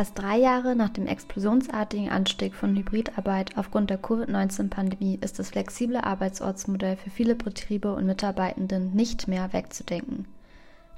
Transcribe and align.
Fast 0.00 0.18
drei 0.18 0.38
Jahre 0.38 0.74
nach 0.74 0.88
dem 0.88 1.06
explosionsartigen 1.06 2.08
Anstieg 2.08 2.54
von 2.54 2.74
Hybridarbeit 2.74 3.58
aufgrund 3.58 3.90
der 3.90 3.98
Covid-19-Pandemie 3.98 5.18
ist 5.20 5.38
das 5.38 5.50
flexible 5.50 5.98
Arbeitsortsmodell 5.98 6.96
für 6.96 7.10
viele 7.10 7.34
Betriebe 7.34 7.92
und 7.92 8.06
Mitarbeitenden 8.06 8.94
nicht 8.94 9.28
mehr 9.28 9.52
wegzudenken. 9.52 10.24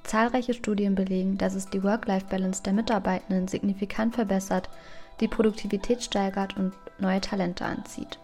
Zahlreiche 0.05 0.55
Studien 0.55 0.95
belegen, 0.95 1.37
dass 1.37 1.57
es 1.57 1.69
die 1.69 1.83
Work-Life-Balance 1.83 2.63
der 2.63 2.75
Mitarbeitenden 2.75 3.49
signifikant 3.49 4.15
verbessert, 4.15 4.71
die 5.19 5.27
Produktivität 5.27 6.05
steigert 6.05 6.57
und 6.57 6.73
neue 7.01 7.21
Talente 7.21 7.65
anzieht. 7.65 8.21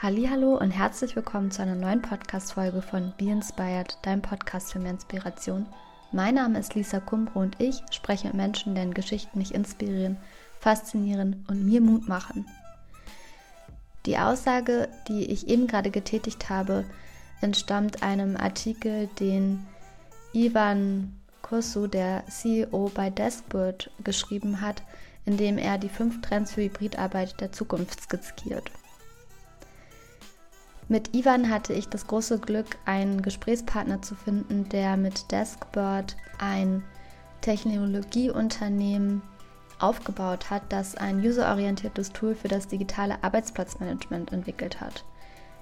Hallo 0.00 0.56
und 0.56 0.70
herzlich 0.70 1.16
willkommen 1.16 1.50
zu 1.50 1.60
einer 1.60 1.74
neuen 1.74 2.00
Podcast-Folge 2.00 2.80
von 2.80 3.12
Be 3.18 3.26
Inspired, 3.26 3.98
deinem 4.00 4.22
Podcast 4.22 4.72
für 4.72 4.78
mehr 4.78 4.92
Inspiration 4.92 5.66
mein 6.12 6.34
Name 6.34 6.58
ist 6.58 6.74
Lisa 6.74 7.00
Kumbro 7.00 7.40
und 7.40 7.60
ich 7.60 7.82
spreche 7.90 8.28
mit 8.28 8.36
Menschen, 8.36 8.74
deren 8.74 8.94
Geschichten 8.94 9.38
mich 9.38 9.54
inspirieren, 9.54 10.16
faszinieren 10.60 11.44
und 11.48 11.64
mir 11.64 11.80
Mut 11.80 12.08
machen. 12.08 12.46
Die 14.06 14.18
Aussage, 14.18 14.88
die 15.08 15.24
ich 15.24 15.48
eben 15.48 15.66
gerade 15.66 15.90
getätigt 15.90 16.48
habe, 16.48 16.84
entstammt 17.40 18.02
einem 18.02 18.36
Artikel, 18.36 19.08
den 19.18 19.66
Ivan 20.32 21.12
Kursu, 21.42 21.86
der 21.86 22.24
CEO 22.28 22.90
bei 22.94 23.10
Deskbird, 23.10 23.90
geschrieben 24.02 24.60
hat, 24.60 24.82
in 25.24 25.36
dem 25.36 25.58
er 25.58 25.78
die 25.78 25.88
fünf 25.88 26.20
Trends 26.20 26.52
für 26.52 26.62
Hybridarbeit 26.62 27.40
der 27.40 27.52
Zukunft 27.52 28.00
skizziert. 28.00 28.70
Mit 30.88 31.16
Ivan 31.16 31.50
hatte 31.50 31.72
ich 31.72 31.88
das 31.88 32.06
große 32.06 32.38
Glück, 32.38 32.78
einen 32.84 33.20
Gesprächspartner 33.20 34.02
zu 34.02 34.14
finden, 34.14 34.68
der 34.68 34.96
mit 34.96 35.32
Deskbird 35.32 36.16
ein 36.38 36.84
Technologieunternehmen 37.40 39.22
aufgebaut 39.80 40.48
hat, 40.48 40.62
das 40.68 40.96
ein 40.96 41.18
userorientiertes 41.18 42.12
Tool 42.12 42.34
für 42.36 42.48
das 42.48 42.68
digitale 42.68 43.22
Arbeitsplatzmanagement 43.24 44.32
entwickelt 44.32 44.80
hat. 44.80 45.04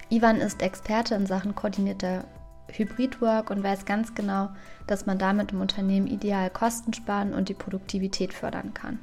Ivan 0.09 0.37
ist 0.37 0.61
Experte 0.61 1.15
in 1.15 1.25
Sachen 1.25 1.55
koordinierter 1.55 2.25
Hybridwork 2.71 3.49
und 3.49 3.63
weiß 3.63 3.85
ganz 3.85 4.13
genau, 4.13 4.49
dass 4.85 5.07
man 5.07 5.17
damit 5.17 5.51
im 5.51 5.61
Unternehmen 5.61 6.07
ideal 6.07 6.51
Kosten 6.51 6.93
sparen 6.93 7.33
und 7.33 7.49
die 7.49 7.53
Produktivität 7.55 8.33
fördern 8.33 8.73
kann. 8.75 8.99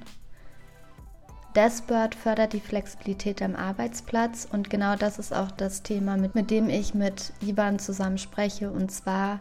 Dashboard 1.54 2.14
fördert 2.14 2.54
die 2.54 2.60
Flexibilität 2.60 3.42
am 3.42 3.54
Arbeitsplatz 3.54 4.48
und 4.50 4.70
genau 4.70 4.96
das 4.96 5.18
ist 5.18 5.34
auch 5.34 5.50
das 5.50 5.82
Thema, 5.82 6.16
mit, 6.16 6.34
mit 6.34 6.50
dem 6.50 6.70
ich 6.70 6.94
mit 6.94 7.32
Ivan 7.42 7.78
zusammen 7.78 8.16
spreche 8.18 8.70
und 8.70 8.90
zwar 8.90 9.40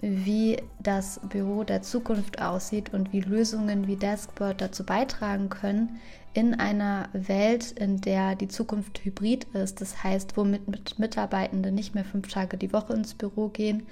wie 0.00 0.62
das 0.78 1.20
Büro 1.28 1.64
der 1.64 1.82
Zukunft 1.82 2.40
aussieht 2.40 2.92
und 2.92 3.12
wie 3.12 3.20
Lösungen 3.20 3.86
wie 3.86 3.96
Deskboard 3.96 4.60
dazu 4.60 4.84
beitragen 4.84 5.48
können, 5.48 6.00
in 6.34 6.54
einer 6.54 7.08
Welt, 7.12 7.72
in 7.72 8.00
der 8.00 8.34
die 8.34 8.48
Zukunft 8.48 9.04
hybrid 9.04 9.44
ist, 9.54 9.80
das 9.80 10.04
heißt, 10.04 10.36
womit 10.36 10.98
Mitarbeitende 10.98 11.72
nicht 11.72 11.94
mehr 11.94 12.04
fünf 12.04 12.28
Tage 12.28 12.58
die 12.58 12.72
Woche 12.74 12.92
ins 12.92 13.14
Büro 13.14 13.48
gehen, 13.48 13.86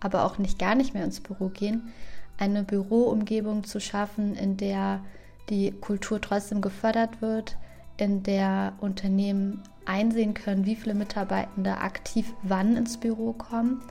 aber 0.00 0.24
auch 0.24 0.38
nicht 0.38 0.58
gar 0.58 0.74
nicht 0.74 0.94
mehr 0.94 1.04
ins 1.04 1.20
Büro 1.20 1.48
gehen, 1.48 1.92
eine 2.38 2.62
Büroumgebung 2.62 3.64
zu 3.64 3.80
schaffen, 3.80 4.34
in 4.34 4.56
der 4.56 5.00
die 5.48 5.72
Kultur 5.72 6.20
trotzdem 6.20 6.60
gefördert 6.60 7.22
wird, 7.22 7.56
in 7.96 8.22
der 8.22 8.74
Unternehmen 8.80 9.62
einsehen 9.84 10.34
können, 10.34 10.66
wie 10.66 10.76
viele 10.76 10.94
Mitarbeitende 10.94 11.78
aktiv 11.78 12.32
wann 12.42 12.76
ins 12.76 12.98
Büro 12.98 13.32
kommen, 13.32 13.82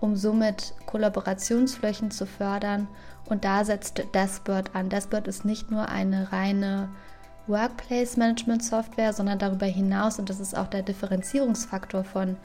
um 0.00 0.16
somit 0.16 0.74
Kollaborationsflächen 0.86 2.10
zu 2.10 2.26
fördern. 2.26 2.88
Und 3.28 3.44
da 3.44 3.64
setzt 3.64 4.02
Dashboard 4.12 4.74
an. 4.74 4.88
Dashboard 4.88 5.28
ist 5.28 5.44
nicht 5.44 5.70
nur 5.70 5.88
eine 5.88 6.32
reine 6.32 6.88
Workplace 7.46 8.16
Management 8.16 8.64
Software, 8.64 9.12
sondern 9.12 9.38
darüber 9.38 9.66
hinaus, 9.66 10.18
und 10.18 10.30
das 10.30 10.40
ist 10.40 10.56
auch 10.56 10.68
der 10.68 10.82
Differenzierungsfaktor 10.82 12.04
von 12.04 12.36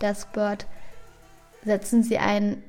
Dashboard, 0.00 0.66
setzen 1.64 2.02
sie 2.02 2.18
ein 2.18 2.62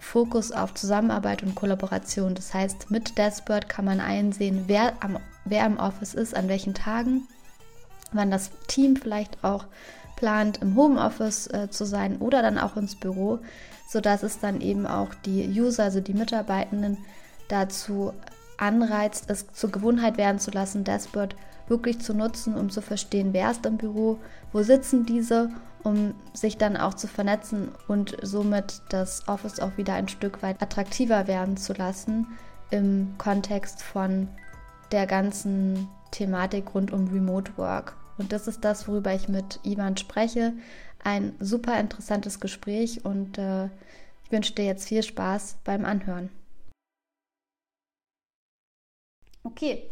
Fokus 0.00 0.50
auf 0.50 0.74
Zusammenarbeit 0.74 1.42
und 1.42 1.54
Kollaboration. 1.54 2.34
Das 2.34 2.52
heißt, 2.54 2.90
mit 2.90 3.18
Dashboard 3.18 3.68
kann 3.68 3.84
man 3.84 4.00
einsehen, 4.00 4.64
wer, 4.66 4.94
am, 5.00 5.18
wer 5.44 5.66
im 5.66 5.78
Office 5.78 6.14
ist, 6.14 6.34
an 6.34 6.48
welchen 6.48 6.74
Tagen, 6.74 7.28
wann 8.12 8.30
das 8.30 8.50
Team 8.66 8.96
vielleicht 8.96 9.44
auch 9.44 9.66
plant, 10.16 10.58
im 10.62 10.74
Homeoffice 10.76 11.46
äh, 11.48 11.70
zu 11.70 11.84
sein 11.84 12.18
oder 12.18 12.42
dann 12.42 12.58
auch 12.58 12.76
ins 12.76 12.96
Büro, 12.96 13.38
sodass 13.88 14.22
es 14.22 14.38
dann 14.38 14.60
eben 14.60 14.86
auch 14.86 15.14
die 15.14 15.48
User, 15.48 15.84
also 15.84 16.00
die 16.00 16.14
Mitarbeitenden, 16.14 16.98
dazu 17.48 18.12
anreizt, 18.58 19.24
es 19.28 19.52
zur 19.52 19.70
Gewohnheit 19.70 20.18
werden 20.18 20.38
zu 20.38 20.50
lassen, 20.50 20.84
Dashboard 20.84 21.34
wirklich 21.66 22.00
zu 22.00 22.14
nutzen, 22.14 22.54
um 22.54 22.70
zu 22.70 22.80
verstehen, 22.82 23.32
wer 23.32 23.50
ist 23.50 23.64
im 23.66 23.76
Büro, 23.76 24.18
wo 24.52 24.62
sitzen 24.62 25.06
diese 25.06 25.50
um 25.82 26.14
sich 26.32 26.58
dann 26.58 26.76
auch 26.76 26.94
zu 26.94 27.06
vernetzen 27.06 27.70
und 27.88 28.16
somit 28.22 28.82
das 28.90 29.26
Office 29.28 29.60
auch 29.60 29.76
wieder 29.76 29.94
ein 29.94 30.08
Stück 30.08 30.42
weit 30.42 30.62
attraktiver 30.62 31.26
werden 31.26 31.56
zu 31.56 31.72
lassen 31.72 32.26
im 32.70 33.14
Kontext 33.18 33.82
von 33.82 34.28
der 34.92 35.06
ganzen 35.06 35.88
Thematik 36.10 36.74
rund 36.74 36.92
um 36.92 37.08
Remote 37.08 37.56
Work. 37.56 37.96
Und 38.18 38.32
das 38.32 38.48
ist 38.48 38.64
das, 38.64 38.86
worüber 38.88 39.14
ich 39.14 39.28
mit 39.28 39.60
Ivan 39.62 39.96
spreche. 39.96 40.52
Ein 41.02 41.34
super 41.40 41.78
interessantes 41.80 42.40
Gespräch 42.40 43.04
und 43.04 43.38
äh, 43.38 43.66
ich 44.24 44.30
wünsche 44.30 44.54
dir 44.54 44.66
jetzt 44.66 44.88
viel 44.88 45.02
Spaß 45.02 45.58
beim 45.64 45.84
Anhören. 45.84 46.30
Okay, 49.42 49.90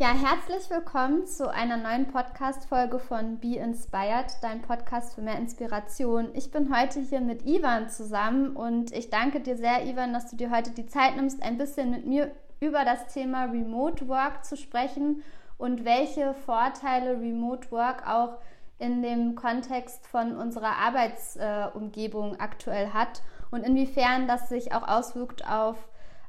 ja, 0.00 0.14
herzlich 0.14 0.70
willkommen 0.70 1.26
zu 1.26 1.52
einer 1.52 1.76
neuen 1.76 2.06
Podcast-Folge 2.06 3.00
von 3.00 3.40
Be 3.40 3.56
Inspired, 3.56 4.26
dein 4.42 4.62
Podcast 4.62 5.16
für 5.16 5.22
mehr 5.22 5.36
Inspiration. 5.36 6.28
Ich 6.34 6.52
bin 6.52 6.72
heute 6.72 7.00
hier 7.00 7.20
mit 7.20 7.44
Ivan 7.44 7.88
zusammen 7.88 8.54
und 8.54 8.92
ich 8.92 9.10
danke 9.10 9.40
dir 9.40 9.56
sehr, 9.56 9.84
Ivan, 9.84 10.12
dass 10.12 10.30
du 10.30 10.36
dir 10.36 10.52
heute 10.52 10.70
die 10.70 10.86
Zeit 10.86 11.16
nimmst, 11.16 11.42
ein 11.42 11.58
bisschen 11.58 11.90
mit 11.90 12.06
mir 12.06 12.30
über 12.60 12.84
das 12.84 13.12
Thema 13.12 13.46
Remote 13.46 14.06
Work 14.06 14.44
zu 14.44 14.56
sprechen 14.56 15.24
und 15.56 15.84
welche 15.84 16.32
Vorteile 16.32 17.20
Remote 17.20 17.72
Work 17.72 18.06
auch 18.06 18.38
in 18.78 19.02
dem 19.02 19.34
Kontext 19.34 20.06
von 20.06 20.36
unserer 20.36 20.76
Arbeitsumgebung 20.76 22.34
äh, 22.34 22.38
aktuell 22.38 22.92
hat 22.92 23.20
und 23.50 23.64
inwiefern 23.64 24.28
das 24.28 24.48
sich 24.48 24.72
auch 24.72 24.86
auswirkt 24.86 25.44
auf 25.50 25.87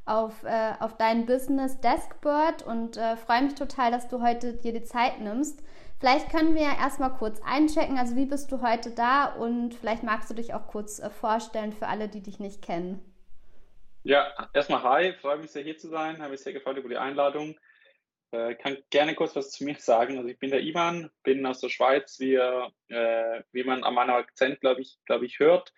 auf, 0.10 0.44
äh, 0.44 0.74
auf 0.80 0.98
dein 0.98 1.26
Business 1.26 1.80
Deskboard 1.82 2.64
und 2.64 2.98
äh, 2.98 3.16
freue 3.16 3.44
mich 3.44 3.56
total, 3.56 3.92
dass 3.92 4.08
du 4.08 4.22
heute 4.22 4.54
dir 4.54 4.74
die 4.74 4.84
Zeit 4.84 5.20
nimmst. 5.20 5.64
Vielleicht 6.00 6.30
können 6.30 6.56
wir 6.56 6.64
ja 6.64 6.78
erstmal 6.78 7.14
kurz 7.14 7.42
einchecken, 7.46 7.98
also 7.98 8.16
wie 8.16 8.26
bist 8.26 8.52
du 8.52 8.62
heute 8.62 8.92
da 8.92 9.26
und 9.26 9.76
vielleicht 9.76 10.04
magst 10.04 10.30
du 10.30 10.34
dich 10.34 10.54
auch 10.54 10.68
kurz 10.68 11.00
äh, 11.00 11.10
vorstellen 11.10 11.74
für 11.74 11.88
alle, 11.88 12.08
die 12.08 12.22
dich 12.22 12.40
nicht 12.40 12.62
kennen. 12.62 13.02
Ja, 14.04 14.50
erstmal 14.54 14.82
hi, 14.82 15.14
freue 15.14 15.38
mich 15.38 15.52
sehr 15.52 15.64
hier 15.64 15.78
zu 15.78 15.90
sein, 15.90 16.20
habe 16.20 16.32
mich 16.32 16.42
sehr 16.42 16.54
gefreut 16.54 16.78
über 16.78 16.90
die 16.90 16.98
Einladung. 16.98 17.56
Äh, 18.32 18.56
kann 18.56 18.78
gerne 18.90 19.14
kurz 19.14 19.36
was 19.36 19.52
zu 19.52 19.64
mir 19.64 19.76
sagen. 19.76 20.18
Also 20.18 20.30
ich 20.30 20.40
bin 20.40 20.52
der 20.52 20.62
Ivan, 20.62 21.12
bin 21.24 21.46
aus 21.46 21.60
der 21.60 21.70
Schweiz, 21.70 22.20
wie, 22.20 22.36
äh, 22.36 23.44
wie 23.52 23.64
man 23.64 23.84
an 23.84 23.94
meinem 23.94 24.12
Akzent, 24.12 24.62
glaube 24.62 24.82
ich, 24.82 24.98
glaube 25.06 25.26
ich, 25.26 25.40
hört. 25.40 25.74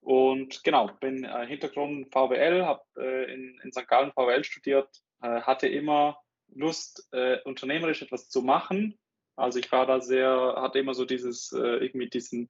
Und 0.00 0.64
genau, 0.64 0.90
bin 1.00 1.24
äh, 1.24 1.46
Hintergrund 1.46 2.10
VWL, 2.10 2.64
habe 2.64 2.82
äh, 2.96 3.32
in, 3.32 3.60
in 3.62 3.72
St. 3.72 3.86
Gallen 3.86 4.12
VWL 4.12 4.44
studiert, 4.44 4.88
äh, 5.22 5.42
hatte 5.42 5.68
immer 5.68 6.18
Lust, 6.48 7.06
äh, 7.12 7.38
unternehmerisch 7.44 8.02
etwas 8.02 8.28
zu 8.28 8.42
machen. 8.42 8.98
Also 9.36 9.58
ich 9.58 9.70
war 9.70 9.86
da 9.86 10.00
sehr, 10.00 10.54
hatte 10.56 10.78
immer 10.78 10.94
so 10.94 11.04
dieses, 11.04 11.52
äh, 11.52 11.58
irgendwie 11.58 12.08
diesen, 12.08 12.48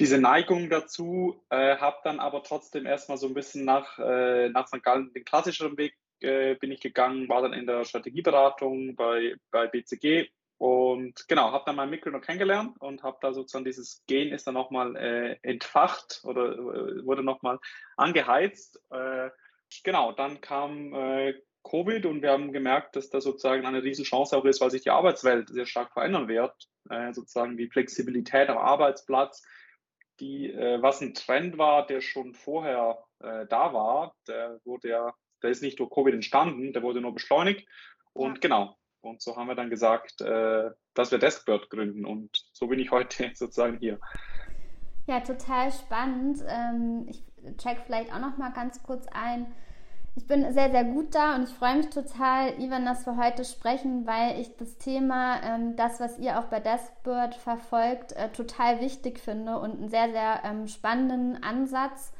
diese 0.00 0.18
Neigung 0.18 0.68
dazu, 0.70 1.44
äh, 1.50 1.76
habe 1.76 1.98
dann 2.04 2.20
aber 2.20 2.42
trotzdem 2.42 2.86
erstmal 2.86 3.18
so 3.18 3.26
ein 3.26 3.34
bisschen 3.34 3.64
nach, 3.64 3.98
nach 3.98 4.66
St. 4.66 4.82
Gallen 4.82 5.12
den 5.14 5.24
klassischeren 5.24 5.78
Weg 5.78 5.94
bin 6.20 6.72
ich 6.72 6.80
gegangen, 6.80 7.28
war 7.28 7.42
dann 7.42 7.52
in 7.52 7.66
der 7.66 7.84
Strategieberatung 7.84 8.96
bei, 8.96 9.36
bei 9.50 9.66
BCG 9.66 10.30
und 10.58 11.28
genau, 11.28 11.52
habe 11.52 11.64
dann 11.66 11.76
meinen 11.76 11.90
Mitgründer 11.90 12.20
kennengelernt 12.20 12.76
und 12.80 13.02
habe 13.02 13.18
da 13.20 13.32
sozusagen 13.32 13.64
dieses 13.64 14.02
Gen 14.06 14.32
ist 14.32 14.46
dann 14.46 14.54
nochmal 14.54 14.96
äh, 14.96 15.36
entfacht 15.42 16.20
oder 16.24 16.52
äh, 16.52 17.04
wurde 17.04 17.22
nochmal 17.22 17.58
angeheizt. 17.96 18.80
Äh, 18.90 19.30
genau, 19.84 20.12
dann 20.12 20.40
kam 20.40 20.94
äh, 20.94 21.34
Covid 21.62 22.06
und 22.06 22.22
wir 22.22 22.30
haben 22.30 22.52
gemerkt, 22.52 22.96
dass 22.96 23.10
das 23.10 23.24
sozusagen 23.24 23.66
eine 23.66 23.82
Riesenchance 23.82 24.36
auch 24.36 24.44
ist, 24.44 24.60
weil 24.60 24.70
sich 24.70 24.82
die 24.82 24.90
Arbeitswelt 24.90 25.48
sehr 25.50 25.66
stark 25.66 25.92
verändern 25.92 26.28
wird. 26.28 26.54
Äh, 26.88 27.12
sozusagen 27.12 27.56
die 27.56 27.68
Flexibilität 27.68 28.48
am 28.48 28.58
Arbeitsplatz, 28.58 29.42
die, 30.20 30.50
äh, 30.50 30.80
was 30.80 31.02
ein 31.02 31.12
Trend 31.12 31.58
war, 31.58 31.84
der 31.86 32.00
schon 32.00 32.32
vorher 32.34 33.04
äh, 33.20 33.46
da 33.46 33.74
war, 33.74 34.14
der 34.26 34.60
wurde 34.64 34.88
ja, 34.88 35.14
der 35.42 35.50
ist 35.50 35.62
nicht 35.62 35.78
durch 35.80 35.90
Covid 35.90 36.14
entstanden, 36.14 36.72
der 36.72 36.82
wurde 36.82 37.02
nur 37.02 37.12
beschleunigt. 37.12 37.68
Und 38.14 38.34
ja. 38.34 38.40
genau, 38.40 38.76
und 39.06 39.22
so 39.22 39.36
haben 39.36 39.48
wir 39.48 39.54
dann 39.54 39.70
gesagt, 39.70 40.20
äh, 40.20 40.70
dass 40.94 41.10
wir 41.10 41.18
Deskbird 41.18 41.70
gründen. 41.70 42.04
Und 42.04 42.30
so 42.52 42.66
bin 42.66 42.78
ich 42.78 42.90
heute 42.90 43.30
sozusagen 43.34 43.78
hier. 43.78 43.98
Ja, 45.06 45.20
total 45.20 45.72
spannend. 45.72 46.44
Ähm, 46.48 47.06
ich 47.08 47.22
check 47.58 47.78
vielleicht 47.86 48.12
auch 48.12 48.20
noch 48.20 48.36
mal 48.36 48.52
ganz 48.52 48.82
kurz 48.82 49.06
ein. 49.08 49.46
Ich 50.18 50.26
bin 50.26 50.50
sehr, 50.52 50.70
sehr 50.70 50.84
gut 50.84 51.14
da 51.14 51.36
und 51.36 51.42
ich 51.42 51.54
freue 51.54 51.76
mich 51.76 51.90
total, 51.90 52.58
Ivan, 52.58 52.86
dass 52.86 53.04
wir 53.04 53.18
heute 53.18 53.44
sprechen, 53.44 54.06
weil 54.06 54.40
ich 54.40 54.56
das 54.56 54.78
Thema, 54.78 55.42
ähm, 55.42 55.76
das, 55.76 56.00
was 56.00 56.18
ihr 56.18 56.38
auch 56.38 56.44
bei 56.44 56.58
Deskbird 56.58 57.34
verfolgt, 57.34 58.12
äh, 58.12 58.30
total 58.30 58.80
wichtig 58.80 59.18
finde 59.18 59.58
und 59.58 59.72
einen 59.72 59.90
sehr, 59.90 60.10
sehr 60.10 60.40
ähm, 60.44 60.68
spannenden 60.68 61.42
Ansatz. 61.42 62.14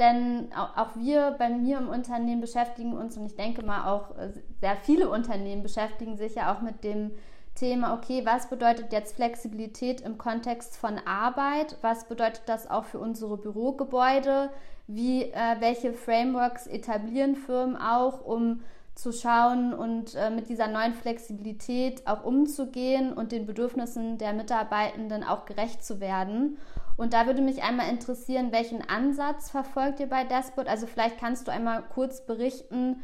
Denn 0.00 0.48
auch, 0.54 0.96
wir 0.96 1.36
bei 1.38 1.50
mir 1.50 1.76
im 1.76 1.90
Unternehmen 1.90 2.40
beschäftigen 2.40 2.96
uns 2.96 3.18
und 3.18 3.26
ich 3.26 3.36
denke 3.36 3.62
mal 3.62 3.92
auch 3.92 4.16
äh, 4.16 4.30
sehr 4.60 4.76
viele 4.76 5.10
Unternehmen 5.10 5.62
beschäftigen 5.62 6.16
sich 6.16 6.36
ja 6.36 6.54
auch 6.54 6.62
mit 6.62 6.82
dem 6.82 7.10
Thema, 7.54 7.92
okay, 7.92 8.22
was 8.24 8.48
bedeutet 8.48 8.94
jetzt 8.94 9.16
Flexibilität 9.16 10.00
im 10.00 10.16
Kontext 10.16 10.78
von 10.78 10.98
Arbeit? 11.04 11.76
Was 11.82 12.08
bedeutet 12.08 12.44
das 12.46 12.70
auch 12.70 12.84
für 12.86 12.98
unsere 12.98 13.36
Bürogebäude? 13.36 14.48
Wie, 14.86 15.24
äh, 15.24 15.56
welche 15.58 15.92
Frameworks 15.92 16.66
etablieren 16.66 17.36
Firmen 17.36 17.76
auch, 17.76 18.24
um 18.24 18.62
zu 18.94 19.12
schauen 19.12 19.74
und 19.74 20.14
äh, 20.14 20.30
mit 20.30 20.48
dieser 20.48 20.68
neuen 20.68 20.94
Flexibilität 20.94 22.06
auch 22.06 22.24
umzugehen 22.24 23.12
und 23.12 23.32
den 23.32 23.46
Bedürfnissen 23.46 24.18
der 24.18 24.32
Mitarbeitenden 24.32 25.24
auch 25.24 25.44
gerecht 25.44 25.84
zu 25.84 26.00
werden. 26.00 26.58
Und 26.96 27.12
da 27.12 27.26
würde 27.26 27.40
mich 27.40 27.62
einmal 27.62 27.88
interessieren, 27.88 28.52
welchen 28.52 28.82
Ansatz 28.88 29.50
verfolgt 29.50 30.00
ihr 30.00 30.08
bei 30.08 30.24
Despot? 30.24 30.66
Also 30.66 30.86
vielleicht 30.86 31.18
kannst 31.18 31.48
du 31.48 31.52
einmal 31.52 31.82
kurz 31.88 32.26
berichten, 32.26 33.02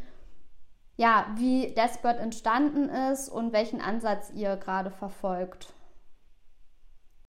ja, 0.96 1.34
wie 1.36 1.74
Despot 1.74 2.16
entstanden 2.16 2.88
ist 2.88 3.28
und 3.28 3.52
welchen 3.52 3.80
Ansatz 3.80 4.30
ihr 4.34 4.56
gerade 4.56 4.90
verfolgt. 4.90 5.72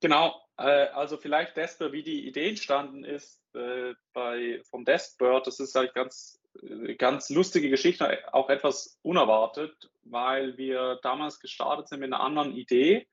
Genau, 0.01 0.35
äh, 0.57 0.87
also 0.87 1.17
vielleicht 1.17 1.57
Despot, 1.57 1.91
wie 1.91 2.03
die 2.03 2.27
Idee 2.27 2.49
entstanden 2.49 3.03
ist 3.03 3.41
äh, 3.55 3.93
bei, 4.13 4.61
vom 4.69 4.85
Deskbird, 4.85 5.47
das 5.47 5.59
ist 5.59 5.75
halt 5.75 5.93
ganz, 5.93 6.41
äh, 6.61 6.95
ganz 6.95 7.29
lustige 7.29 7.69
Geschichte, 7.69 8.19
auch 8.33 8.49
etwas 8.49 8.99
unerwartet, 9.01 9.89
weil 10.03 10.57
wir 10.57 10.99
damals 11.03 11.39
gestartet 11.39 11.89
sind 11.89 11.99
mit 11.99 12.13
einer 12.13 12.23
anderen 12.23 12.53
Idee. 12.53 13.07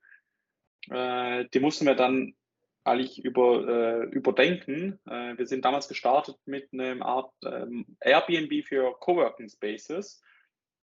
die 0.87 1.59
mussten 1.59 1.87
wir 1.87 1.95
dann 1.95 2.35
eigentlich 2.85 3.23
über, 3.23 3.67
äh, 3.67 4.03
überdenken. 4.05 4.99
Äh, 5.07 5.37
wir 5.37 5.47
sind 5.47 5.65
damals 5.65 5.87
gestartet 5.87 6.37
mit 6.45 6.71
einer 6.71 7.03
Art 7.05 7.33
ähm, 7.43 7.97
Airbnb 7.99 8.63
für 8.65 8.93
Coworking 8.99 9.49
Spaces 9.49 10.21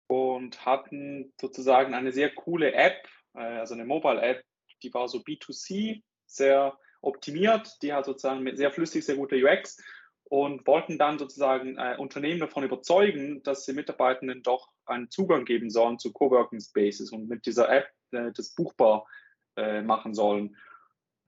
und 0.07 0.65
hatten 0.65 1.33
sozusagen 1.39 1.93
eine 1.93 2.11
sehr 2.11 2.33
coole 2.33 2.73
App, 2.73 3.07
äh, 3.35 3.39
also 3.39 3.73
eine 3.73 3.85
Mobile 3.85 4.21
App, 4.21 4.43
die 4.81 4.93
war 4.93 5.07
so 5.07 5.19
B2C, 5.19 6.01
sehr 6.25 6.77
optimiert, 7.01 7.77
die 7.81 7.93
hat 7.93 8.05
sozusagen 8.05 8.41
mit 8.41 8.57
sehr 8.57 8.71
flüssig, 8.71 9.05
sehr 9.05 9.15
guter 9.15 9.35
UX 9.35 9.77
und 10.23 10.65
wollten 10.65 10.97
dann 10.97 11.19
sozusagen 11.19 11.77
äh, 11.77 11.97
Unternehmen 11.97 12.39
davon 12.39 12.63
überzeugen, 12.63 13.43
dass 13.43 13.65
sie 13.65 13.73
Mitarbeitenden 13.73 14.43
doch 14.43 14.69
einen 14.85 15.09
Zugang 15.09 15.43
geben 15.43 15.69
sollen 15.69 15.99
zu 15.99 16.13
Coworking 16.13 16.61
Spaces 16.61 17.11
und 17.11 17.27
mit 17.27 17.45
dieser 17.45 17.69
App 17.69 17.89
äh, 18.11 18.31
das 18.33 18.55
buchbar 18.55 19.05
äh, 19.57 19.81
machen 19.81 20.13
sollen. 20.13 20.55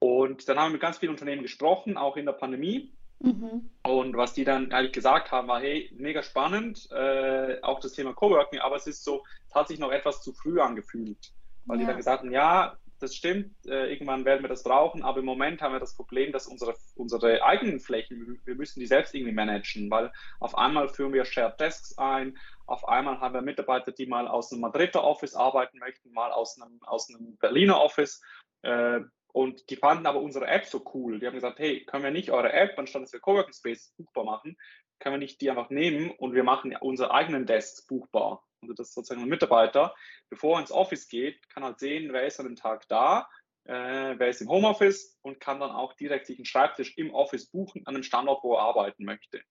Und 0.03 0.49
dann 0.49 0.59
haben 0.59 0.71
wir 0.71 0.73
mit 0.73 0.81
ganz 0.81 0.97
vielen 0.97 1.13
Unternehmen 1.13 1.43
gesprochen, 1.43 1.95
auch 1.95 2.17
in 2.17 2.25
der 2.25 2.33
Pandemie. 2.33 2.91
Mhm. 3.19 3.69
Und 3.83 4.17
was 4.17 4.33
die 4.33 4.43
dann 4.43 4.73
eigentlich 4.73 4.91
gesagt 4.91 5.31
haben, 5.31 5.47
war, 5.47 5.61
hey, 5.61 5.89
mega 5.95 6.21
spannend, 6.21 6.89
äh, 6.91 7.61
auch 7.61 7.79
das 7.79 7.93
Thema 7.93 8.11
Coworking, 8.13 8.59
aber 8.59 8.75
es 8.75 8.85
ist 8.85 9.05
so, 9.05 9.23
es 9.47 9.55
hat 9.55 9.69
sich 9.69 9.79
noch 9.79 9.93
etwas 9.93 10.21
zu 10.21 10.33
früh 10.33 10.59
angefühlt. 10.59 11.31
Weil 11.65 11.77
ja. 11.77 11.83
die 11.83 11.87
dann 11.87 11.95
gesagt 11.95 12.19
haben, 12.19 12.33
ja, 12.33 12.77
das 12.99 13.15
stimmt, 13.15 13.55
äh, 13.65 13.93
irgendwann 13.93 14.25
werden 14.25 14.41
wir 14.41 14.49
das 14.49 14.63
brauchen, 14.63 15.03
aber 15.03 15.19
im 15.19 15.25
Moment 15.25 15.61
haben 15.61 15.71
wir 15.71 15.79
das 15.79 15.95
Problem, 15.95 16.33
dass 16.33 16.47
unsere, 16.47 16.75
unsere 16.95 17.41
eigenen 17.41 17.79
Flächen, 17.79 18.41
wir 18.43 18.55
müssen 18.55 18.81
die 18.81 18.87
selbst 18.87 19.15
irgendwie 19.15 19.31
managen, 19.31 19.89
weil 19.89 20.11
auf 20.41 20.57
einmal 20.57 20.89
führen 20.89 21.13
wir 21.13 21.23
Shared 21.23 21.61
Desks 21.61 21.97
ein, 21.97 22.37
auf 22.65 22.85
einmal 22.89 23.21
haben 23.21 23.35
wir 23.35 23.41
Mitarbeiter, 23.41 23.93
die 23.93 24.05
mal 24.05 24.27
aus 24.27 24.51
einem 24.51 24.59
Madrider 24.59 25.01
Office 25.01 25.33
arbeiten 25.33 25.79
möchten, 25.79 26.11
mal 26.11 26.33
aus 26.33 26.61
einem, 26.61 26.83
aus 26.83 27.09
einem 27.09 27.37
Berliner 27.37 27.79
Office. 27.79 28.21
Äh, 28.63 28.99
und 29.33 29.69
die 29.69 29.75
fanden 29.75 30.05
aber 30.05 30.21
unsere 30.21 30.47
App 30.47 30.65
so 30.65 30.85
cool. 30.93 31.19
Die 31.19 31.25
haben 31.25 31.33
gesagt, 31.33 31.59
hey, 31.59 31.83
können 31.85 32.03
wir 32.03 32.11
nicht 32.11 32.31
eure 32.31 32.53
App, 32.53 32.77
anstatt 32.77 33.01
dass 33.01 33.13
wir 33.13 33.19
Coworking 33.19 33.53
Space 33.53 33.93
buchbar 33.97 34.23
machen, 34.23 34.57
können 34.99 35.15
wir 35.15 35.19
nicht 35.19 35.41
die 35.41 35.49
einfach 35.49 35.69
nehmen 35.69 36.11
und 36.11 36.33
wir 36.33 36.43
machen 36.43 36.75
unsere 36.79 37.11
eigenen 37.11 37.45
Desks 37.45 37.85
buchbar. 37.85 38.43
Also 38.61 38.73
das 38.73 38.89
ist 38.89 38.93
sozusagen 38.93 39.23
ein 39.23 39.29
Mitarbeiter, 39.29 39.93
bevor 40.29 40.55
er 40.55 40.61
ins 40.61 40.71
Office 40.71 41.07
geht, 41.07 41.49
kann 41.49 41.63
halt 41.63 41.79
sehen, 41.79 42.13
wer 42.13 42.25
ist 42.25 42.39
an 42.39 42.45
dem 42.45 42.55
Tag 42.55 42.87
da, 42.87 43.27
äh, 43.65 44.15
wer 44.17 44.29
ist 44.29 44.41
im 44.41 44.49
Homeoffice 44.49 45.17
und 45.23 45.39
kann 45.39 45.59
dann 45.59 45.71
auch 45.71 45.93
direkt 45.93 46.27
sich 46.27 46.37
einen 46.37 46.45
Schreibtisch 46.45 46.95
im 46.97 47.13
Office 47.13 47.47
buchen 47.47 47.85
an 47.87 47.95
dem 47.95 48.03
Standort, 48.03 48.43
wo 48.43 48.53
er 48.53 48.61
arbeiten 48.61 49.03
möchte. 49.03 49.41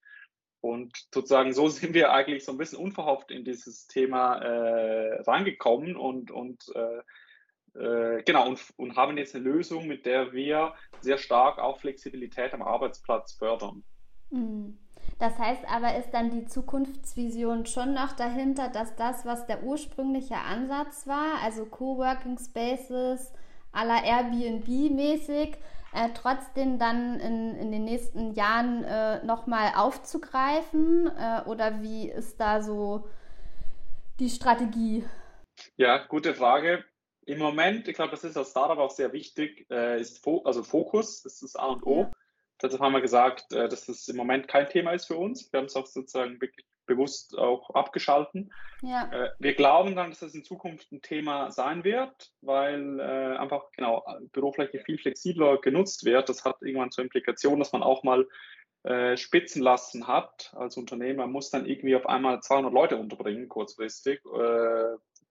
Und 0.61 0.97
sozusagen 1.13 1.53
so 1.53 1.69
sind 1.69 1.93
wir 1.93 2.13
eigentlich 2.13 2.45
so 2.45 2.53
ein 2.53 2.59
bisschen 2.59 2.79
unverhofft 2.79 3.33
in 3.33 3.45
dieses 3.45 3.89
Thema 3.89 4.37
äh, 4.39 5.23
reingekommen 5.23 5.97
und, 5.97 6.31
und 6.31 6.63
äh, 6.77 7.03
äh, 7.75 8.23
genau, 8.25 8.49
und, 8.49 8.61
und 8.77 8.97
haben 8.97 9.17
jetzt 9.17 9.35
eine 9.35 9.45
Lösung, 9.45 9.87
mit 9.87 10.05
der 10.07 10.33
wir 10.33 10.75
sehr 11.01 11.19
stark 11.19 11.59
auch 11.59 11.79
Flexibilität 11.79 12.53
am 12.53 12.63
Arbeitsplatz 12.63 13.33
fördern. 13.33 13.83
Mhm. 14.31 14.79
Das 15.19 15.39
heißt 15.39 15.65
aber, 15.69 15.97
ist 15.97 16.11
dann 16.13 16.31
die 16.31 16.47
Zukunftsvision 16.47 17.67
schon 17.67 17.95
noch 17.95 18.13
dahinter, 18.13 18.69
dass 18.69 18.95
das, 18.97 19.25
was 19.25 19.47
der 19.47 19.63
ursprüngliche 19.63 20.37
Ansatz 20.37 21.07
war, 21.07 21.43
also 21.43 21.65
Coworking 21.67 22.39
Spaces 22.39 23.33
à 23.73 23.85
la 23.85 24.03
Airbnb-mäßig, 24.05 25.57
äh, 25.95 26.09
trotzdem 26.15 26.79
dann 26.79 27.21
in, 27.21 27.55
in 27.57 27.73
den 27.73 27.85
nächsten 27.85 28.33
Jahren 28.33 28.85
äh, 28.85 29.25
nochmal 29.25 29.73
aufzugreifen? 29.77 31.07
Äh, 31.07 31.49
oder 31.49 31.83
wie 31.83 32.09
ist 32.09 32.41
da 32.41 32.63
so 32.63 33.09
die 34.19 34.31
Strategie? 34.31 35.05
Ja, 35.77 35.99
gute 36.07 36.35
Frage. 36.35 36.85
Im 37.25 37.39
Moment, 37.39 37.87
ich 37.87 37.95
glaube, 37.95 38.11
das 38.11 38.25
ist 38.25 38.37
als 38.37 38.51
Startup 38.51 38.79
auch 38.79 38.91
sehr 38.91 39.13
wichtig, 39.13 39.67
äh, 39.71 40.01
ist 40.01 40.23
Fo 40.23 40.43
also 40.45 40.63
Fokus, 40.63 41.23
das 41.23 41.43
ist 41.43 41.57
A 41.57 41.67
und 41.67 41.87
O. 41.87 42.01
Ja. 42.01 42.11
Deshalb 42.61 42.83
haben 42.83 42.93
wir 42.93 43.01
gesagt, 43.01 43.53
äh, 43.53 43.69
dass 43.69 43.87
das 43.87 44.09
im 44.09 44.17
Moment 44.17 44.49
kein 44.49 44.69
Thema 44.69 44.93
ist 44.93 45.07
für 45.07 45.17
uns. 45.17 45.53
Wir 45.53 45.59
haben 45.59 45.67
es 45.67 45.77
auch 45.77 45.87
sozusagen 45.87 46.39
bewusst 46.87 47.39
auch 47.39 47.71
abgeschalten. 47.71 48.53
Ja. 48.83 49.09
Äh, 49.13 49.31
wir 49.39 49.55
glauben 49.55 49.95
dann, 49.95 50.11
dass 50.11 50.21
das 50.21 50.35
in 50.35 50.43
Zukunft 50.43 50.91
ein 50.91 51.01
Thema 51.01 51.53
sein 51.53 51.85
wird, 51.85 52.33
weil 52.41 53.01
einfach 53.01 53.71
genau 53.73 54.05
Bürofläche 54.33 54.81
viel 54.81 54.99
flexibler 54.99 55.59
genutzt 55.59 56.05
wird. 56.05 56.29
Das 56.29 56.45
hat 56.45 56.57
irgendwann 56.61 56.91
zur 56.91 57.05
Implikation, 57.05 57.59
dass 57.59 57.73
man 57.73 57.83
auch 57.83 58.03
mal 58.03 58.27
spitzen 59.15 59.63
lassen 59.63 60.09
hat 60.09 60.53
als 60.57 60.77
Unternehmer, 60.77 61.29
muss 61.29 61.51
dann 61.51 61.67
irgendwie 61.67 61.95
auf 61.95 62.07
einmal 62.07 62.41
200 62.41 62.73
Leute 62.73 62.97
unterbringen, 62.97 63.49
kurzfristig. 63.49 64.21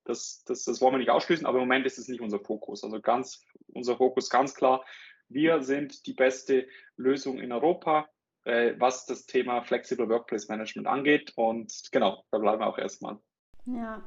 Das, 0.04 0.44
das, 0.46 0.66
das 0.66 0.82
wollen 0.82 0.94
wir 0.94 1.00
nicht 1.00 1.12
ausschließen, 1.12 1.46
aber 1.46 1.60
im 1.60 1.68
Moment 1.68 1.86
ist 1.86 1.98
es 1.98 2.08
nicht 2.08 2.22
unser 2.22 2.40
Fokus. 2.40 2.84
Also 2.84 3.00
ganz, 3.02 3.46
unser 3.68 3.98
Fokus 3.98 4.30
ganz 4.30 4.56
klar, 4.56 4.84
wir 5.30 5.62
sind 5.62 6.06
die 6.08 6.14
beste 6.14 6.68
Lösung 6.98 7.40
in 7.40 7.52
Europa, 7.52 8.10
äh, 8.44 8.74
was 8.78 9.06
das 9.06 9.26
Thema 9.26 9.62
Flexible 9.62 10.10
Workplace 10.10 10.48
Management 10.48 10.88
angeht. 10.88 11.34
Und 11.36 11.72
genau, 11.92 12.24
da 12.32 12.40
bleiben 12.40 12.62
wir 12.62 12.68
auch 12.68 12.78
erstmal. 12.78 13.20
Ja. 13.66 14.04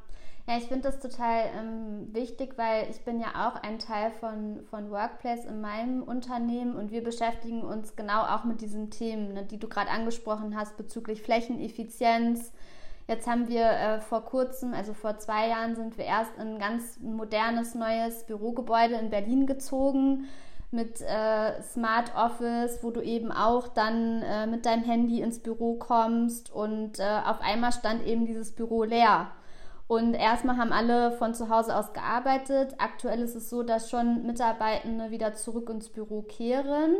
Ja, 0.47 0.59
ich 0.59 0.65
finde 0.65 0.83
das 0.83 0.99
total 0.99 1.49
ähm, 1.57 2.13
wichtig, 2.13 2.55
weil 2.55 2.87
ich 2.91 3.03
bin 3.03 3.19
ja 3.19 3.47
auch 3.47 3.55
ein 3.63 3.79
Teil 3.79 4.11
von, 4.11 4.63
von 4.69 4.91
Workplace 4.91 5.43
in 5.43 5.59
meinem 5.59 6.03
Unternehmen 6.03 6.75
und 6.75 6.91
wir 6.91 7.03
beschäftigen 7.03 7.63
uns 7.63 7.95
genau 7.95 8.21
auch 8.21 8.43
mit 8.43 8.61
diesen 8.61 8.91
Themen, 8.91 9.33
ne, 9.33 9.43
die 9.43 9.57
du 9.57 9.67
gerade 9.67 9.89
angesprochen 9.89 10.55
hast 10.55 10.77
bezüglich 10.77 11.23
Flächeneffizienz, 11.23 12.53
Jetzt 13.07 13.27
haben 13.27 13.47
wir 13.47 13.65
äh, 13.65 13.99
vor 13.99 14.25
kurzem, 14.25 14.73
also 14.73 14.93
vor 14.93 15.17
zwei 15.19 15.49
Jahren, 15.49 15.75
sind 15.75 15.97
wir 15.97 16.05
erst 16.05 16.35
in 16.37 16.55
ein 16.55 16.59
ganz 16.59 16.99
modernes 16.99 17.75
neues 17.75 18.23
Bürogebäude 18.25 18.95
in 18.95 19.11
Berlin 19.11 19.45
gezogen 19.45 20.27
mit 20.71 21.01
äh, 21.01 21.61
Smart 21.61 22.15
Office, 22.15 22.79
wo 22.81 22.89
du 22.89 23.01
eben 23.01 23.31
auch 23.31 23.67
dann 23.67 24.23
äh, 24.23 24.47
mit 24.47 24.65
deinem 24.65 24.83
Handy 24.83 25.21
ins 25.21 25.39
Büro 25.39 25.75
kommst 25.75 26.51
und 26.51 26.99
äh, 26.99 27.21
auf 27.25 27.41
einmal 27.41 27.71
stand 27.71 28.05
eben 28.05 28.25
dieses 28.25 28.53
Büro 28.53 28.83
leer. 28.83 29.27
Und 29.87 30.15
erstmal 30.15 30.57
haben 30.57 30.73
alle 30.73 31.11
von 31.11 31.35
zu 31.35 31.49
Hause 31.49 31.75
aus 31.75 31.93
gearbeitet. 31.93 32.73
Aktuell 32.79 33.21
ist 33.21 33.35
es 33.35 33.51
so, 33.51 33.61
dass 33.61 33.91
schon 33.91 34.25
Mitarbeitende 34.25 35.11
wieder 35.11 35.35
zurück 35.35 35.69
ins 35.69 35.89
Büro 35.89 36.23
kehren. 36.23 36.95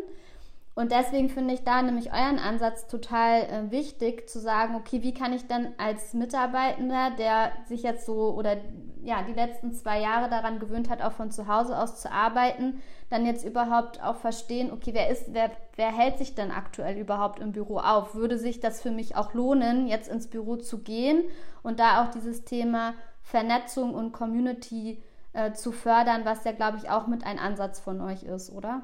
Und 0.76 0.92
deswegen 0.92 1.30
finde 1.30 1.54
ich 1.54 1.64
da 1.64 1.82
nämlich 1.82 2.12
euren 2.12 2.38
Ansatz 2.38 2.88
total 2.88 3.44
äh, 3.44 3.72
wichtig, 3.72 4.28
zu 4.30 4.40
sagen, 4.40 4.76
okay, 4.76 5.02
wie 5.02 5.14
kann 5.14 5.32
ich 5.32 5.48
denn 5.48 5.70
als 5.78 6.14
Mitarbeitender, 6.14 7.12
der 7.18 7.54
sich 7.66 7.82
jetzt 7.82 8.06
so 8.06 8.36
oder 8.36 8.58
ja, 9.02 9.24
die 9.24 9.34
letzten 9.34 9.72
zwei 9.72 10.02
Jahre 10.02 10.30
daran 10.30 10.60
gewöhnt 10.60 10.90
hat, 10.90 11.02
auch 11.02 11.14
von 11.14 11.32
zu 11.32 11.48
Hause 11.48 11.80
aus 11.80 12.02
zu 12.02 12.12
arbeiten, 12.12 12.82
dann 13.10 13.26
jetzt 13.26 13.46
überhaupt 13.46 14.04
auch 14.04 14.18
verstehen, 14.18 14.70
okay, 14.74 14.94
wer 14.94 15.10
ist, 15.10 15.34
wer, 15.34 15.52
wer 15.78 15.96
hält 15.96 16.18
sich 16.18 16.36
denn 16.36 16.52
aktuell 16.52 16.98
überhaupt 16.98 17.40
im 17.40 17.54
Büro 17.54 17.78
auf? 17.78 18.14
Würde 18.14 18.38
sich 18.38 18.60
das 18.60 18.82
für 18.82 18.92
mich 18.92 19.16
auch 19.16 19.34
lohnen, 19.34 19.88
jetzt 19.88 20.10
ins 20.10 20.28
Büro 20.28 20.58
zu 20.58 20.80
gehen 20.80 21.24
und 21.64 21.80
da 21.80 22.04
auch 22.04 22.12
dieses 22.12 22.44
Thema 22.44 22.96
Vernetzung 23.22 23.94
und 23.94 24.12
Community 24.12 25.02
äh, 25.32 25.54
zu 25.54 25.72
fördern, 25.72 26.26
was 26.26 26.44
ja, 26.44 26.52
glaube 26.52 26.80
ich, 26.80 26.90
auch 26.90 27.08
mit 27.08 27.26
ein 27.26 27.40
Ansatz 27.40 27.80
von 27.80 28.02
euch 28.02 28.24
ist, 28.24 28.52
oder? 28.52 28.84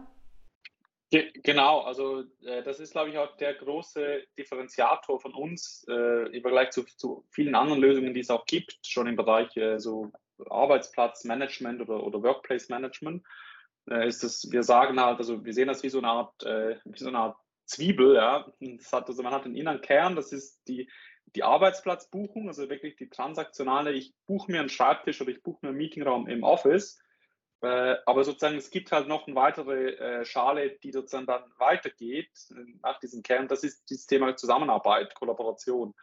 Genau, 1.12 1.82
also 1.82 2.24
äh, 2.46 2.64
das 2.64 2.80
ist, 2.80 2.94
glaube 2.94 3.10
ich, 3.10 3.18
auch 3.18 3.36
der 3.36 3.54
große 3.56 4.24
Differenziator 4.38 5.20
von 5.20 5.34
uns 5.34 5.86
äh, 5.90 6.30
im 6.34 6.42
Vergleich 6.42 6.72
zu, 6.72 6.84
zu, 6.84 7.26
vielen 7.32 7.54
anderen 7.54 7.82
Lösungen, 7.82 8.14
die 8.14 8.22
es 8.22 8.30
auch 8.30 8.46
gibt, 8.46 8.80
schon 8.88 9.08
im 9.08 9.18
Bereich 9.18 9.56
äh, 9.58 9.78
so 9.78 10.10
Arbeitsplatzmanagement 10.50 11.82
oder, 11.82 12.02
oder 12.02 12.24
Workplace 12.24 12.70
Management, 12.70 13.26
äh, 13.90 14.08
ist 14.08 14.24
das, 14.24 14.50
wir 14.52 14.64
sagen 14.64 15.02
halt, 15.02 15.18
also 15.18 15.44
wir 15.44 15.54
sehen 15.54 15.68
das 15.68 15.84
wie 15.84 15.90
so 15.90 15.98
eine 15.98 16.08
Art, 16.08 16.44
äh, 16.44 16.78
wie 16.86 17.00
so 17.00 17.10
eine 17.10 17.20
Art 17.20 17.38
Zwiebel, 17.66 18.16
ja. 18.16 18.50
Hat, 18.92 19.08
also 19.08 19.22
man 19.22 19.34
hat 19.34 19.44
den 19.44 19.56
inneren 19.56 19.82
Kern, 19.82 20.16
das 20.16 20.32
ist 20.32 20.62
die, 20.70 20.90
die 21.36 21.44
Arbeitsplatzbuchung, 21.44 22.48
also 22.48 22.70
wirklich 22.70 22.96
die 22.96 23.10
transaktionale, 23.10 23.92
ich 23.92 24.14
buche 24.28 24.50
mir 24.50 24.62
einen 24.62 24.70
Schreibtisch 24.70 25.20
oder 25.20 25.32
ich 25.32 25.44
buche 25.44 25.60
mir 25.62 25.70
einen 25.70 25.78
Meetingraum 25.78 26.28
im 26.28 26.44
Office 26.44 27.02
äh, 27.62 27.98
aber 28.08 28.24
sozusagen, 28.24 28.58
es 28.58 28.72
gibt 28.72 28.92
halt 28.92 29.08
noch 29.08 29.28
eine 29.28 29.36
weitere 29.36 29.92
äh, 29.92 30.26
Schale, 30.26 30.72
die 30.84 30.92
sozusagen 30.92 31.28
dann 31.28 31.44
weitergeht 31.58 32.32
äh, 32.50 32.56
nach 32.82 33.00
diesem 33.00 33.22
Kern. 33.22 33.48
Das 33.48 33.64
ist 33.64 33.88
dieses 33.90 34.08
Thema 34.08 34.36
Zusammenarbeit, 34.36 35.14
Kollaboration. 35.14 35.94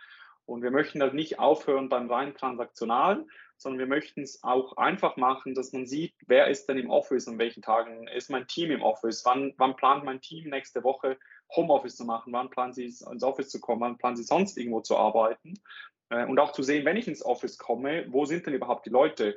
Und 0.46 0.62
wir 0.62 0.70
möchten 0.70 1.02
halt 1.02 1.14
nicht 1.14 1.40
aufhören 1.40 1.88
beim 1.88 2.10
rein 2.10 2.34
transaktionalen, 2.34 3.28
sondern 3.56 3.80
wir 3.80 3.86
möchten 3.86 4.22
es 4.22 4.42
auch 4.44 4.76
einfach 4.76 5.16
machen, 5.16 5.54
dass 5.54 5.72
man 5.72 5.86
sieht, 5.86 6.14
wer 6.26 6.46
ist 6.46 6.68
denn 6.68 6.78
im 6.78 6.90
Office, 6.90 7.26
an 7.26 7.38
welchen 7.38 7.60
Tagen 7.60 8.06
ist 8.06 8.30
mein 8.30 8.46
Team 8.46 8.70
im 8.70 8.82
Office, 8.82 9.24
wann, 9.24 9.52
wann 9.58 9.74
plant 9.74 10.04
mein 10.04 10.20
Team 10.20 10.48
nächste 10.48 10.84
Woche 10.84 11.18
Homeoffice 11.54 11.96
zu 11.96 12.04
machen, 12.04 12.32
wann 12.32 12.50
planen 12.50 12.72
sie 12.72 12.84
ins 12.84 13.02
Office 13.02 13.50
zu 13.50 13.60
kommen, 13.60 13.80
wann 13.80 13.98
planen 13.98 14.16
sie 14.16 14.22
sonst 14.22 14.56
irgendwo 14.56 14.80
zu 14.80 14.96
arbeiten. 14.96 15.54
Und 16.10 16.38
auch 16.38 16.52
zu 16.52 16.62
sehen, 16.62 16.86
wenn 16.86 16.96
ich 16.96 17.08
ins 17.08 17.24
Office 17.24 17.58
komme, 17.58 18.06
wo 18.08 18.24
sind 18.24 18.46
denn 18.46 18.54
überhaupt 18.54 18.86
die 18.86 18.90
Leute? 18.90 19.36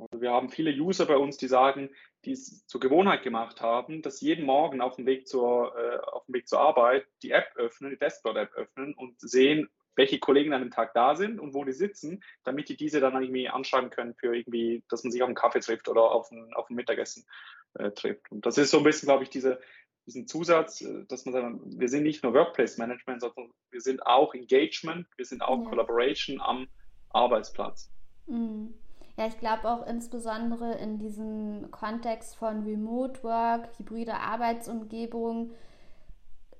Also 0.00 0.22
wir 0.22 0.30
haben 0.30 0.48
viele 0.48 0.70
User 0.72 1.06
bei 1.06 1.16
uns, 1.16 1.36
die 1.36 1.48
sagen, 1.48 1.90
die 2.24 2.32
es 2.32 2.66
zur 2.66 2.80
Gewohnheit 2.80 3.22
gemacht 3.22 3.60
haben, 3.60 4.02
dass 4.02 4.20
jeden 4.20 4.44
Morgen 4.46 4.80
auf 4.80 4.96
dem 4.96 5.06
Weg 5.06 5.28
zur, 5.28 5.76
äh, 5.76 5.98
auf 5.98 6.24
dem 6.26 6.34
Weg 6.34 6.48
zur 6.48 6.60
Arbeit 6.60 7.06
die 7.22 7.32
App 7.32 7.52
öffnen, 7.56 7.90
die 7.90 7.98
Dashboard-App 7.98 8.52
öffnen 8.54 8.94
und 8.94 9.20
sehen, 9.20 9.68
welche 9.96 10.18
Kollegen 10.18 10.52
an 10.52 10.62
dem 10.62 10.70
Tag 10.70 10.94
da 10.94 11.14
sind 11.14 11.38
und 11.38 11.52
wo 11.52 11.64
die 11.64 11.72
sitzen, 11.72 12.22
damit 12.44 12.68
die 12.68 12.76
diese 12.76 13.00
dann 13.00 13.20
irgendwie 13.20 13.48
anschreiben 13.48 13.90
können 13.90 14.14
für 14.14 14.34
irgendwie, 14.34 14.82
dass 14.88 15.04
man 15.04 15.10
sich 15.10 15.22
auf 15.22 15.28
einen 15.28 15.34
Kaffee 15.34 15.60
trifft 15.60 15.88
oder 15.88 16.02
auf 16.02 16.30
ein, 16.30 16.52
auf 16.54 16.70
ein 16.70 16.76
Mittagessen 16.76 17.26
äh, 17.74 17.90
trifft. 17.90 18.30
Und 18.30 18.46
das 18.46 18.56
ist 18.56 18.70
so 18.70 18.78
ein 18.78 18.84
bisschen, 18.84 19.06
glaube 19.06 19.24
ich, 19.24 19.30
diese, 19.30 19.60
diesen 20.06 20.26
Zusatz, 20.26 20.80
äh, 20.80 21.04
dass 21.08 21.26
man 21.26 21.34
sagt, 21.34 21.56
wir 21.78 21.88
sind 21.88 22.04
nicht 22.04 22.22
nur 22.22 22.32
Workplace 22.32 22.78
Management, 22.78 23.20
sondern 23.20 23.50
wir 23.70 23.80
sind 23.80 24.06
auch 24.06 24.34
Engagement, 24.34 25.06
wir 25.16 25.24
sind 25.24 25.42
auch 25.42 25.62
ja. 25.64 25.68
Collaboration 25.68 26.40
am 26.40 26.68
Arbeitsplatz. 27.10 27.90
Mhm. 28.26 28.74
Ja, 29.16 29.26
ich 29.26 29.38
glaube 29.38 29.68
auch 29.68 29.86
insbesondere 29.86 30.74
in 30.74 30.98
diesem 30.98 31.70
Kontext 31.70 32.36
von 32.36 32.64
Remote 32.64 33.22
Work, 33.22 33.68
hybride 33.78 34.14
Arbeitsumgebung, 34.14 35.50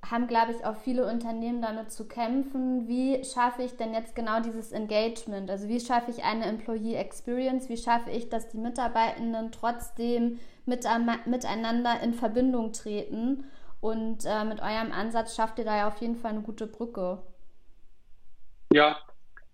haben, 0.09 0.27
glaube 0.27 0.53
ich, 0.53 0.65
auch 0.65 0.77
viele 0.77 1.07
Unternehmen 1.07 1.61
damit 1.61 1.93
zu 1.93 2.09
kämpfen. 2.09 2.89
Wie 2.89 3.23
schaffe 3.25 3.63
ich 3.63 3.77
denn 3.77 3.93
jetzt 3.93 4.15
genau 4.15 4.41
dieses 4.41 4.73
Engagement? 4.73 5.51
Also 5.51 5.69
wie 5.69 5.81
schaffe 5.81 6.11
ich 6.11 6.25
eine 6.25 6.47
Employee 6.47 6.95
Experience? 6.95 7.69
Wie 7.69 7.77
schaffe 7.77 8.11
ich, 8.11 8.29
dass 8.29 8.49
die 8.49 8.59
Mitarbeitenden 8.59 9.53
trotzdem 9.53 10.39
mit, 10.65 10.87
miteinander 11.27 12.01
in 12.03 12.15
Verbindung 12.15 12.73
treten? 12.73 13.45
Und 13.81 14.25
äh, 14.27 14.45
mit 14.45 14.61
eurem 14.61 14.93
Ansatz 14.93 15.35
schafft 15.35 15.59
ihr 15.59 15.65
da 15.65 15.77
ja 15.77 15.89
auf 15.89 16.01
jeden 16.01 16.17
Fall 16.17 16.33
eine 16.33 16.43
gute 16.43 16.67
Brücke. 16.67 17.23
Ja, 18.73 18.99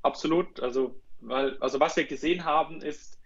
absolut. 0.03 0.61
Also 0.61 0.95
weil, 1.21 1.57
also 1.59 1.81
was 1.81 1.97
wir 1.97 2.05
gesehen 2.05 2.45
haben, 2.45 2.83
ist, 2.83 3.21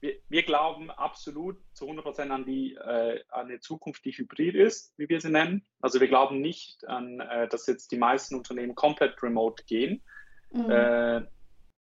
wir, 0.00 0.16
wir 0.28 0.42
glauben 0.42 0.90
absolut 0.90 1.56
zu 1.74 1.84
100 1.84 2.04
Prozent 2.04 2.32
an 2.32 2.44
die 2.44 2.74
äh, 2.74 3.22
an 3.28 3.46
eine 3.46 3.60
Zukunft, 3.60 4.04
die 4.04 4.12
hybrid 4.12 4.54
ist, 4.54 4.92
wie 4.98 5.08
wir 5.08 5.20
sie 5.20 5.30
nennen. 5.30 5.64
Also 5.80 6.00
wir 6.00 6.08
glauben 6.08 6.40
nicht 6.40 6.86
an, 6.88 7.20
äh, 7.20 7.48
dass 7.48 7.66
jetzt 7.66 7.92
die 7.92 7.98
meisten 7.98 8.34
Unternehmen 8.34 8.74
komplett 8.74 9.22
remote 9.22 9.64
gehen. 9.64 10.02
Mhm. 10.50 10.70
Äh, 10.70 11.22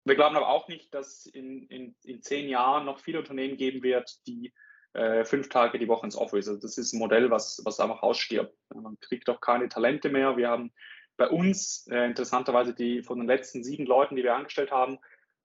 wir 0.05 0.15
glauben 0.17 0.37
aber 0.37 0.49
auch 0.49 0.67
nicht, 0.69 0.93
dass 0.95 1.27
in, 1.27 1.67
in, 1.69 1.95
in 2.03 2.23
zehn 2.23 2.49
Jahren 2.49 2.87
noch 2.87 2.99
viele 2.99 3.19
Unternehmen 3.19 3.57
geben 3.57 3.83
wird, 3.83 4.27
die 4.27 4.53
äh, 4.93 5.25
fünf 5.25 5.49
Tage 5.49 5.79
die 5.79 5.89
Woche 5.89 6.07
ins 6.07 6.17
Office. 6.17 6.49
Also 6.49 6.61
das 6.61 6.79
ist 6.79 6.93
ein 6.93 6.99
Modell, 6.99 7.31
was, 7.31 7.63
was 7.65 7.79
einfach 7.79 8.03
ausstirbt. 8.03 8.57
Man 8.75 8.99
kriegt 9.01 9.29
auch 9.29 9.41
keine 9.41 9.69
Talente 9.69 10.09
mehr. 10.09 10.37
Wir 10.37 10.49
haben 10.49 10.73
bei 11.17 11.29
uns 11.29 11.87
äh, 11.91 12.07
interessanterweise 12.07 12.75
die 12.75 13.03
von 13.03 13.19
den 13.19 13.29
letzten 13.29 13.63
sieben 13.63 13.87
Leuten, 13.87 14.17
die 14.17 14.25
wir 14.25 14.35
angestellt 14.35 14.71
haben, 14.71 14.99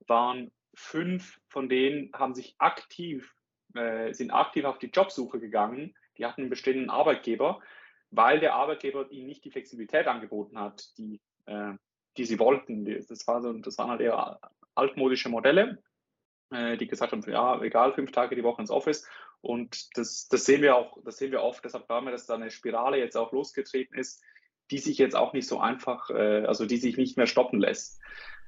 waren 0.08 0.52
fünf 0.76 1.40
von 1.48 1.70
denen 1.70 2.12
haben 2.14 2.34
sich 2.34 2.56
aktiv, 2.58 3.34
äh, 3.74 4.14
sind 4.14 4.32
aktiv 4.32 4.66
auf 4.66 4.78
die 4.78 4.90
Jobsuche 4.90 5.40
gegangen. 5.40 5.96
Die 6.18 6.26
hatten 6.26 6.42
einen 6.42 6.50
bestehenden 6.50 6.90
Arbeitgeber, 6.90 7.62
weil 8.12 8.40
der 8.40 8.56
Arbeitgeber 8.56 9.10
ihnen 9.12 9.28
nicht 9.28 9.44
die 9.46 9.52
Flexibilität 9.52 10.08
angeboten 10.08 10.60
hat, 10.60 10.86
die, 10.98 11.22
äh, 11.46 11.74
die 12.18 12.26
sie 12.26 12.40
wollten. 12.40 12.86
Das, 13.08 13.28
war 13.28 13.42
so, 13.42 13.54
das 13.54 13.78
waren 13.78 13.90
halt 13.90 14.02
eher 14.02 14.40
altmodische 14.76 15.30
Modelle, 15.30 15.82
äh, 16.52 16.78
die 16.78 16.88
gesagt 16.88 17.12
haben, 17.12 17.24
ja, 17.30 17.62
egal, 17.62 17.94
fünf 17.94 18.12
Tage 18.12 18.36
die 18.36 18.44
Woche 18.44 18.62
ins 18.62 18.72
Office. 18.72 19.08
Und 19.42 19.96
das, 19.98 20.28
das 20.28 20.46
sehen 20.46 20.62
wir 20.62 20.76
auch, 20.76 20.98
das 21.04 21.18
sehen 21.18 21.32
wir 21.32 21.44
oft, 21.44 21.64
deshalb 21.64 21.88
glauben 21.88 22.08
wir, 22.08 22.12
dass 22.12 22.26
da 22.26 22.36
eine 22.36 22.50
Spirale 22.50 22.98
jetzt 22.98 23.16
auch 23.16 23.32
losgetreten 23.32 23.98
ist, 23.98 24.24
die 24.72 24.80
sich 24.80 24.98
jetzt 24.98 25.16
auch 25.16 25.34
nicht 25.34 25.48
so 25.48 25.60
einfach, 25.60 26.10
äh, 26.10 26.46
also 26.46 26.66
die 26.66 26.78
sich 26.78 26.98
nicht 26.98 27.18
mehr 27.18 27.28
stoppen 27.28 27.60
lässt. 27.60 28.00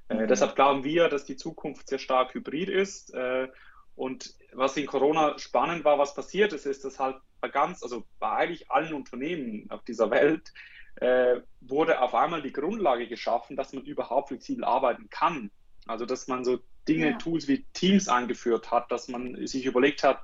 Äh, 0.09 0.27
deshalb 0.27 0.55
glauben 0.55 0.83
wir, 0.83 1.09
dass 1.09 1.25
die 1.25 1.35
Zukunft 1.35 1.87
sehr 1.87 1.99
stark 1.99 2.33
hybrid 2.33 2.69
ist. 2.69 3.13
Äh, 3.13 3.47
und 3.95 4.35
was 4.53 4.77
in 4.77 4.85
Corona 4.85 5.37
spannend 5.39 5.83
war, 5.83 5.97
was 5.97 6.13
passiert 6.13 6.53
ist, 6.53 6.65
ist, 6.65 6.85
dass 6.85 6.99
halt 6.99 7.17
bei 7.41 7.49
ganz, 7.49 7.83
also 7.83 8.05
bei 8.19 8.29
eigentlich 8.29 8.69
allen 8.71 8.93
Unternehmen 8.93 9.69
auf 9.69 9.83
dieser 9.83 10.11
Welt 10.11 10.53
äh, 10.95 11.41
wurde 11.61 12.01
auf 12.01 12.15
einmal 12.15 12.41
die 12.41 12.53
Grundlage 12.53 13.07
geschaffen, 13.07 13.55
dass 13.55 13.73
man 13.73 13.83
überhaupt 13.83 14.29
flexibel 14.29 14.63
arbeiten 14.63 15.09
kann. 15.09 15.51
Also 15.85 16.05
dass 16.05 16.27
man 16.27 16.43
so 16.43 16.59
Dinge, 16.87 17.11
ja. 17.11 17.17
Tools 17.17 17.47
wie 17.47 17.65
Teams 17.73 18.07
eingeführt 18.07 18.71
hat, 18.71 18.91
dass 18.91 19.07
man 19.07 19.45
sich 19.45 19.65
überlegt 19.65 20.03
hat, 20.03 20.21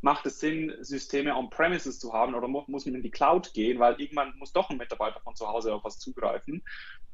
macht 0.00 0.26
es 0.26 0.40
Sinn, 0.40 0.74
Systeme 0.80 1.34
on-premises 1.36 1.98
zu 1.98 2.12
haben 2.12 2.34
oder 2.34 2.48
muss 2.48 2.86
man 2.86 2.94
in 2.94 3.02
die 3.02 3.10
Cloud 3.10 3.54
gehen, 3.54 3.78
weil 3.78 4.00
irgendwann 4.00 4.36
muss 4.38 4.52
doch 4.52 4.70
ein 4.70 4.76
Mitarbeiter 4.76 5.20
von 5.20 5.36
zu 5.36 5.46
Hause 5.46 5.74
auf 5.74 5.84
was 5.84 5.98
zugreifen. 5.98 6.62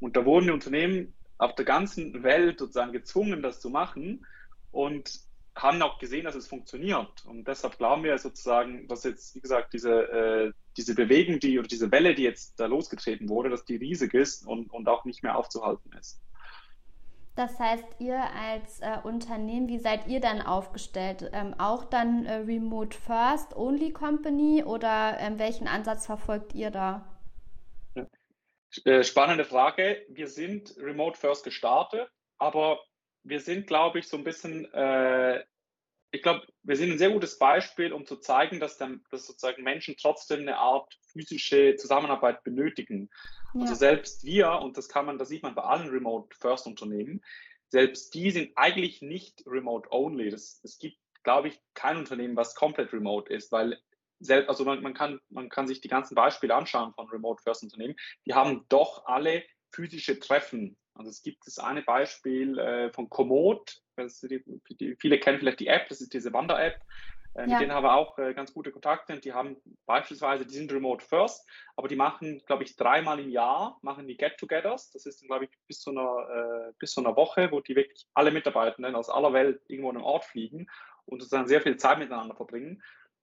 Und 0.01 0.17
da 0.17 0.25
wurden 0.25 0.47
die 0.47 0.53
Unternehmen 0.53 1.15
auf 1.39 1.55
der 1.55 1.65
ganzen 1.65 2.23
Welt 2.23 2.59
sozusagen 2.59 2.93
gezwungen, 2.93 3.43
das 3.43 3.61
zu 3.61 3.71
machen 3.71 4.27
und 4.73 5.21
haben 5.55 5.83
auch 5.83 5.99
gesehen, 5.99 6.25
dass 6.25 6.35
es 6.35 6.47
funktioniert. 6.47 7.25
Und 7.27 7.49
deshalb 7.49 7.79
glauben 7.79 8.05
wir 8.05 8.17
sozusagen, 8.19 8.87
dass 8.89 9.05
jetzt, 9.05 9.35
wie 9.35 9.41
gesagt, 9.41 9.73
diese, 9.73 9.91
äh, 9.91 10.53
diese 10.77 10.95
Bewegung, 10.95 11.41
die 11.41 11.59
oder 11.59 11.69
diese 11.69 11.91
Welle, 11.91 12.15
die 12.15 12.23
jetzt 12.23 12.61
da 12.61 12.67
losgetreten 12.67 13.29
wurde, 13.29 13.51
dass 13.51 13.65
die 13.65 13.77
riesig 13.77 14.15
ist 14.15 14.47
und, 14.47 14.73
und 14.73 14.89
auch 14.89 15.05
nicht 15.05 15.23
mehr 15.23 15.37
aufzuhalten 15.37 15.93
ist. 15.99 16.21
Das 17.35 17.59
heißt, 17.61 17.85
ihr 18.01 18.21
als 18.21 18.81
äh, 18.81 18.99
Unternehmen, 19.05 19.69
wie 19.69 19.79
seid 19.79 20.09
ihr 20.09 20.21
dann 20.21 20.43
aufgestellt? 20.43 21.31
Ähm, 21.33 21.55
auch 21.59 21.85
dann 21.85 22.27
äh, 22.27 22.35
Remote 22.35 22.97
First 22.97 23.57
Only 23.57 23.93
Company 23.93 24.65
oder 24.65 25.17
ähm, 25.21 25.39
welchen 25.39 25.69
Ansatz 25.69 26.07
verfolgt 26.07 26.55
ihr 26.55 26.73
da? 26.73 27.18
Äh, 28.85 29.03
spannende 29.03 29.45
Frage. 29.45 30.05
Wir 30.09 30.29
sind 30.29 30.75
Remote 30.79 31.19
First 31.19 31.45
gestartet, 31.45 32.09
aber 32.39 32.81
wir 33.23 33.41
sind, 33.41 33.67
glaube 33.67 33.99
ich, 33.99 34.09
so 34.09 34.17
ein 34.17 34.25
bisschen, 34.25 34.73
äh, 34.73 35.45
ich 36.11 36.23
glaube, 36.23 36.47
wir 36.63 36.77
sind 36.77 36.93
ein 36.93 36.99
sehr 36.99 37.11
gutes 37.11 37.39
Beispiel, 37.39 37.93
um 37.93 38.07
zu 38.07 38.17
zeigen, 38.17 38.61
dass, 38.61 38.77
dann, 38.77 39.05
dass 39.11 39.27
sozusagen 39.27 39.63
Menschen 39.63 39.97
trotzdem 39.97 40.41
eine 40.41 40.59
Art 40.59 40.95
physische 41.13 41.77
Zusammenarbeit 41.77 42.45
benötigen. 42.45 43.11
Ja. 43.55 43.63
Also 43.63 43.75
selbst 43.75 44.25
wir, 44.25 44.51
und 44.61 44.77
das 44.77 44.89
kann 44.89 45.07
man, 45.07 45.19
das 45.19 45.29
sieht 45.29 45.43
man 45.43 45.55
bei 45.55 45.63
allen 45.63 45.89
Remote 45.89 46.35
First 46.37 46.67
Unternehmen, 46.67 47.23
selbst 47.71 48.15
die 48.15 48.31
sind 48.31 48.53
eigentlich 48.57 49.03
nicht 49.03 49.45
remote 49.47 49.89
only. 49.91 50.31
Das, 50.31 50.61
es 50.63 50.79
gibt, 50.79 50.97
glaube 51.23 51.49
ich, 51.49 51.61
kein 51.75 51.99
Unternehmen, 51.99 52.37
was 52.37 52.55
komplett 52.55 52.93
remote 52.93 53.33
ist, 53.33 53.53
weil 53.53 53.79
selbst, 54.21 54.49
also 54.49 54.65
man, 54.65 54.83
man, 54.83 54.95
kann, 54.95 55.21
man 55.31 55.49
kann 55.49 55.67
sich 55.67 55.81
die 55.81 55.89
ganzen 55.89 56.15
Beispiele 56.15 56.55
anschauen 56.55 56.93
von 56.95 57.09
Remote 57.09 57.43
First 57.43 57.63
Unternehmen, 57.63 57.97
die 58.27 58.35
haben 58.35 58.65
doch 58.69 59.07
alle 59.07 59.43
physische 59.71 60.19
Treffen. 60.19 60.77
Also 60.95 61.11
es 61.11 61.23
gibt 61.23 61.47
das 61.47 61.59
eine 61.59 61.83
Beispiel 61.83 62.59
äh, 62.59 62.93
von 62.93 63.09
Komoot, 63.09 63.83
die, 63.99 64.43
die, 64.71 64.97
viele 64.99 65.19
kennen 65.19 65.39
vielleicht 65.39 65.61
die 65.61 65.69
App, 65.69 65.89
das 65.89 66.01
ist 66.01 66.13
diese 66.13 66.33
Wander-App. 66.33 66.81
Äh, 67.35 67.43
mit 67.43 67.51
ja. 67.51 67.59
denen 67.61 67.73
haben 67.73 67.85
wir 67.85 67.95
auch 67.95 68.19
äh, 68.19 68.35
ganz 68.35 68.53
gute 68.53 68.73
Kontakte 68.73 69.13
und 69.13 69.25
die 69.25 69.33
haben 69.33 69.57
beispielsweise, 69.87 70.45
die 70.45 70.55
sind 70.55 70.73
Remote 70.73 71.05
First, 71.05 71.49
aber 71.77 71.87
die 71.87 71.97
machen, 71.97 72.43
glaube 72.47 72.65
ich, 72.65 72.75
dreimal 72.75 73.21
im 73.21 73.31
Jahr, 73.31 73.79
machen 73.83 74.09
die 74.09 74.17
Get-Togethers. 74.17 74.91
Das 74.91 75.07
ist, 75.07 75.25
glaube 75.27 75.45
ich, 75.45 75.51
bis 75.69 75.81
zu, 75.81 75.91
einer, 75.91 76.69
äh, 76.69 76.73
bis 76.79 76.93
zu 76.93 77.01
einer 77.01 77.17
Woche, 77.17 77.53
wo 77.53 77.61
die 77.61 77.77
wirklich 77.77 78.07
alle 78.15 78.33
Mitarbeitenden 78.33 78.95
aus 78.95 79.09
aller 79.09 79.33
Welt 79.33 79.63
irgendwo 79.69 79.91
an 79.91 79.97
einem 79.97 80.05
Ort 80.05 80.25
fliegen 80.25 80.67
und 81.07 81.21
sozusagen 81.21 81.49
sehr 81.49 81.63
viel 81.63 81.77
Zeit 81.77 81.99
miteinander 81.99 82.35
verbringen. 82.35 82.83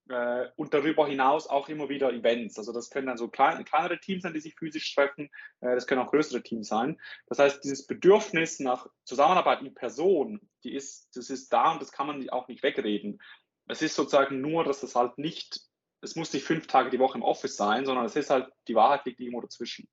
Äh, 0.10 0.48
und 0.56 0.74
darüber 0.74 1.08
hinaus 1.08 1.48
auch 1.48 1.68
immer 1.70 1.90
wieder 1.90 2.14
Events. 2.14 2.58
Also 2.58 2.72
das 2.72 2.90
können 2.90 3.08
dann 3.08 3.18
so 3.18 3.28
klein, 3.28 3.66
kleinere 3.66 4.00
Teams 4.00 4.24
sein, 4.24 4.34
die 4.34 4.40
sich 4.40 4.56
physisch 4.56 4.94
treffen. 4.94 5.30
Äh, 5.62 5.76
das 5.76 5.88
können 5.88 6.02
auch 6.02 6.12
größere 6.12 6.44
Teams 6.44 6.68
sein. 6.68 7.00
Das 7.28 7.40
heißt, 7.40 7.64
dieses 7.64 7.88
Bedürfnis 7.88 8.60
nach 8.60 8.88
Zusammenarbeit 9.04 9.62
in 9.62 9.74
Person, 9.74 10.42
die 10.64 10.74
ist, 10.74 11.10
das 11.16 11.30
ist 11.30 11.52
da 11.52 11.72
und 11.72 11.82
das 11.82 11.92
kann 11.92 12.08
man 12.08 12.30
auch 12.30 12.48
nicht 12.48 12.64
wegreden. 12.64 13.22
Es 13.68 13.82
ist 13.82 13.96
sozusagen 13.96 14.42
nur, 14.42 14.64
dass 14.64 14.82
das 14.82 14.96
halt 14.96 15.18
nicht 15.18 15.66
es 16.06 16.16
muss 16.16 16.32
nicht 16.34 16.46
fünf 16.46 16.68
Tage 16.68 16.90
die 16.90 17.00
Woche 17.00 17.18
im 17.18 17.24
Office 17.24 17.58
sein, 17.58 17.86
sondern 17.86 18.06
es 18.06 18.16
ist 18.16 18.30
halt, 18.30 18.48
die 18.68 18.76
Wahrheit 18.76 19.06
liegt 19.06 19.20
irgendwo 19.20 19.42
dazwischen. 19.42 19.88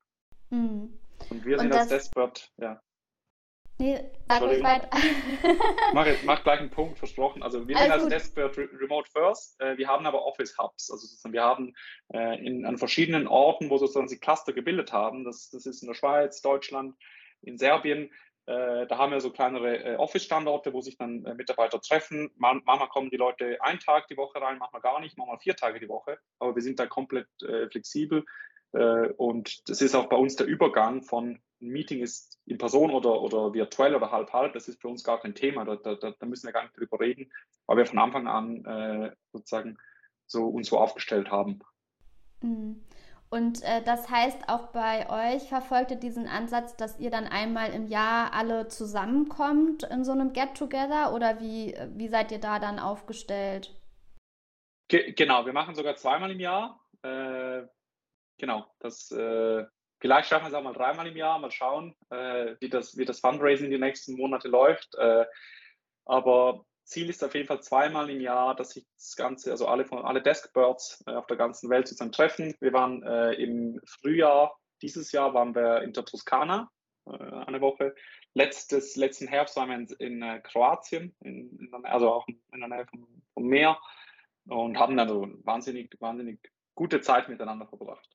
Mhm. 0.50 0.99
Und 1.31 1.45
wir 1.45 1.59
sind 1.59 1.73
als 1.73 1.88
Desperate, 1.88 2.42
ja. 2.59 2.81
Nee, 3.78 3.98
sag 4.28 4.42
ruhig 4.42 4.62
weiter. 4.62 4.88
mach, 5.92 6.06
jetzt, 6.06 6.24
mach 6.24 6.42
gleich 6.42 6.60
einen 6.60 6.70
Punkt, 6.70 6.98
versprochen. 6.98 7.42
Also 7.42 7.66
wir 7.66 7.76
Alles 7.76 8.02
sind 8.02 8.12
als 8.12 8.22
Desperate 8.22 8.68
Remote 8.78 9.10
First. 9.10 9.60
Äh, 9.60 9.76
wir 9.76 9.88
haben 9.88 10.06
aber 10.06 10.24
Office 10.24 10.56
Hubs. 10.58 10.90
Also 10.90 11.06
sozusagen 11.06 11.32
wir 11.32 11.42
haben 11.42 11.74
äh, 12.12 12.44
in, 12.44 12.64
an 12.66 12.78
verschiedenen 12.78 13.26
Orten, 13.26 13.70
wo 13.70 13.78
sozusagen 13.78 14.08
sie 14.08 14.18
Cluster 14.18 14.52
gebildet 14.52 14.92
haben. 14.92 15.24
Das, 15.24 15.50
das 15.50 15.66
ist 15.66 15.82
in 15.82 15.88
der 15.88 15.94
Schweiz, 15.94 16.42
Deutschland, 16.42 16.96
in 17.40 17.58
Serbien. 17.58 18.10
Äh, 18.46 18.86
da 18.86 18.98
haben 18.98 19.12
wir 19.12 19.20
so 19.20 19.30
kleinere 19.30 19.98
Office-Standorte, 19.98 20.72
wo 20.72 20.80
sich 20.80 20.96
dann 20.96 21.22
Mitarbeiter 21.36 21.80
treffen. 21.80 22.30
Man, 22.36 22.62
manchmal 22.64 22.88
kommen 22.88 23.10
die 23.10 23.16
Leute 23.16 23.62
einen 23.62 23.80
Tag 23.80 24.06
die 24.08 24.16
Woche 24.16 24.40
rein, 24.40 24.58
manchmal 24.58 24.82
gar 24.82 25.00
nicht, 25.00 25.16
manchmal 25.16 25.38
vier 25.38 25.56
Tage 25.56 25.80
die 25.80 25.88
Woche. 25.88 26.18
Aber 26.38 26.54
wir 26.54 26.62
sind 26.62 26.78
da 26.78 26.86
komplett 26.86 27.28
flexibel. 27.70 28.24
und 28.72 29.68
das 29.68 29.80
ist 29.80 29.94
auch 29.94 30.08
bei 30.08 30.16
uns 30.16 30.34
der 30.34 30.46
Übergang 30.46 31.02
von 31.02 31.40
ein 31.62 31.69
Meeting 31.69 32.02
ist 32.02 32.40
in 32.45 32.59
Person 32.59 32.90
oder, 32.90 33.21
oder 33.23 33.54
virtuell 33.54 33.95
oder 33.95 34.11
halb-halb, 34.11 34.52
das 34.52 34.69
ist 34.69 34.81
für 34.81 34.88
uns 34.88 35.04
gar 35.04 35.21
kein 35.21 35.35
Thema, 35.35 35.64
da, 35.64 35.76
da, 35.76 35.95
da 35.95 36.26
müssen 36.26 36.47
wir 36.47 36.52
gar 36.52 36.62
nicht 36.62 36.76
drüber 36.76 37.00
reden, 37.00 37.31
weil 37.66 37.78
wir 37.78 37.87
von 37.87 37.99
Anfang 37.99 38.26
an 38.26 38.64
äh, 38.64 39.14
sozusagen 39.33 39.78
so 40.26 40.47
uns 40.47 40.69
so 40.69 40.78
aufgestellt 40.78 41.31
haben. 41.31 41.61
Mhm. 42.42 42.83
Und 43.31 43.62
äh, 43.62 43.83
das 43.83 44.11
heißt, 44.11 44.50
auch 44.50 44.73
bei 44.73 45.09
euch 45.09 45.49
verfolgt 45.49 45.90
ihr 45.90 45.97
diesen 45.97 46.28
Ansatz, 46.28 46.76
dass 46.76 46.99
ihr 46.99 47.11
dann 47.11 47.25
einmal 47.25 47.73
im 47.73 47.87
Jahr 47.87 48.35
alle 48.35 48.69
zusammenkommt 48.69 49.85
in 49.85 50.04
so 50.04 50.12
einem 50.12 50.35
Get-Together 50.35 51.14
oder 51.14 51.40
wie, 51.40 51.75
wie 51.95 52.09
seid 52.09 52.31
ihr 52.31 52.40
da 52.40 52.59
dann 52.59 52.78
aufgestellt? 52.78 53.75
Ge 54.88 55.12
genau, 55.12 55.47
wir 55.47 55.54
machen 55.54 55.75
sogar 55.75 55.97
zweimal 55.97 56.31
im 56.31 56.40
Jahr. 56.40 56.78
Äh, 57.00 57.62
genau, 58.37 58.66
das 58.81 59.11
äh, 59.12 59.64
Vielleicht 60.02 60.28
schaffen 60.28 60.47
wir 60.47 60.49
es 60.49 60.54
auch 60.54 60.64
mal 60.64 60.73
dreimal 60.73 61.06
im 61.06 61.16
Jahr, 61.16 61.38
mal 61.38 61.52
schauen, 61.52 61.94
äh, 62.11 62.56
wie, 62.59 62.68
das, 62.68 62.99
wie 62.99 63.04
das 63.04 63.21
Fundraising 63.21 63.71
die 63.71 63.78
nächsten 63.78 64.16
Monate 64.16 64.49
läuft. 64.49 64.97
Äh, 64.97 65.25
aber 66.04 66.64
Ziel 66.82 67.09
ist 67.09 67.23
auf 67.23 67.37
jeden 67.37 67.47
Fall 67.47 67.62
zweimal 67.62 68.11
im 68.11 68.21
Jahr, 68.21 68.56
dass 68.56 68.71
sich 68.71 68.85
das 68.97 69.14
Ganze, 69.14 69.52
also 69.52 69.68
alle, 69.68 69.88
alle 69.92 70.21
Deskbirds 70.21 71.04
äh, 71.06 71.12
auf 71.12 71.28
der 71.28 71.37
ganzen 71.37 71.71
Welt 71.71 71.87
zusammen 71.87 72.11
treffen. 72.11 72.52
Wir 72.59 72.73
waren 72.73 73.04
äh, 73.04 73.35
im 73.35 73.80
Frühjahr, 73.85 74.59
dieses 74.82 75.12
Jahr 75.12 75.35
waren 75.35 75.54
wir 75.54 75.82
in 75.82 75.92
der 75.92 76.04
Toskana 76.04 76.68
äh, 77.06 77.12
eine 77.12 77.61
Woche. 77.61 77.94
Letztes, 78.35 78.97
letzten 78.97 79.28
Herbst 79.28 79.54
waren 79.54 79.68
wir 79.68 79.76
in, 79.76 79.87
in 80.00 80.23
äh, 80.23 80.40
Kroatien, 80.40 81.14
in, 81.21 81.61
in, 81.61 81.85
also 81.85 82.12
auch 82.12 82.26
in 82.26 82.59
der 82.59 82.68
Nähe 82.68 82.87
vom, 82.87 83.06
vom 83.35 83.44
Meer 83.44 83.78
und 84.49 84.80
haben 84.80 84.99
also 84.99 85.28
wahnsinnig, 85.44 85.94
wahnsinnig 86.00 86.40
gute 86.75 87.00
Zeit 87.02 87.28
miteinander 87.28 87.68
verbracht. 87.68 88.09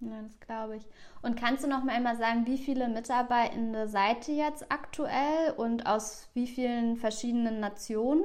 Ja, 0.00 0.22
das 0.22 0.40
glaube 0.40 0.76
ich. 0.76 0.82
Und 1.22 1.38
kannst 1.38 1.62
du 1.62 1.68
noch 1.68 1.84
mal 1.84 1.94
einmal 1.94 2.16
sagen, 2.16 2.46
wie 2.46 2.56
viele 2.56 2.88
Mitarbeitende 2.88 3.86
seid 3.86 4.26
ihr 4.28 4.36
jetzt 4.36 4.70
aktuell 4.72 5.52
und 5.56 5.86
aus 5.86 6.30
wie 6.32 6.46
vielen 6.46 6.96
verschiedenen 6.96 7.60
Nationen? 7.60 8.24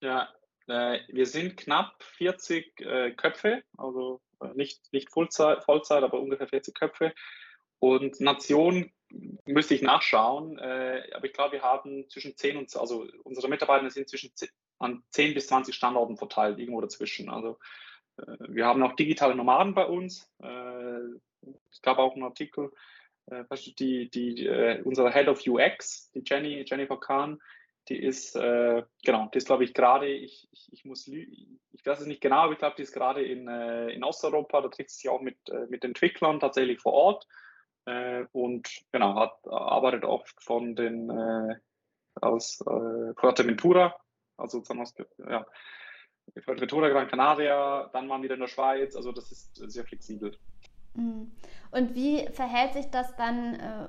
Ja, 0.00 0.28
äh, 0.66 0.98
wir 1.08 1.26
sind 1.26 1.56
knapp 1.56 2.02
40 2.02 2.80
äh, 2.80 3.12
Köpfe, 3.12 3.62
also 3.76 4.20
äh, 4.40 4.48
nicht, 4.54 4.92
nicht 4.92 5.10
Vollzeit, 5.10 5.62
Vollzeit, 5.64 6.02
aber 6.02 6.20
ungefähr 6.20 6.48
40 6.48 6.74
Köpfe. 6.74 7.14
Und 7.78 8.20
Nation 8.20 8.90
müsste 9.44 9.74
ich 9.74 9.82
nachschauen, 9.82 10.58
äh, 10.58 11.08
aber 11.14 11.26
ich 11.26 11.32
glaube, 11.32 11.52
wir 11.52 11.62
haben 11.62 12.08
zwischen 12.10 12.36
10 12.36 12.56
und, 12.56 12.76
also 12.76 13.06
unsere 13.22 13.48
Mitarbeiter 13.48 13.88
sind 13.90 14.08
zwischen 14.08 14.34
10, 14.34 14.48
an 14.78 15.04
10 15.10 15.34
bis 15.34 15.46
20 15.46 15.74
Standorten 15.74 16.16
verteilt, 16.16 16.58
irgendwo 16.58 16.80
dazwischen. 16.80 17.30
Also 17.30 17.58
wir 18.48 18.66
haben 18.66 18.82
auch 18.82 18.94
digitale 18.94 19.34
Nomaden 19.34 19.74
bei 19.74 19.86
uns. 19.86 20.30
Äh, 20.42 21.18
es 21.70 21.82
gab 21.82 21.98
auch 21.98 22.14
einen 22.14 22.24
Artikel, 22.24 22.72
äh, 23.26 23.44
die, 23.78 24.10
die, 24.10 24.48
unsere 24.84 25.12
Head 25.12 25.28
of 25.28 25.46
UX, 25.46 26.10
die 26.12 26.22
Jenny, 26.24 26.64
Jennifer 26.66 26.98
Kahn, 26.98 27.40
die 27.88 28.02
ist, 28.02 28.34
genau, 28.34 29.28
die 29.32 29.38
ist, 29.38 29.46
glaube 29.46 29.62
ich, 29.62 29.72
gerade, 29.72 30.08
ich, 30.08 30.48
ich, 30.50 30.72
ich, 30.72 30.84
muss, 30.84 31.06
ich 31.06 31.86
weiß 31.86 32.00
es 32.00 32.08
nicht 32.08 32.20
genau, 32.20 32.38
aber 32.38 32.52
ich 32.52 32.58
glaube, 32.58 32.74
die 32.76 32.82
ist 32.82 32.92
gerade 32.92 33.22
in, 33.22 33.46
in 33.46 34.02
Osteuropa, 34.02 34.60
da 34.60 34.66
trifft 34.66 34.90
sie 34.90 35.02
sich 35.02 35.08
auch 35.08 35.20
mit, 35.20 35.38
mit 35.68 35.84
Entwicklern 35.84 36.40
tatsächlich 36.40 36.80
vor 36.80 36.94
Ort 36.94 37.28
und 38.32 38.68
genau, 38.90 39.14
hat, 39.14 39.38
arbeitet 39.46 40.04
oft 40.04 40.34
von 40.42 40.74
den, 40.74 41.12
aus 42.20 42.56
Fuerteventura, 43.20 43.94
also 44.36 44.58
sozusagen 44.58 44.82
aus, 44.82 44.92
ja, 45.18 45.46
Fuerteventura, 46.42 46.88
Gran 46.88 47.08
Canaria, 47.08 47.88
dann 47.92 48.06
mal 48.06 48.22
wieder 48.22 48.34
in 48.34 48.40
der 48.40 48.48
Schweiz. 48.48 48.94
Also 48.94 49.12
das 49.12 49.32
ist 49.32 49.56
sehr 49.56 49.84
flexibel. 49.84 50.36
Mhm. 50.94 51.30
Und 51.70 51.94
wie 51.94 52.26
verhält 52.32 52.74
sich 52.74 52.90
das 52.90 53.14
dann, 53.16 53.54
äh, 53.54 53.88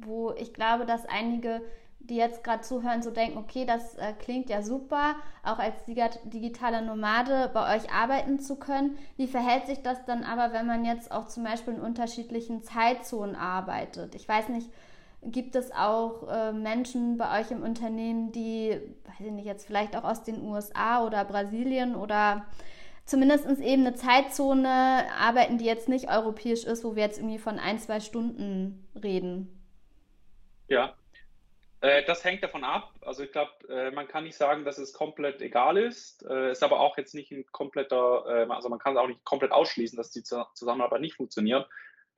wo 0.00 0.32
ich 0.32 0.54
glaube, 0.54 0.86
dass 0.86 1.06
einige, 1.06 1.62
die 1.98 2.16
jetzt 2.16 2.42
gerade 2.42 2.62
zuhören, 2.62 3.02
so 3.02 3.10
denken, 3.10 3.38
okay, 3.38 3.66
das 3.66 3.96
äh, 3.96 4.14
klingt 4.18 4.48
ja 4.48 4.62
super, 4.62 5.16
auch 5.42 5.58
als 5.58 5.84
digitale 5.84 6.82
Nomade 6.82 7.50
bei 7.52 7.76
euch 7.76 7.90
arbeiten 7.92 8.38
zu 8.38 8.56
können. 8.56 8.96
Wie 9.16 9.26
verhält 9.26 9.66
sich 9.66 9.82
das 9.82 10.04
dann 10.04 10.24
aber, 10.24 10.52
wenn 10.52 10.66
man 10.66 10.84
jetzt 10.84 11.12
auch 11.12 11.26
zum 11.26 11.44
Beispiel 11.44 11.74
in 11.74 11.80
unterschiedlichen 11.80 12.62
Zeitzonen 12.62 13.36
arbeitet? 13.36 14.14
Ich 14.14 14.26
weiß 14.26 14.48
nicht, 14.48 14.70
Gibt 15.22 15.56
es 15.56 15.72
auch 15.72 16.28
äh, 16.28 16.52
Menschen 16.52 17.18
bei 17.18 17.40
euch 17.40 17.50
im 17.50 17.62
Unternehmen, 17.62 18.30
die, 18.32 18.80
weiß 19.04 19.20
ich 19.26 19.32
nicht, 19.32 19.46
jetzt 19.46 19.66
vielleicht 19.66 19.96
auch 19.96 20.04
aus 20.04 20.22
den 20.22 20.42
USA 20.42 21.04
oder 21.04 21.24
Brasilien 21.24 21.96
oder 21.96 22.46
zumindest 23.04 23.46
eben 23.46 23.86
eine 23.86 23.94
Zeitzone 23.94 25.06
arbeiten, 25.18 25.58
die 25.58 25.64
jetzt 25.64 25.88
nicht 25.88 26.08
europäisch 26.08 26.64
ist, 26.64 26.84
wo 26.84 26.94
wir 26.94 27.02
jetzt 27.02 27.18
irgendwie 27.18 27.38
von 27.38 27.58
ein, 27.58 27.78
zwei 27.78 28.00
Stunden 28.00 28.86
reden? 28.94 29.48
Ja, 30.68 30.94
äh, 31.80 32.04
das 32.04 32.24
hängt 32.24 32.42
davon 32.42 32.64
ab. 32.64 32.92
Also 33.02 33.22
ich 33.22 33.32
glaube, 33.32 33.52
äh, 33.68 33.90
man 33.90 34.08
kann 34.08 34.24
nicht 34.24 34.36
sagen, 34.36 34.64
dass 34.64 34.78
es 34.78 34.92
komplett 34.92 35.40
egal 35.40 35.76
ist. 35.76 36.24
Äh, 36.28 36.52
ist 36.52 36.62
aber 36.62 36.80
auch 36.80 36.96
jetzt 36.98 37.14
nicht 37.14 37.30
ein 37.30 37.46
kompletter, 37.52 38.24
äh, 38.26 38.52
also 38.52 38.68
man 38.68 38.78
kann 38.78 38.94
es 38.94 38.98
auch 38.98 39.06
nicht 39.06 39.24
komplett 39.24 39.52
ausschließen, 39.52 39.96
dass 39.96 40.10
die 40.10 40.22
Zusammenarbeit 40.22 41.00
nicht 41.00 41.16
funktioniert. 41.16 41.68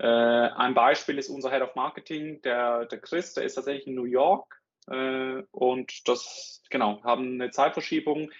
Äh, 0.00 0.06
ein 0.06 0.72
Beispiel 0.72 1.18
ist 1.18 1.28
unser 1.28 1.50
Head 1.50 1.60
of 1.60 1.74
Marketing, 1.74 2.40
der, 2.40 2.86
der 2.86 2.98
Chris, 3.00 3.34
der 3.34 3.44
ist 3.44 3.56
tatsächlich 3.56 3.86
in 3.86 3.94
New 3.94 4.04
York 4.04 4.62
äh, 4.86 5.42
und 5.50 6.08
das, 6.08 6.62
genau, 6.70 7.02
haben 7.04 7.34
eine 7.34 7.50
Zeitverschiebung, 7.50 8.30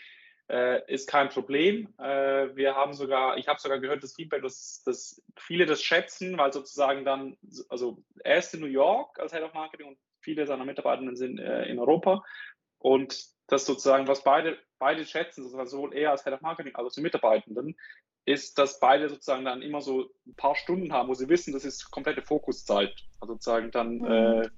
äh, 0.49 0.81
ist 0.91 1.07
kein 1.07 1.29
Problem. 1.29 1.93
Äh, 1.99 2.57
wir 2.57 2.77
haben 2.77 2.95
sogar, 2.95 3.37
ich 3.37 3.47
habe 3.47 3.61
sogar 3.61 3.79
gehört, 3.79 4.03
das 4.03 4.15
Feedback, 4.15 4.41
dass, 4.43 4.83
dass 4.87 5.23
viele 5.37 5.67
das 5.67 5.83
schätzen, 5.83 6.39
weil 6.39 6.51
sozusagen 6.51 7.05
dann, 7.05 7.37
also 7.69 8.03
er 8.25 8.39
ist 8.39 8.55
in 8.55 8.61
New 8.61 8.67
York 8.67 9.19
als 9.21 9.35
Head 9.35 9.43
of 9.43 9.53
Marketing 9.53 9.89
und 9.89 9.99
viele 10.21 10.47
seiner 10.47 10.65
Mitarbeitenden 10.65 11.15
sind 11.15 11.39
äh, 11.39 11.65
in 11.65 11.79
Europa 11.79 12.25
und 12.79 13.23
das 13.49 13.67
sozusagen, 13.67 14.09
was 14.09 14.25
beide, 14.25 14.59
beide 14.79 15.05
schätzen, 15.05 15.47
sowohl 15.67 15.95
er 15.95 16.13
als 16.13 16.25
Head 16.25 16.33
of 16.33 16.41
Marketing 16.41 16.75
als 16.75 16.87
auch 16.87 16.95
die 16.95 17.03
Mitarbeitenden, 17.03 17.77
ist, 18.25 18.59
dass 18.59 18.81
beide 18.81 19.09
sozusagen 19.09 19.45
dann 19.45 19.63
immer 19.63 19.81
so 19.81 20.11
ein 20.27 20.35
paar 20.35 20.55
Stunden 20.55 20.93
haben, 20.93 21.09
wo 21.09 21.15
sie 21.15 21.29
wissen, 21.29 21.53
das 21.53 21.65
ist 21.65 21.91
komplette 21.91 22.23
Fokuszeit. 22.23 22.95
Also 23.21 23.35
sozusagen 23.35 23.71
dann 23.71 23.99
mhm. 23.99 24.05
äh, 24.07 24.51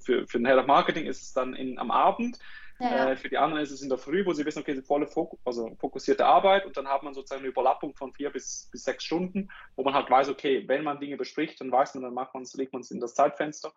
für, 0.00 0.26
für 0.26 0.38
den 0.38 0.46
Head 0.46 0.58
of 0.58 0.66
Marketing 0.66 1.06
ist 1.06 1.22
es 1.22 1.32
dann 1.32 1.54
in, 1.54 1.78
am 1.78 1.90
Abend, 1.90 2.38
ja. 2.80 3.10
äh, 3.10 3.16
für 3.16 3.28
die 3.28 3.38
anderen 3.38 3.62
ist 3.62 3.70
es 3.70 3.82
in 3.82 3.88
der 3.88 3.98
Früh, 3.98 4.24
wo 4.26 4.32
sie 4.32 4.44
wissen, 4.44 4.60
okay, 4.60 4.80
volle 4.82 5.06
Fokus, 5.06 5.38
also 5.44 5.74
fokussierte 5.78 6.26
Arbeit 6.26 6.66
und 6.66 6.76
dann 6.76 6.88
hat 6.88 7.02
man 7.02 7.14
sozusagen 7.14 7.40
eine 7.40 7.50
Überlappung 7.50 7.94
von 7.94 8.12
vier 8.12 8.30
bis, 8.30 8.68
bis 8.72 8.84
sechs 8.84 9.04
Stunden, 9.04 9.50
wo 9.76 9.84
man 9.84 9.94
halt 9.94 10.10
weiß, 10.10 10.28
okay, 10.28 10.64
wenn 10.66 10.84
man 10.84 11.00
Dinge 11.00 11.16
bespricht, 11.16 11.60
dann 11.60 11.72
weiß 11.72 11.94
man, 11.94 12.04
dann 12.04 12.14
macht 12.14 12.34
man 12.34 12.42
es, 12.42 12.54
legt 12.54 12.72
man 12.72 12.82
es 12.82 12.90
in 12.90 13.00
das 13.00 13.14
Zeitfenster 13.14 13.72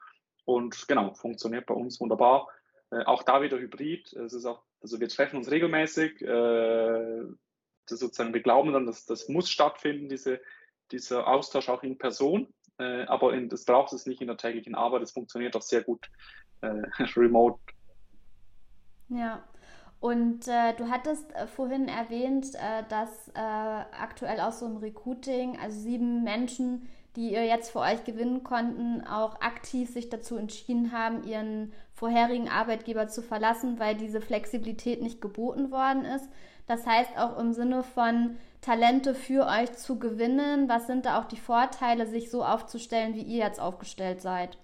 und 0.46 0.88
genau, 0.88 1.14
funktioniert 1.14 1.66
bei 1.66 1.74
uns 1.74 2.00
wunderbar. 2.00 2.48
Äh, 2.92 3.04
auch 3.06 3.24
da 3.24 3.42
wieder 3.42 3.58
Hybrid. 3.58 4.14
Es 4.14 4.34
ist 4.34 4.46
auch, 4.46 4.64
also 4.82 5.00
wir 5.00 5.10
treffen 5.10 5.38
uns 5.38 5.50
regelmäßig. 5.50 6.22
Äh, 6.22 7.24
das 7.88 8.00
sozusagen, 8.00 8.34
wir 8.34 8.42
glauben 8.42 8.74
dann, 8.74 8.86
dass 8.86 9.06
das 9.06 9.30
muss 9.30 9.50
stattfinden, 9.50 10.10
diese, 10.10 10.40
dieser 10.92 11.28
Austausch 11.28 11.70
auch 11.70 11.84
in 11.84 11.98
Person. 11.98 12.48
Äh, 12.80 13.06
aber 13.06 13.34
in, 13.34 13.50
das 13.50 13.66
braucht 13.66 13.94
es 13.94 14.06
nicht 14.06 14.22
in 14.22 14.28
der 14.28 14.38
täglichen 14.38 14.76
Arbeit. 14.76 15.02
Das 15.02 15.12
funktioniert 15.12 15.56
auch 15.56 15.62
sehr 15.62 15.84
gut 15.84 16.10
äh, 16.62 16.68
remote. 17.16 17.60
Ja. 19.10 19.44
Und 20.00 20.50
äh, 20.50 20.74
du 20.76 20.90
hattest 20.90 21.34
äh, 21.34 21.48
vorhin 21.48 21.88
erwähnt, 21.88 22.56
äh, 22.56 22.84
dass 22.90 23.30
äh, 23.30 23.40
aktuell 23.40 24.42
auch 24.42 24.52
so 24.52 24.66
im 24.66 24.78
Recruiting, 24.78 25.58
also 25.58 25.80
sieben 25.80 26.24
Menschen, 26.24 26.90
die 27.16 27.32
ihr 27.32 27.46
jetzt 27.46 27.72
für 27.72 27.80
euch 27.80 28.04
gewinnen 28.04 28.44
konnten, 28.44 29.06
auch 29.08 29.40
aktiv 29.40 29.90
sich 29.90 30.10
dazu 30.10 30.36
entschieden 30.36 30.92
haben, 30.92 31.24
ihren 31.24 31.72
vorherigen 31.94 32.50
Arbeitgeber 32.50 33.08
zu 33.08 33.22
verlassen, 33.22 33.80
weil 33.80 33.96
diese 33.96 34.20
Flexibilität 34.20 35.02
nicht 35.02 35.22
geboten 35.22 35.72
worden 35.72 36.04
ist. 36.04 36.28
Das 36.66 36.86
heißt 36.86 37.18
auch 37.18 37.38
im 37.38 37.54
Sinne 37.54 37.84
von 37.84 38.38
Talente 38.62 39.14
für 39.14 39.46
euch 39.46 39.74
zu 39.74 40.00
gewinnen. 40.00 40.70
Was 40.70 40.88
sind 40.88 41.06
da 41.06 41.20
auch 41.20 41.26
die 41.26 41.38
Vorteile, 41.38 42.08
sich 42.08 42.32
so 42.32 42.44
aufzustellen, 42.44 43.14
wie 43.14 43.24
ihr 43.24 43.44
jetzt 43.44 43.60
aufgestellt 43.60 44.22
seid? 44.22 44.58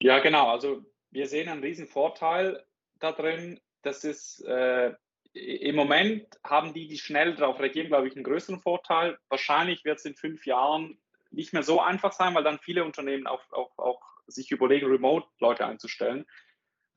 Ja, 0.00 0.20
genau. 0.20 0.48
Also 0.48 0.84
wir 1.10 1.26
sehen 1.26 1.48
einen 1.48 1.62
riesen 1.62 1.88
Vorteil 1.88 2.64
da 3.00 3.12
drin. 3.12 3.60
Das 3.82 4.04
ist, 4.04 4.44
äh, 4.44 4.94
im 5.32 5.76
Moment 5.76 6.26
haben 6.44 6.72
die, 6.72 6.86
die 6.86 6.98
schnell 6.98 7.34
darauf 7.34 7.58
reagieren, 7.58 7.88
glaube 7.88 8.08
ich, 8.08 8.14
einen 8.14 8.24
größeren 8.24 8.60
Vorteil. 8.60 9.18
Wahrscheinlich 9.28 9.84
wird 9.84 9.98
es 9.98 10.04
in 10.04 10.14
fünf 10.14 10.46
Jahren 10.46 10.98
nicht 11.30 11.52
mehr 11.52 11.62
so 11.62 11.80
einfach 11.80 12.12
sein, 12.12 12.34
weil 12.34 12.44
dann 12.44 12.58
viele 12.58 12.84
Unternehmen 12.84 13.26
auch, 13.26 13.42
auch, 13.52 13.76
auch 13.78 14.00
sich 14.26 14.50
überlegen, 14.50 14.86
Remote-Leute 14.86 15.66
einzustellen. 15.66 16.24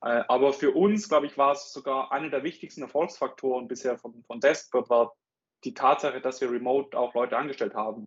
Äh, 0.02 0.24
aber 0.28 0.54
für 0.54 0.72
uns, 0.72 1.10
glaube 1.10 1.26
ich, 1.26 1.38
war 1.38 1.54
es 1.54 1.74
sogar 1.74 2.12
einer 2.12 2.30
der 2.30 2.44
wichtigsten 2.44 2.82
Erfolgsfaktoren 2.82 3.68
bisher 3.68 3.98
von, 3.98 4.24
von 4.24 4.40
Deskbird, 4.40 4.90
war 4.90 5.16
die 5.64 5.74
Tatsache, 5.74 6.22
dass 6.22 6.40
wir 6.42 6.52
remote 6.52 6.98
auch 6.98 7.14
Leute 7.14 7.38
angestellt 7.38 7.74
haben. 7.74 8.06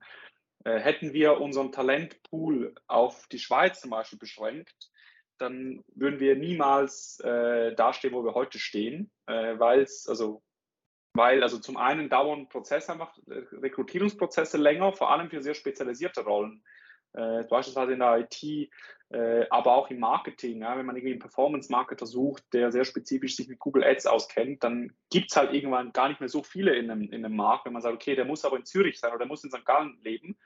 Äh, 0.65 0.79
hätten 0.79 1.13
wir 1.13 1.41
unseren 1.41 1.73
Talentpool 1.73 2.75
auf 2.87 3.27
die 3.29 3.39
Schweiz 3.39 3.81
zum 3.81 3.91
Beispiel 3.91 4.19
beschränkt, 4.19 4.91
dann 5.39 5.83
würden 5.95 6.21
wir 6.21 6.37
niemals 6.37 7.19
äh, 7.21 7.75
dastehen, 7.75 8.15
wo 8.15 8.25
wir 8.25 8.35
heute 8.35 8.59
stehen, 8.59 9.11
äh, 9.27 9.59
weil 9.59 9.81
also, 10.07 10.43
weil, 11.15 11.43
also 11.43 11.59
zum 11.59 11.77
einen 11.77 12.09
dauern 12.09 12.49
Prozesse 12.49 12.93
einfach, 12.93 13.17
äh, 13.27 13.43
Rekrutierungsprozesse 13.57 14.57
länger, 14.57 14.93
vor 14.93 15.11
allem 15.11 15.31
für 15.31 15.43
sehr 15.43 15.55
spezialisierte 15.55 16.23
Rollen. 16.23 16.63
Äh, 17.15 17.45
beispielsweise 17.45 17.93
in 17.93 17.99
der 17.99 18.19
IT, 18.19 18.71
äh, 19.11 19.47
aber 19.51 19.77
auch 19.77 19.91
im 19.91 19.99
Marketing. 19.99 20.63
Ja, 20.63 20.77
wenn 20.77 20.87
man 20.87 20.97
irgendwie 20.97 21.13
einen 21.13 21.21
Performance-Marketer 21.21 22.07
sucht, 22.07 22.45
der 22.53 22.73
sehr 22.73 22.85
spezifisch 22.85 23.37
sich 23.37 23.49
mit 23.49 23.59
Google 23.59 23.85
Ads 23.85 24.07
auskennt, 24.07 24.65
dann 24.65 24.95
gibt 25.11 25.31
es 25.31 25.37
halt 25.37 25.53
irgendwann 25.53 25.93
gar 25.93 26.09
nicht 26.09 26.21
mehr 26.21 26.31
so 26.31 26.43
viele 26.43 26.75
in 26.75 26.91
einem, 26.91 27.03
in 27.03 27.25
einem 27.25 27.37
Markt. 27.37 27.67
Wenn 27.67 27.75
man 27.75 27.83
sagt, 27.83 27.95
okay, 27.95 28.15
der 28.15 28.25
muss 28.25 28.45
aber 28.45 28.57
in 28.57 28.65
Zürich 28.65 28.99
sein 28.99 29.11
oder 29.11 29.19
der 29.19 29.27
muss 29.29 29.45
in 29.45 29.51
St. 29.51 29.65
Gallen 29.65 29.99
leben, 30.03 30.39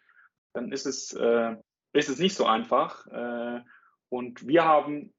dann 0.52 0.72
ist 0.72 0.86
es, 0.86 1.12
äh, 1.12 1.56
ist 1.92 2.08
es 2.08 2.18
nicht 2.18 2.34
so 2.34 2.46
einfach. 2.46 3.06
Äh, 3.06 3.60
und 4.08 4.46
wir 4.46 4.64
haben 4.64 5.14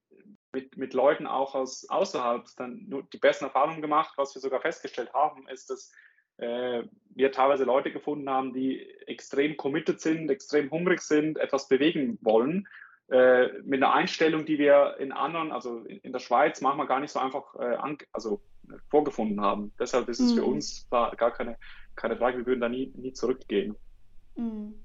mit, 0.52 0.76
mit 0.76 0.94
Leuten 0.94 1.28
auch 1.28 1.56
aus 1.56 1.88
außerhalb 1.90 2.46
dann 2.58 3.06
die 3.14 3.18
besten 3.18 3.46
Erfahrungen 3.46 3.82
gemacht. 3.82 4.14
Was 4.18 4.36
wir 4.36 4.42
sogar 4.42 4.60
festgestellt 4.60 5.14
haben, 5.14 5.48
ist, 5.48 5.70
dass 5.70 5.92
äh, 6.38 6.84
wir 7.16 7.32
teilweise 7.32 7.64
Leute 7.64 7.92
gefunden 7.92 8.30
haben, 8.30 8.54
die 8.54 8.82
extrem 9.08 9.58
committed 9.58 10.00
sind, 10.00 10.30
extrem 10.30 10.70
hungrig 10.70 11.02
sind, 11.02 11.38
etwas 11.38 11.68
bewegen 11.68 12.18
wollen. 12.22 12.68
Äh, 13.10 13.48
mit 13.64 13.82
einer 13.82 13.94
Einstellung, 13.94 14.46
die 14.46 14.60
wir 14.60 14.98
in 15.00 15.12
anderen, 15.12 15.52
also 15.52 15.80
in, 15.80 15.98
in 16.00 16.12
der 16.12 16.20
Schweiz, 16.20 16.62
manchmal 16.62 16.88
gar 16.88 17.00
nicht 17.00 17.12
so 17.12 17.20
einfach 17.20 17.56
äh, 17.56 17.76
an, 17.76 17.98
also, 18.12 18.42
vorgefunden 18.90 19.40
haben. 19.42 19.72
Deshalb 19.80 20.10
ist 20.10 20.20
es 20.20 20.34
mhm. 20.34 20.36
für 20.36 20.44
uns 20.44 20.88
gar 20.90 21.16
keine, 21.16 21.58
keine 21.96 22.18
Frage, 22.18 22.40
wir 22.40 22.46
würden 22.46 22.60
da 22.60 22.68
nie, 22.70 22.92
nie 22.96 23.14
zurückgehen. 23.14 23.76
Mhm. 24.36 24.76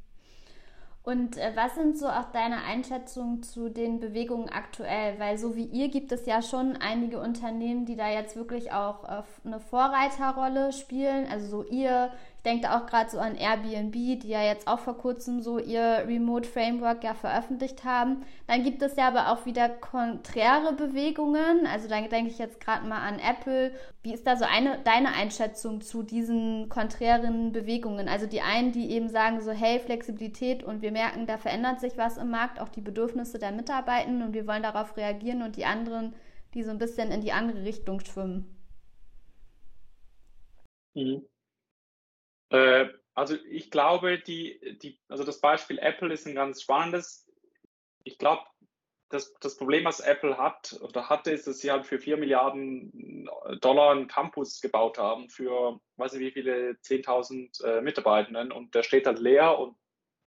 Und 1.04 1.36
äh, 1.36 1.50
was 1.56 1.74
sind 1.74 1.98
so 1.98 2.06
auch 2.06 2.30
deine 2.32 2.62
Einschätzungen 2.62 3.42
zu 3.42 3.68
den 3.68 3.98
Bewegungen 3.98 4.48
aktuell? 4.48 5.18
Weil 5.18 5.36
so 5.36 5.56
wie 5.56 5.64
ihr 5.64 5.88
gibt 5.88 6.12
es 6.12 6.26
ja 6.26 6.42
schon 6.42 6.76
einige 6.76 7.18
Unternehmen, 7.18 7.86
die 7.86 7.96
da 7.96 8.08
jetzt 8.08 8.36
wirklich 8.36 8.72
auch 8.72 9.02
äh, 9.04 9.22
eine 9.44 9.58
Vorreiterrolle 9.58 10.72
spielen. 10.72 11.26
Also 11.28 11.46
so 11.48 11.64
ihr, 11.64 12.12
ich 12.44 12.50
denke 12.50 12.74
auch 12.74 12.86
gerade 12.86 13.08
so 13.08 13.20
an 13.20 13.36
Airbnb, 13.36 13.92
die 13.92 14.28
ja 14.28 14.42
jetzt 14.42 14.66
auch 14.66 14.80
vor 14.80 14.98
kurzem 14.98 15.40
so 15.42 15.60
ihr 15.60 16.02
Remote 16.08 16.48
Framework 16.48 17.04
ja 17.04 17.14
veröffentlicht 17.14 17.84
haben. 17.84 18.24
Dann 18.48 18.64
gibt 18.64 18.82
es 18.82 18.96
ja 18.96 19.06
aber 19.06 19.30
auch 19.30 19.46
wieder 19.46 19.68
konträre 19.68 20.72
Bewegungen. 20.72 21.68
Also 21.68 21.88
da 21.88 22.00
denke 22.00 22.32
ich 22.32 22.38
jetzt 22.38 22.58
gerade 22.58 22.84
mal 22.84 23.06
an 23.06 23.20
Apple. 23.20 23.70
Wie 24.02 24.12
ist 24.12 24.26
da 24.26 24.34
so 24.34 24.44
eine, 24.44 24.80
deine 24.82 25.14
Einschätzung 25.14 25.82
zu 25.82 26.02
diesen 26.02 26.68
konträren 26.68 27.52
Bewegungen? 27.52 28.08
Also 28.08 28.26
die 28.26 28.40
einen, 28.40 28.72
die 28.72 28.90
eben 28.90 29.08
sagen 29.08 29.40
so, 29.40 29.52
hey, 29.52 29.78
Flexibilität 29.78 30.64
und 30.64 30.82
wir 30.82 30.90
merken, 30.90 31.26
da 31.26 31.38
verändert 31.38 31.78
sich 31.78 31.96
was 31.96 32.16
im 32.16 32.30
Markt, 32.30 32.60
auch 32.60 32.70
die 32.70 32.80
Bedürfnisse 32.80 33.38
der 33.38 33.52
Mitarbeitenden 33.52 34.26
und 34.26 34.34
wir 34.34 34.48
wollen 34.48 34.64
darauf 34.64 34.96
reagieren 34.96 35.42
und 35.42 35.54
die 35.54 35.64
anderen, 35.64 36.12
die 36.54 36.64
so 36.64 36.72
ein 36.72 36.78
bisschen 36.78 37.12
in 37.12 37.20
die 37.20 37.30
andere 37.30 37.62
Richtung 37.62 38.00
schwimmen. 38.00 38.52
Mhm. 40.94 41.31
Äh, 42.52 42.88
also 43.14 43.36
ich 43.50 43.70
glaube, 43.70 44.18
die, 44.18 44.78
die, 44.82 44.98
also 45.08 45.24
das 45.24 45.40
Beispiel 45.40 45.78
Apple 45.78 46.12
ist 46.12 46.26
ein 46.26 46.34
ganz 46.34 46.62
spannendes. 46.62 47.28
Ich 48.04 48.18
glaube, 48.18 48.42
das, 49.10 49.34
das 49.40 49.56
Problem, 49.56 49.84
was 49.84 50.00
Apple 50.00 50.38
hat 50.38 50.78
oder 50.80 51.08
hatte, 51.10 51.30
ist, 51.30 51.46
dass 51.46 51.58
sie 51.58 51.70
halt 51.70 51.86
für 51.86 51.98
4 51.98 52.16
Milliarden 52.16 53.28
Dollar 53.60 53.92
einen 53.92 54.08
Campus 54.08 54.60
gebaut 54.60 54.98
haben 54.98 55.28
für, 55.28 55.80
weiß 55.96 56.14
ich 56.14 56.20
wie 56.20 56.30
viele, 56.30 56.72
10.000 56.82 57.64
äh, 57.64 57.80
Mitarbeitenden 57.82 58.52
und 58.52 58.74
der 58.74 58.82
steht 58.82 59.06
halt 59.06 59.18
leer 59.18 59.58
und 59.58 59.76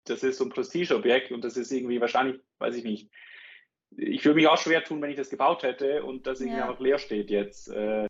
das 0.05 0.23
ist 0.23 0.37
so 0.37 0.45
ein 0.45 0.51
Prestigeobjekt 0.51 1.33
und 1.33 1.43
das 1.45 1.57
ist 1.57 1.73
irgendwie 1.73 2.01
wahrscheinlich, 2.01 2.43
weiß 2.59 2.77
ich 2.77 2.85
nicht. 2.85 3.11
Ich 3.97 4.25
würde 4.25 4.37
mich 4.37 4.49
auch 4.49 4.59
schwer 4.59 4.85
tun, 4.85 5.01
wenn 5.01 5.11
ich 5.11 5.17
das 5.17 5.31
gebaut 5.31 5.63
hätte 5.63 6.05
und 6.05 6.27
das 6.27 6.41
irgendwie 6.41 6.59
ja. 6.59 6.69
einfach 6.69 6.81
leer 6.81 6.99
steht 6.99 7.31
jetzt. 7.31 7.69
Äh, 7.69 8.07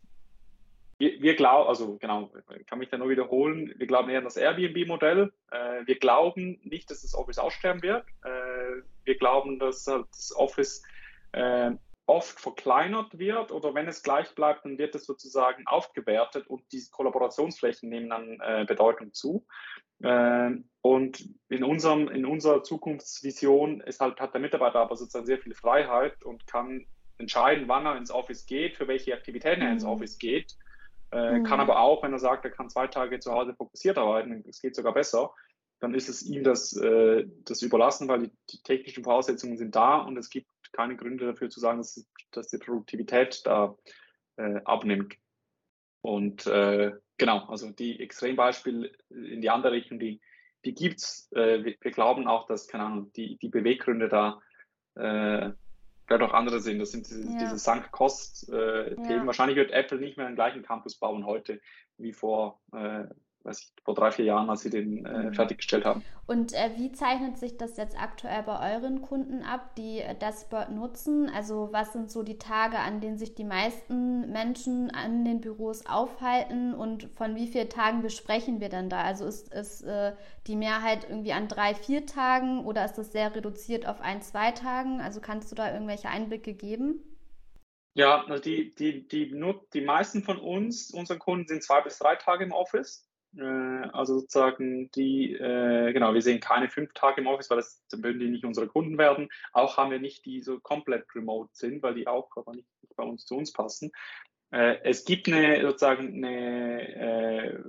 wir, 0.97 1.21
wir 1.21 1.35
glauben, 1.35 1.67
also 1.67 1.97
genau, 1.97 2.31
kann 2.67 2.79
mich 2.79 2.89
da 2.89 2.97
nur 2.97 3.09
wiederholen, 3.09 3.73
wir 3.75 3.87
glauben 3.87 4.09
eher 4.09 4.19
an 4.19 4.23
das 4.23 4.37
Airbnb-Modell. 4.37 5.33
Äh, 5.51 5.85
wir 5.85 5.99
glauben 5.99 6.59
nicht, 6.63 6.89
dass 6.89 7.01
das 7.01 7.13
Office 7.15 7.37
aussterben 7.37 7.81
wird. 7.81 8.05
Äh, 8.23 8.81
wir 9.03 9.17
glauben, 9.17 9.59
dass 9.59 9.87
halt 9.87 10.07
das 10.11 10.33
Office 10.35 10.83
äh, 11.33 11.71
oft 12.05 12.39
verkleinert 12.39 13.17
wird 13.17 13.51
oder 13.51 13.73
wenn 13.73 13.87
es 13.87 14.03
gleich 14.03 14.33
bleibt, 14.35 14.63
dann 14.63 14.77
wird 14.77 14.95
es 14.95 15.05
sozusagen 15.05 15.65
aufgewertet 15.65 16.47
und 16.47 16.61
die 16.71 16.83
Kollaborationsflächen 16.91 17.89
nehmen 17.89 18.09
dann 18.09 18.39
äh, 18.41 18.63
Bedeutung 18.65 19.13
zu. 19.13 19.45
Äh, 20.01 20.51
und 20.81 21.29
in, 21.49 21.63
unserem, 21.63 22.07
in 22.09 22.25
unserer 22.25 22.63
Zukunftsvision 22.63 23.81
ist 23.81 23.99
halt, 23.99 24.19
hat 24.21 24.33
der 24.33 24.41
Mitarbeiter 24.41 24.79
aber 24.79 24.95
sozusagen 24.95 25.25
sehr 25.25 25.39
viel 25.39 25.55
Freiheit 25.55 26.23
und 26.23 26.47
kann 26.47 26.85
entscheiden, 27.17 27.67
wann 27.67 27.85
er 27.85 27.97
ins 27.97 28.11
Office 28.11 28.45
geht, 28.45 28.77
für 28.77 28.87
welche 28.87 29.13
Aktivitäten 29.13 29.61
er 29.61 29.71
ins 29.71 29.83
mhm. 29.83 29.89
Office 29.89 30.17
geht 30.19 30.55
äh, 31.11 31.39
mhm. 31.39 31.43
Kann 31.43 31.59
aber 31.59 31.79
auch, 31.79 32.03
wenn 32.03 32.13
er 32.13 32.19
sagt, 32.19 32.45
er 32.45 32.51
kann 32.51 32.69
zwei 32.69 32.87
Tage 32.87 33.19
zu 33.19 33.31
Hause 33.31 33.55
fokussiert 33.55 33.97
arbeiten, 33.97 34.43
es 34.47 34.61
geht 34.61 34.75
sogar 34.75 34.93
besser, 34.93 35.33
dann 35.79 35.93
ist 35.93 36.09
es 36.09 36.23
ihm 36.23 36.43
das, 36.43 36.75
äh, 36.77 37.25
das 37.43 37.61
überlassen, 37.61 38.07
weil 38.07 38.23
die, 38.23 38.31
die, 38.51 38.63
technischen 38.63 39.03
Voraussetzungen 39.03 39.57
sind 39.57 39.75
da 39.75 39.97
und 39.97 40.17
es 40.17 40.29
gibt 40.29 40.47
keine 40.71 40.95
Gründe 40.95 41.25
dafür 41.25 41.49
zu 41.49 41.59
sagen, 41.59 41.77
dass, 41.79 42.05
dass 42.31 42.47
die 42.47 42.57
Produktivität 42.57 43.41
da 43.45 43.75
äh, 44.37 44.61
abnimmt. 44.65 45.15
Und 46.01 46.45
äh, 46.47 46.91
genau, 47.17 47.45
also 47.47 47.71
die 47.71 47.99
Extrembeispiele 47.99 48.91
in 49.09 49.41
die 49.41 49.49
andere 49.49 49.73
Richtung, 49.73 49.99
die, 49.99 50.21
die 50.63 50.73
gibt 50.73 50.99
es. 50.99 51.29
Äh, 51.33 51.63
wir, 51.63 51.75
wir, 51.79 51.91
glauben 51.91 52.27
auch, 52.27 52.45
dass, 52.47 52.67
keine 52.67 52.85
Ahnung, 52.85 53.11
die, 53.13 53.37
die 53.37 53.49
Beweggründe 53.49 54.09
da 54.09 54.41
äh, 56.05 56.07
vielleicht 56.07 56.23
auch 56.23 56.33
andere 56.33 56.59
sind. 56.59 56.79
Das 56.79 56.91
sind 56.91 57.07
diese, 57.07 57.23
ja. 57.23 57.39
diese 57.39 57.57
Sunk-Cost-Themen. 57.57 59.09
Ja. 59.09 59.25
Wahrscheinlich 59.25 59.57
wird 59.57 59.71
Apple 59.71 59.99
nicht 59.99 60.17
mehr 60.17 60.27
den 60.27 60.35
gleichen 60.35 60.63
Campus 60.63 60.95
bauen 60.95 61.25
heute 61.25 61.59
wie 61.97 62.13
vor 62.13 62.59
äh, 62.73 63.05
weiß 63.45 63.61
ich, 63.61 63.83
vor 63.83 63.93
drei, 63.93 64.11
vier 64.11 64.25
Jahren, 64.25 64.49
als 64.49 64.61
sie 64.61 64.69
den 64.69 65.05
äh, 65.05 65.23
mhm. 65.23 65.33
fertiggestellt 65.33 65.85
haben. 65.85 66.03
Und 66.25 66.53
äh, 66.53 66.71
wie 66.77 66.91
zeichnet 66.91 67.37
sich 67.37 67.57
das 67.57 67.77
jetzt 67.77 67.99
aktuell 68.01 68.41
bei 68.43 68.73
euren 68.73 69.01
Kunden 69.01 69.43
ab, 69.43 69.75
die 69.75 69.99
äh, 69.99 70.15
das 70.17 70.49
Bird 70.49 70.71
nutzen? 70.71 71.29
Also 71.29 71.69
was 71.71 71.93
sind 71.93 72.09
so 72.09 72.23
die 72.23 72.39
Tage, 72.39 72.79
an 72.79 73.01
denen 73.01 73.17
sich 73.17 73.35
die 73.35 73.43
meisten 73.43 74.31
Menschen 74.31 74.89
an 74.89 75.23
den 75.23 75.41
Büros 75.41 75.85
aufhalten 75.85 76.73
und 76.73 77.03
von 77.15 77.35
wie 77.35 77.47
vielen 77.47 77.69
Tagen 77.69 78.01
besprechen 78.01 78.59
wir 78.59 78.69
dann 78.69 78.89
da? 78.89 79.01
Also 79.01 79.25
ist, 79.25 79.53
ist 79.53 79.83
äh, 79.83 80.13
die 80.47 80.55
Mehrheit 80.55 81.07
irgendwie 81.07 81.33
an 81.33 81.47
drei, 81.47 81.75
vier 81.75 82.05
Tagen 82.05 82.65
oder 82.65 82.83
ist 82.85 82.97
das 82.97 83.11
sehr 83.11 83.35
reduziert 83.35 83.87
auf 83.87 84.01
ein, 84.01 84.21
zwei 84.21 84.51
Tagen? 84.51 85.01
Also 85.01 85.21
kannst 85.21 85.51
du 85.51 85.55
da 85.55 85.71
irgendwelche 85.71 86.09
Einblicke 86.09 86.53
geben? 86.53 87.03
Ja, 87.97 88.25
also 88.25 88.43
die, 88.43 88.75
die, 88.75 89.07
die, 89.07 89.29
die, 89.29 89.53
die 89.73 89.81
meisten 89.81 90.21
von 90.21 90.37
uns, 90.37 90.91
unseren 90.91 91.17
Kunden, 91.17 91.47
sind 91.47 91.63
zwei 91.63 91.81
bis 91.81 91.97
drei 91.97 92.15
Tage 92.17 92.43
im 92.43 92.51
Office. 92.51 93.04
Äh, 93.37 93.89
also 93.93 94.19
sozusagen 94.19 94.89
die, 94.91 95.33
äh, 95.33 95.93
genau, 95.93 96.13
wir 96.13 96.21
sehen 96.21 96.39
keine 96.39 96.69
fünf 96.69 96.93
Tage 96.93 97.21
im 97.21 97.27
Office, 97.27 97.49
weil 97.49 97.57
das, 97.57 97.83
würden 97.91 98.19
die 98.19 98.29
nicht 98.29 98.45
unsere 98.45 98.67
Kunden 98.67 98.97
werden. 98.97 99.29
Auch 99.53 99.77
haben 99.77 99.91
wir 99.91 99.99
nicht 99.99 100.25
die 100.25 100.41
so 100.41 100.59
komplett 100.59 101.05
remote 101.15 101.49
sind, 101.53 101.83
weil 101.83 101.95
die 101.95 102.07
auch 102.07 102.29
aber 102.35 102.53
nicht, 102.53 102.67
nicht 102.81 102.95
bei 102.95 103.03
uns 103.03 103.25
zu 103.25 103.35
uns 103.35 103.51
passen. 103.51 103.91
Äh, 104.51 104.77
es 104.83 105.05
gibt 105.05 105.27
eine 105.27 105.61
sozusagen 105.61 106.23
eine 106.23 106.95
äh, 106.95 107.63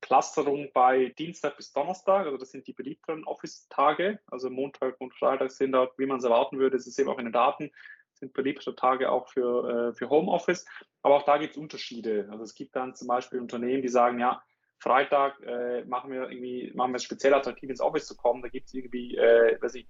Clusterung 0.00 0.70
bei 0.72 1.12
Dienstag 1.18 1.56
bis 1.56 1.72
Donnerstag, 1.72 2.26
also 2.26 2.36
das 2.36 2.52
sind 2.52 2.66
die 2.66 2.72
beliebteren 2.72 3.24
Office-Tage. 3.24 4.20
Also 4.30 4.50
Montag 4.50 5.00
und 5.00 5.14
Freitag 5.14 5.50
sind 5.50 5.72
dort, 5.72 5.98
wie 5.98 6.06
man 6.06 6.18
es 6.18 6.24
erwarten 6.24 6.58
würde, 6.58 6.76
es 6.76 6.86
ist 6.86 6.98
eben 6.98 7.10
auch 7.10 7.18
in 7.18 7.24
den 7.24 7.32
Daten, 7.32 7.72
sind 8.14 8.32
beliebte 8.32 8.74
Tage 8.74 9.10
auch 9.10 9.28
für, 9.28 9.90
äh, 9.90 9.94
für 9.94 10.08
Homeoffice. 10.08 10.64
Aber 11.02 11.16
auch 11.16 11.24
da 11.24 11.38
gibt 11.38 11.52
es 11.52 11.58
Unterschiede. 11.58 12.28
Also 12.30 12.44
es 12.44 12.54
gibt 12.54 12.76
dann 12.76 12.94
zum 12.94 13.08
Beispiel 13.08 13.40
Unternehmen, 13.40 13.82
die 13.82 13.88
sagen, 13.88 14.18
ja, 14.18 14.42
Freitag 14.78 15.40
äh, 15.42 15.84
machen 15.84 16.10
wir 16.10 16.30
irgendwie, 16.30 16.72
machen 16.74 16.92
wir 16.92 16.96
es 16.96 17.04
speziell 17.04 17.34
attraktiv 17.34 17.70
ins 17.70 17.80
Office 17.80 18.06
zu 18.06 18.16
kommen. 18.16 18.42
Da 18.42 18.48
gibt 18.48 18.68
es 18.68 18.74
irgendwie, 18.74 19.16
äh, 19.16 19.60
weiß 19.60 19.74
ich, 19.74 19.86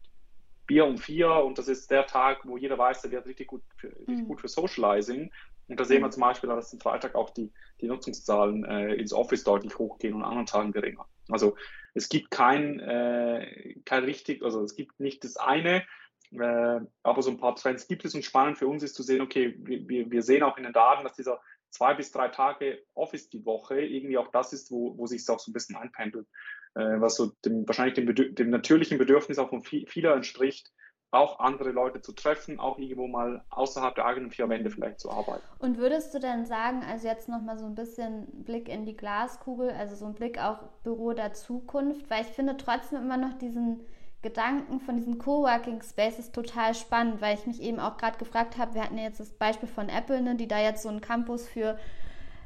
Bier 0.66 0.84
um 0.84 0.98
vier 0.98 1.30
und 1.30 1.58
das 1.58 1.68
ist 1.68 1.90
der 1.90 2.06
Tag, 2.06 2.40
wo 2.44 2.56
jeder 2.56 2.76
weiß, 2.76 3.02
der 3.02 3.12
wird 3.12 3.26
richtig 3.26 3.46
gut 3.46 3.62
für, 3.76 3.88
richtig 3.88 4.18
mhm. 4.18 4.28
gut 4.28 4.40
für 4.40 4.48
Socializing. 4.48 5.30
Und 5.68 5.80
da 5.80 5.84
sehen 5.84 6.00
wir 6.00 6.06
mhm. 6.06 6.12
zum 6.12 6.20
Beispiel, 6.22 6.48
dass 6.48 6.72
am 6.72 6.80
Freitag 6.80 7.14
auch 7.14 7.30
die, 7.30 7.52
die 7.80 7.86
Nutzungszahlen 7.86 8.64
äh, 8.64 8.94
ins 8.94 9.12
Office 9.12 9.44
deutlich 9.44 9.78
hochgehen 9.78 10.14
und 10.14 10.22
an 10.22 10.30
anderen 10.30 10.46
Tagen 10.46 10.72
geringer. 10.72 11.06
Also 11.28 11.56
es 11.94 12.08
gibt 12.08 12.30
kein, 12.30 12.78
äh, 12.80 13.74
kein 13.84 14.04
richtig, 14.04 14.42
also 14.42 14.62
es 14.62 14.74
gibt 14.74 15.00
nicht 15.00 15.24
das 15.24 15.36
eine, 15.36 15.84
äh, 16.32 16.80
aber 17.02 17.22
so 17.22 17.30
ein 17.30 17.38
paar 17.38 17.56
Trends 17.56 17.88
gibt 17.88 18.04
es 18.04 18.14
und 18.14 18.24
spannend 18.24 18.58
für 18.58 18.68
uns 18.68 18.82
ist 18.82 18.94
zu 18.94 19.02
sehen, 19.02 19.20
okay, 19.20 19.54
wir, 19.58 20.10
wir 20.10 20.22
sehen 20.22 20.42
auch 20.42 20.56
in 20.56 20.64
den 20.64 20.72
Daten, 20.72 21.04
dass 21.04 21.14
dieser 21.14 21.40
zwei 21.76 21.94
bis 21.94 22.10
drei 22.10 22.28
Tage 22.28 22.82
Office 22.94 23.28
die 23.28 23.44
Woche 23.44 23.80
irgendwie 23.80 24.18
auch 24.18 24.30
das 24.32 24.52
ist, 24.52 24.70
wo, 24.70 24.96
wo 24.96 25.06
sich 25.06 25.22
es 25.22 25.28
auch 25.28 25.38
so 25.38 25.50
ein 25.50 25.52
bisschen 25.52 25.76
einpendelt, 25.76 26.26
äh, 26.74 27.00
was 27.00 27.16
so 27.16 27.32
dem, 27.44 27.66
wahrscheinlich 27.68 27.94
dem, 27.94 28.34
dem 28.34 28.50
natürlichen 28.50 28.98
Bedürfnis 28.98 29.38
auch 29.38 29.50
von 29.50 29.62
vieler 29.62 30.14
entspricht, 30.14 30.72
auch 31.10 31.38
andere 31.38 31.70
Leute 31.70 32.00
zu 32.00 32.12
treffen, 32.12 32.58
auch 32.58 32.78
irgendwo 32.78 33.06
mal 33.06 33.44
außerhalb 33.50 33.94
der 33.94 34.06
eigenen 34.06 34.30
vier 34.30 34.48
Wände 34.48 34.70
vielleicht 34.70 35.00
zu 35.00 35.10
arbeiten. 35.10 35.44
Und 35.58 35.78
würdest 35.78 36.14
du 36.14 36.18
denn 36.18 36.46
sagen, 36.46 36.82
also 36.82 37.06
jetzt 37.06 37.28
nochmal 37.28 37.58
so 37.58 37.66
ein 37.66 37.74
bisschen 37.74 38.26
Blick 38.44 38.68
in 38.68 38.86
die 38.86 38.96
Glaskugel, 38.96 39.70
also 39.70 39.94
so 39.94 40.06
ein 40.06 40.14
Blick 40.14 40.38
auch 40.38 40.62
Büro 40.82 41.12
der 41.12 41.32
Zukunft, 41.34 42.08
weil 42.10 42.22
ich 42.22 42.28
finde 42.28 42.56
trotzdem 42.56 43.02
immer 43.02 43.18
noch 43.18 43.34
diesen 43.38 43.86
Gedanken 44.22 44.80
von 44.80 44.96
diesen 44.96 45.18
Coworking 45.18 45.82
Spaces 45.82 46.32
total 46.32 46.74
spannend, 46.74 47.20
weil 47.20 47.36
ich 47.36 47.46
mich 47.46 47.62
eben 47.62 47.78
auch 47.78 47.96
gerade 47.96 48.18
gefragt 48.18 48.58
habe, 48.58 48.74
wir 48.74 48.82
hatten 48.82 48.98
ja 48.98 49.04
jetzt 49.04 49.20
das 49.20 49.32
Beispiel 49.32 49.68
von 49.68 49.88
Apple, 49.88 50.20
ne, 50.20 50.34
die 50.34 50.48
da 50.48 50.58
jetzt 50.58 50.82
so 50.82 50.88
einen 50.88 51.00
Campus 51.00 51.46
für 51.48 51.78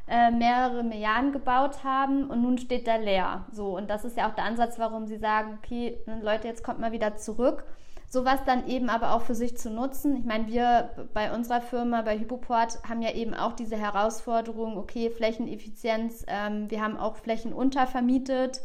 äh, 0.06 0.30
mehrere 0.30 0.82
Milliarden 0.82 1.32
gebaut 1.32 1.84
haben 1.84 2.28
und 2.28 2.42
nun 2.42 2.58
steht 2.58 2.86
der 2.86 2.98
leer. 2.98 3.46
So, 3.52 3.76
und 3.76 3.88
das 3.88 4.04
ist 4.04 4.16
ja 4.16 4.28
auch 4.28 4.34
der 4.34 4.44
Ansatz, 4.44 4.78
warum 4.78 5.06
sie 5.06 5.18
sagen, 5.18 5.58
okay, 5.58 5.98
ne, 6.06 6.20
Leute, 6.22 6.48
jetzt 6.48 6.64
kommt 6.64 6.80
mal 6.80 6.92
wieder 6.92 7.16
zurück 7.16 7.64
sowas 8.10 8.40
dann 8.44 8.66
eben 8.66 8.90
aber 8.90 9.14
auch 9.14 9.22
für 9.22 9.36
sich 9.36 9.56
zu 9.56 9.70
nutzen. 9.70 10.16
Ich 10.16 10.24
meine, 10.24 10.48
wir 10.48 10.90
bei 11.14 11.32
unserer 11.32 11.60
Firma, 11.60 12.02
bei 12.02 12.18
Hypoport, 12.18 12.82
haben 12.86 13.02
ja 13.02 13.14
eben 13.14 13.34
auch 13.34 13.52
diese 13.52 13.76
Herausforderung, 13.76 14.76
okay, 14.76 15.10
Flächeneffizienz, 15.10 16.26
ähm, 16.26 16.68
wir 16.70 16.82
haben 16.82 16.96
auch 16.96 17.16
Flächen 17.16 17.52
untervermietet, 17.52 18.60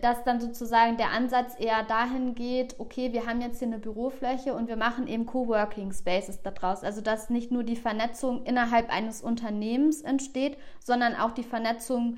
dass 0.00 0.24
dann 0.24 0.40
sozusagen 0.40 0.96
der 0.96 1.10
Ansatz 1.10 1.54
eher 1.58 1.82
dahin 1.82 2.34
geht, 2.34 2.76
okay, 2.78 3.12
wir 3.12 3.26
haben 3.26 3.42
jetzt 3.42 3.58
hier 3.58 3.68
eine 3.68 3.78
Bürofläche 3.78 4.54
und 4.54 4.66
wir 4.66 4.76
machen 4.76 5.06
eben 5.06 5.26
Coworking 5.26 5.92
Spaces 5.92 6.40
daraus. 6.40 6.84
Also 6.84 7.02
dass 7.02 7.28
nicht 7.28 7.50
nur 7.50 7.64
die 7.64 7.76
Vernetzung 7.76 8.44
innerhalb 8.44 8.90
eines 8.90 9.20
Unternehmens 9.20 10.00
entsteht, 10.00 10.56
sondern 10.82 11.14
auch 11.16 11.32
die 11.32 11.42
Vernetzung 11.42 12.16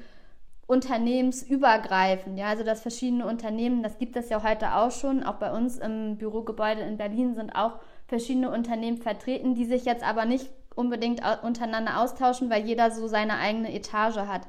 unternehmensübergreifend. 0.69 2.39
Ja, 2.39 2.47
also 2.47 2.63
dass 2.63 2.83
verschiedene 2.83 3.27
Unternehmen, 3.27 3.83
das 3.83 3.99
gibt 3.99 4.15
es 4.15 4.29
ja 4.29 4.45
heute 4.45 4.77
auch 4.77 4.93
schon, 4.93 5.25
auch 5.25 5.35
bei 5.35 5.53
uns 5.53 5.79
im 5.79 6.19
Bürogebäude 6.19 6.83
in 6.83 6.97
Berlin 6.99 7.35
sind 7.35 7.57
auch 7.57 7.81
verschiedene 8.07 8.53
Unternehmen 8.53 8.99
vertreten, 8.99 9.57
die 9.57 9.65
sich 9.65 9.85
jetzt 9.85 10.05
aber 10.05 10.25
nicht 10.25 10.49
unbedingt 10.77 11.21
untereinander 11.43 12.01
austauschen, 12.01 12.49
weil 12.49 12.65
jeder 12.65 12.93
so 12.93 13.09
seine 13.09 13.39
eigene 13.39 13.75
Etage 13.75 14.19
hat. 14.19 14.43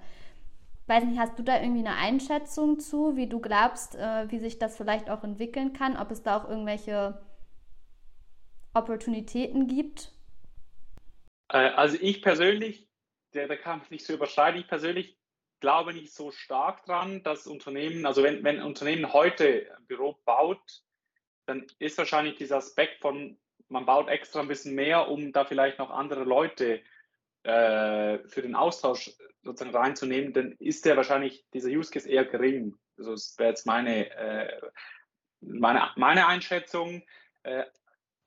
Weiß 0.92 1.06
nicht, 1.06 1.20
hast 1.20 1.40
du 1.40 1.44
da 1.44 1.62
irgendwie 1.62 1.88
eine 1.88 1.96
Einschätzung 1.96 2.78
zu, 2.78 3.16
wie 3.16 3.28
du 3.28 3.40
glaubst, 3.40 3.96
äh, 3.96 4.30
wie 4.30 4.40
sich 4.40 4.60
das 4.60 4.76
vielleicht 4.76 5.10
auch 5.10 5.24
entwickeln 5.24 5.72
kann, 5.72 5.96
ob 5.96 6.12
es 6.12 6.22
da 6.22 6.36
auch 6.36 6.50
irgendwelche 6.50 7.18
Opportunitäten 8.74 9.68
gibt? 9.68 10.12
Äh, 11.48 11.60
also 11.60 11.98
ich 12.02 12.22
persönlich, 12.22 12.90
der, 13.34 13.48
der 13.48 13.56
kann 13.56 13.82
nicht 13.90 14.06
so 14.06 14.12
überschreiten, 14.12 14.60
ich 14.60 14.68
persönlich 14.68 15.18
glaube 15.62 15.94
nicht 15.94 16.14
so 16.14 16.32
stark 16.32 16.84
dran, 16.84 17.24
dass 17.24 17.48
Unternehmen, 17.48 18.06
also 18.06 18.22
wenn, 18.22 18.44
wenn 18.44 18.58
ein 18.58 18.66
Unternehmen 18.66 19.14
heute 19.14 19.74
ein 19.78 19.86
Büro 19.86 20.18
baut, 20.26 20.84
dann 21.46 21.68
ist 21.80 21.98
wahrscheinlich 22.00 22.36
dieser 22.36 22.58
Aspekt 22.58 23.00
von, 23.00 23.38
man 23.70 23.86
baut 23.86 24.10
extra 24.10 24.42
ein 24.42 24.50
bisschen 24.50 24.76
mehr, 24.76 25.08
um 25.08 25.32
da 25.32 25.46
vielleicht 25.46 25.80
noch 25.80 25.90
andere 25.90 26.26
Leute 26.26 26.82
äh, 27.44 28.20
für 28.28 28.42
den 28.42 28.56
Austausch 28.56 29.12
sozusagen 29.44 29.76
reinzunehmen, 29.76 30.34
dann 30.34 30.52
ist 30.60 30.86
der 30.86 30.98
wahrscheinlich, 30.98 31.46
dieser 31.54 31.70
Use 31.70 31.92
Case 31.92 32.10
eher 32.10 32.26
gering. 32.26 32.76
Also 32.98 33.12
das 33.12 33.36
wäre 33.38 33.50
jetzt 33.50 33.66
meine, 33.66 34.10
äh, 34.16 34.62
meine, 35.42 35.90
meine 35.96 36.28
Einschätzung. 36.28 37.04
Äh, 37.44 37.64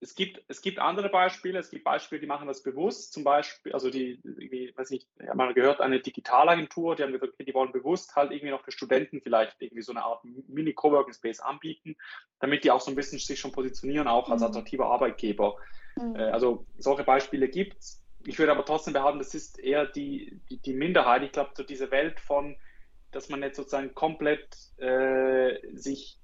es 0.01 0.15
gibt, 0.15 0.43
es 0.49 0.61
gibt 0.61 0.79
andere 0.81 1.09
Beispiele, 1.09 1.59
es 1.59 1.71
gibt 1.71 1.85
Beispiele, 1.85 2.21
die 2.21 2.27
machen 2.27 2.47
das 2.47 2.63
bewusst, 2.63 3.15
zum 3.15 3.25
Beispiel, 3.25 3.73
also 3.73 3.89
die, 3.89 4.21
wie, 4.23 4.71
weiß 4.77 4.91
nicht, 4.91 5.09
ich 5.19 5.27
habe 5.27 5.39
mal 5.39 5.55
gehört, 5.55 5.81
eine 5.81 5.99
Digitalagentur, 6.01 6.95
die 6.95 7.03
haben 7.03 7.13
gesagt, 7.13 7.33
okay, 7.33 7.45
die 7.45 7.55
wollen 7.55 7.73
bewusst 7.73 8.15
halt 8.15 8.31
irgendwie 8.31 8.51
noch 8.51 8.63
für 8.63 8.71
Studenten 8.71 9.23
vielleicht 9.23 9.63
irgendwie 9.63 9.83
so 9.83 9.93
eine 9.93 10.03
Art 10.03 10.23
Mini-Coworking-Space 10.25 11.41
anbieten, 11.41 11.97
damit 12.39 12.65
die 12.65 12.71
auch 12.71 12.83
so 12.83 12.91
ein 12.91 12.97
bisschen 12.97 13.19
sich 13.19 13.41
schon 13.41 13.53
positionieren, 13.53 14.07
auch 14.07 14.29
als 14.29 14.43
mhm. 14.43 14.49
attraktiver 14.49 14.87
Arbeitgeber. 14.87 15.57
Mhm. 15.97 16.17
Äh, 16.17 16.31
also 16.31 16.67
solche 16.77 17.05
Beispiele 17.05 17.49
gibt 17.49 17.79
es. 17.79 18.04
Ich 18.27 18.39
würde 18.39 18.53
aber 18.53 18.65
trotzdem 18.65 18.95
behaupten, 18.95 19.19
das 19.19 19.35
ist 19.35 19.59
eher 19.59 19.87
die, 19.87 20.41
die, 20.49 20.59
die 20.59 20.75
Minderheit. 20.75 21.23
Ich 21.23 21.33
glaube, 21.33 21.51
so 21.55 21.63
diese 21.63 21.91
Welt 21.91 22.21
von, 22.21 22.57
dass 23.13 23.29
man 23.29 23.43
jetzt 23.43 23.57
sozusagen 23.57 23.95
komplett 23.95 24.57
äh, 24.79 25.59
sich 25.75 26.19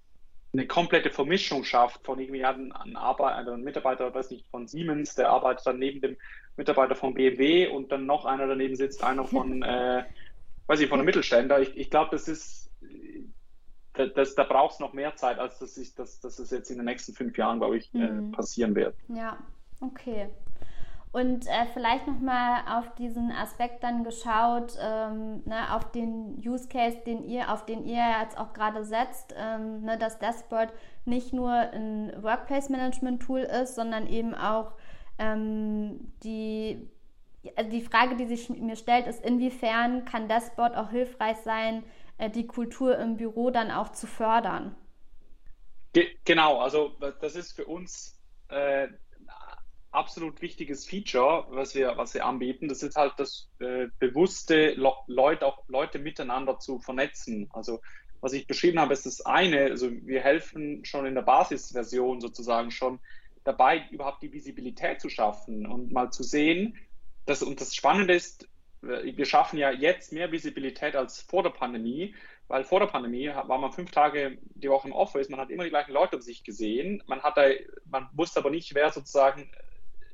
eine 0.53 0.67
komplette 0.67 1.11
Vermischung 1.11 1.65
schafft 1.65 2.05
von 2.05 2.19
irgendwie 2.19 2.45
einem, 2.45 2.73
einem 2.73 2.97
Arbeiter, 2.97 3.37
einem 3.53 3.63
Mitarbeiter, 3.63 4.13
weiß 4.13 4.31
nicht, 4.31 4.49
von 4.49 4.67
Siemens, 4.67 5.15
der 5.15 5.31
arbeitet 5.31 5.67
dann 5.67 5.79
neben 5.79 6.01
dem 6.01 6.17
Mitarbeiter 6.57 6.97
von 6.97 7.15
BMW 7.15 7.69
und 7.69 7.93
dann 7.93 8.07
noch 8.07 8.25
einer 8.25 8.47
daneben 8.47 8.75
sitzt, 8.75 9.05
einer 9.05 9.25
von, 9.25 9.63
äh, 9.63 10.05
weiß 10.67 10.81
ich, 10.81 10.89
von 10.89 10.99
einem 10.99 11.07
Mittelständler. 11.07 11.61
Ich, 11.61 11.77
ich 11.77 11.91
glaube, 11.91 12.11
das 12.11 12.27
ist, 12.27 12.73
das, 13.93 14.13
das 14.15 14.35
da 14.35 14.45
braucht 14.45 14.75
es 14.75 14.81
noch 14.81 14.93
mehr 14.93 15.15
Zeit, 15.15 15.39
als 15.39 15.59
dass, 15.59 15.77
ich, 15.77 15.95
dass, 15.95 16.21
dass 16.21 16.39
es 16.39 16.51
jetzt 16.51 16.71
in 16.71 16.79
den 16.79 16.87
nächsten 16.87 17.15
fünf 17.15 17.37
Jahren, 17.39 17.61
glaube 17.61 17.77
ich, 17.77 17.95
äh, 17.95 17.99
mhm. 17.99 18.33
passieren 18.33 18.75
wird. 18.75 18.97
Ja, 19.09 19.39
okay. 19.81 20.31
Und 21.13 21.49
äh, 21.49 21.67
vielleicht 21.73 22.07
nochmal 22.07 22.63
auf 22.69 22.95
diesen 22.95 23.33
Aspekt 23.33 23.83
dann 23.83 24.05
geschaut, 24.05 24.79
ähm, 24.81 25.43
ne, 25.45 25.75
auf 25.75 25.91
den 25.91 26.41
Use 26.47 26.69
Case, 26.69 26.99
den 27.05 27.25
ihr, 27.25 27.53
auf 27.53 27.67
den 27.67 27.85
ihr 27.85 28.05
jetzt 28.23 28.39
auch 28.39 28.53
gerade 28.53 28.85
setzt, 28.85 29.35
ähm, 29.37 29.83
ne, 29.83 29.99
dass 29.99 30.21
Dashboard 30.21 30.73
nicht 31.05 31.33
nur 31.33 31.51
ein 31.51 32.13
Workplace 32.23 32.69
Management 32.69 33.23
Tool 33.23 33.41
ist, 33.41 33.75
sondern 33.75 34.07
eben 34.07 34.37
auch 34.37 34.75
ähm, 35.19 36.13
die, 36.23 36.89
also 37.57 37.69
die 37.69 37.83
Frage, 37.83 38.15
die 38.15 38.27
sich 38.27 38.49
mir 38.49 38.77
stellt, 38.77 39.09
ist, 39.09 39.25
inwiefern 39.25 40.05
kann 40.05 40.29
Dashboard 40.29 40.77
auch 40.77 40.91
hilfreich 40.91 41.39
sein, 41.39 41.83
äh, 42.19 42.31
die 42.31 42.47
Kultur 42.47 42.97
im 42.99 43.17
Büro 43.17 43.51
dann 43.51 43.73
auch 43.73 43.91
zu 43.91 44.07
fördern? 44.07 44.77
Ge 45.93 46.07
genau, 46.25 46.61
also 46.61 46.93
das 47.21 47.35
ist 47.35 47.53
für 47.53 47.65
uns 47.65 48.17
äh, 48.49 48.87
absolut 49.93 50.41
wichtiges 50.41 50.87
Feature, 50.87 51.47
was 51.51 51.75
wir, 51.75 51.97
was 51.97 52.15
wir 52.15 52.25
anbieten. 52.25 52.69
Das 52.69 52.83
ist 52.83 52.97
halt 52.97 53.15
das 53.19 53.49
äh, 53.59 53.89
bewusste 53.99 54.75
Leute, 55.07 55.47
auch 55.47 55.65
Leute 55.69 55.99
miteinander 55.99 56.59
zu 56.59 56.79
vernetzen. 56.79 57.49
Also 57.53 57.81
was 58.21 58.33
ich 58.33 58.47
beschrieben 58.47 58.79
habe, 58.79 58.93
ist 58.93 59.07
das 59.07 59.25
eine. 59.25 59.65
Also 59.65 59.91
wir 59.91 60.21
helfen 60.21 60.85
schon 60.85 61.07
in 61.07 61.15
der 61.15 61.23
Basisversion 61.23 62.21
sozusagen 62.21 62.71
schon 62.71 63.01
dabei, 63.45 63.89
überhaupt 63.91 64.23
die 64.23 64.33
Visibilität 64.33 65.01
zu 65.01 65.09
schaffen 65.09 65.67
und 65.67 65.91
mal 65.93 66.11
zu 66.11 66.23
sehen, 66.23 66.77
dass, 67.27 67.43
und 67.43 67.61
das 67.61 67.75
Spannende 67.75 68.15
ist, 68.15 68.49
äh, 68.83 69.17
wir 69.17 69.25
schaffen 69.25 69.59
ja 69.59 69.71
jetzt 69.71 70.13
mehr 70.13 70.31
Visibilität 70.31 70.95
als 70.95 71.21
vor 71.21 71.43
der 71.43 71.51
Pandemie, 71.51 72.15
weil 72.49 72.65
vor 72.65 72.81
der 72.81 72.87
Pandemie 72.87 73.29
war 73.29 73.59
man 73.59 73.73
fünf 73.73 73.91
Tage 73.91 74.39
die 74.55 74.69
Woche 74.69 74.89
im 74.89 74.95
Office, 74.95 75.29
man 75.29 75.41
hat 75.41 75.51
immer 75.51 75.65
die 75.65 75.71
gleichen 75.71 75.93
Leute 75.93 76.17
um 76.17 76.23
sich 76.23 76.45
gesehen, 76.45 77.03
man 77.07 77.23
hat 77.23 77.37
man 77.87 78.09
wusste 78.13 78.41
aber 78.41 78.51
nicht, 78.51 78.75
wer 78.75 78.91
sozusagen 78.91 79.51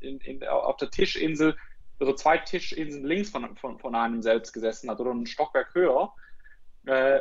in, 0.00 0.18
in, 0.20 0.46
auf 0.46 0.76
der 0.76 0.90
Tischinsel, 0.90 1.56
also 1.98 2.12
zwei 2.12 2.38
Tischinseln 2.38 3.04
links 3.04 3.30
von, 3.30 3.56
von, 3.56 3.78
von 3.78 3.94
einem 3.94 4.22
selbst 4.22 4.52
gesessen 4.52 4.90
hat 4.90 5.00
oder 5.00 5.12
ein 5.12 5.26
Stockwerk 5.26 5.74
höher. 5.74 6.12
Äh, 6.86 7.20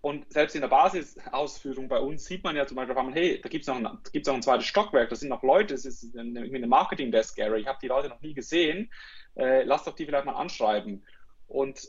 und 0.00 0.30
selbst 0.30 0.54
in 0.54 0.60
der 0.60 0.68
Basisausführung 0.68 1.88
bei 1.88 1.98
uns 1.98 2.26
sieht 2.26 2.44
man 2.44 2.54
ja 2.56 2.66
zum 2.66 2.76
Beispiel, 2.76 2.94
hey, 3.14 3.40
da 3.40 3.48
gibt 3.48 3.62
es 3.62 3.68
noch, 3.68 3.76
ein, 3.76 3.84
noch 3.84 4.34
ein 4.34 4.42
zweites 4.42 4.66
Stockwerk, 4.66 5.08
da 5.08 5.16
sind 5.16 5.30
noch 5.30 5.42
Leute, 5.42 5.72
es 5.72 5.86
ist 5.86 6.14
eine, 6.16 6.66
Marketing-Desk-Area, 6.66 7.56
ich 7.56 7.66
habe 7.66 7.78
die 7.80 7.88
Leute 7.88 8.10
noch 8.10 8.20
nie 8.20 8.34
gesehen, 8.34 8.92
äh, 9.36 9.62
lasst 9.62 9.86
doch 9.86 9.94
die 9.94 10.04
vielleicht 10.04 10.26
mal 10.26 10.34
anschreiben. 10.34 11.06
Und 11.46 11.88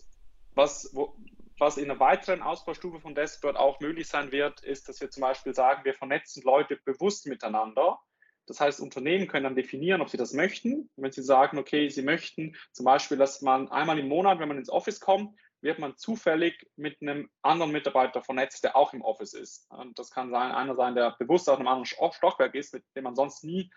was, 0.53 0.91
wo, 0.93 1.17
was 1.59 1.77
in 1.77 1.91
einer 1.91 1.99
weiteren 1.99 2.41
Ausbaustufe 2.41 2.99
von 2.99 3.15
Deskboard 3.15 3.57
auch 3.57 3.79
möglich 3.79 4.07
sein 4.07 4.31
wird, 4.31 4.61
ist, 4.61 4.87
dass 4.87 5.01
wir 5.01 5.09
zum 5.09 5.21
Beispiel 5.21 5.53
sagen, 5.53 5.83
wir 5.83 5.93
vernetzen 5.93 6.43
Leute 6.43 6.77
bewusst 6.85 7.27
miteinander 7.27 7.99
das 8.47 8.59
heißt, 8.59 8.79
Unternehmen 8.79 9.27
können 9.27 9.45
dann 9.45 9.55
definieren, 9.55 10.01
ob 10.01 10.09
sie 10.09 10.17
das 10.17 10.33
möchten. 10.33 10.89
wenn 10.95 11.11
sie 11.11 11.23
sagen, 11.23 11.57
okay, 11.57 11.89
sie 11.89 12.03
möchten 12.03 12.55
zum 12.71 12.85
Beispiel, 12.85 13.17
dass 13.17 13.41
man 13.41 13.69
einmal 13.69 13.99
im 13.99 14.07
Monat, 14.07 14.39
wenn 14.39 14.47
man 14.47 14.57
ins 14.57 14.69
Office 14.69 14.99
kommt, 14.99 15.35
wird 15.61 15.79
man 15.79 15.97
zufällig 15.97 16.67
mit 16.75 17.01
einem 17.01 17.29
anderen 17.41 17.71
Mitarbeiter 17.71 18.21
vernetzt, 18.21 18.63
der 18.63 18.75
auch 18.75 18.93
im 18.93 19.01
Office 19.01 19.33
ist. 19.33 19.65
Und 19.71 19.97
das 19.97 20.11
kann 20.11 20.29
sein, 20.29 20.51
einer 20.51 20.75
sein, 20.75 20.95
der 20.95 21.15
bewusst 21.17 21.49
auf 21.49 21.57
einem 21.57 21.67
anderen 21.67 21.85
Stockwerk 21.85 22.53
ist, 22.53 22.73
mit 22.73 22.83
dem 22.95 23.05
man 23.05 23.15
sonst 23.15 23.43
nie, 23.43 23.71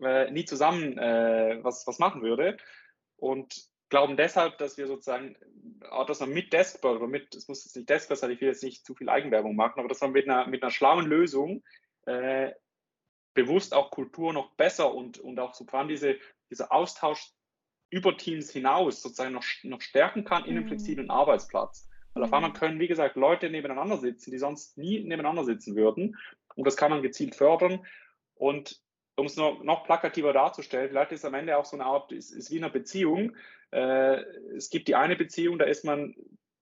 äh, 0.00 0.30
nie 0.30 0.46
zusammen 0.46 0.96
äh, 0.96 1.58
was, 1.62 1.86
was 1.86 1.98
machen 1.98 2.22
würde. 2.22 2.56
Und 3.16 3.68
glauben 3.88 4.16
deshalb, 4.16 4.58
dass 4.58 4.78
wir 4.78 4.86
sozusagen, 4.86 5.36
auch 5.90 6.06
dass 6.06 6.20
man 6.20 6.30
mit 6.30 6.52
Deskboard 6.52 6.96
oder 6.96 7.06
mit, 7.06 7.34
es 7.34 7.48
muss 7.48 7.64
jetzt 7.64 7.76
nicht 7.76 7.88
Deskboard 7.88 8.18
sein, 8.18 8.30
ich 8.30 8.40
will 8.40 8.48
jetzt 8.48 8.64
nicht 8.64 8.86
zu 8.86 8.94
viel 8.94 9.08
Eigenwerbung 9.08 9.54
machen, 9.56 9.78
aber 9.78 9.88
dass 9.88 10.00
man 10.00 10.12
mit 10.12 10.28
einer, 10.28 10.46
mit 10.46 10.62
einer 10.62 10.72
schlauen 10.72 11.06
Lösung 11.06 11.62
äh, 12.06 12.52
bewusst 13.36 13.74
auch 13.74 13.92
Kultur 13.92 14.32
noch 14.32 14.50
besser 14.56 14.92
und, 14.92 15.18
und 15.18 15.38
auch 15.38 15.54
so 15.54 15.64
vor 15.64 15.78
allem 15.78 15.88
diese, 15.88 16.16
dieser 16.50 16.72
Austausch 16.72 17.32
über 17.90 18.16
Teams 18.16 18.50
hinaus 18.50 19.00
sozusagen 19.00 19.32
noch, 19.32 19.44
noch 19.62 19.80
stärken 19.80 20.24
kann 20.24 20.44
in 20.44 20.52
einem 20.52 20.64
mhm. 20.64 20.68
flexiblen 20.68 21.10
Arbeitsplatz. 21.10 21.88
Weil 22.14 22.24
auf 22.24 22.32
einmal 22.32 22.50
mhm. 22.50 22.54
können, 22.54 22.80
wie 22.80 22.88
gesagt, 22.88 23.14
Leute 23.14 23.50
nebeneinander 23.50 23.98
sitzen, 23.98 24.32
die 24.32 24.38
sonst 24.38 24.76
nie 24.78 25.00
nebeneinander 25.00 25.44
sitzen 25.44 25.76
würden. 25.76 26.16
Und 26.56 26.66
das 26.66 26.76
kann 26.76 26.90
man 26.90 27.02
gezielt 27.02 27.36
fördern. 27.36 27.86
Und 28.34 28.80
um 29.16 29.26
es 29.26 29.36
noch, 29.36 29.62
noch 29.62 29.84
plakativer 29.84 30.32
darzustellen, 30.32 30.88
vielleicht 30.88 31.12
ist 31.12 31.24
am 31.24 31.34
Ende 31.34 31.56
auch 31.56 31.66
so 31.66 31.76
eine 31.76 31.84
Art, 31.84 32.12
ist, 32.12 32.32
ist 32.32 32.50
wie 32.50 32.58
eine 32.58 32.70
Beziehung. 32.70 33.36
Äh, 33.70 34.22
es 34.56 34.70
gibt 34.70 34.88
die 34.88 34.94
eine 34.94 35.16
Beziehung, 35.16 35.58
da 35.58 35.66
ist 35.66 35.84
man 35.84 36.14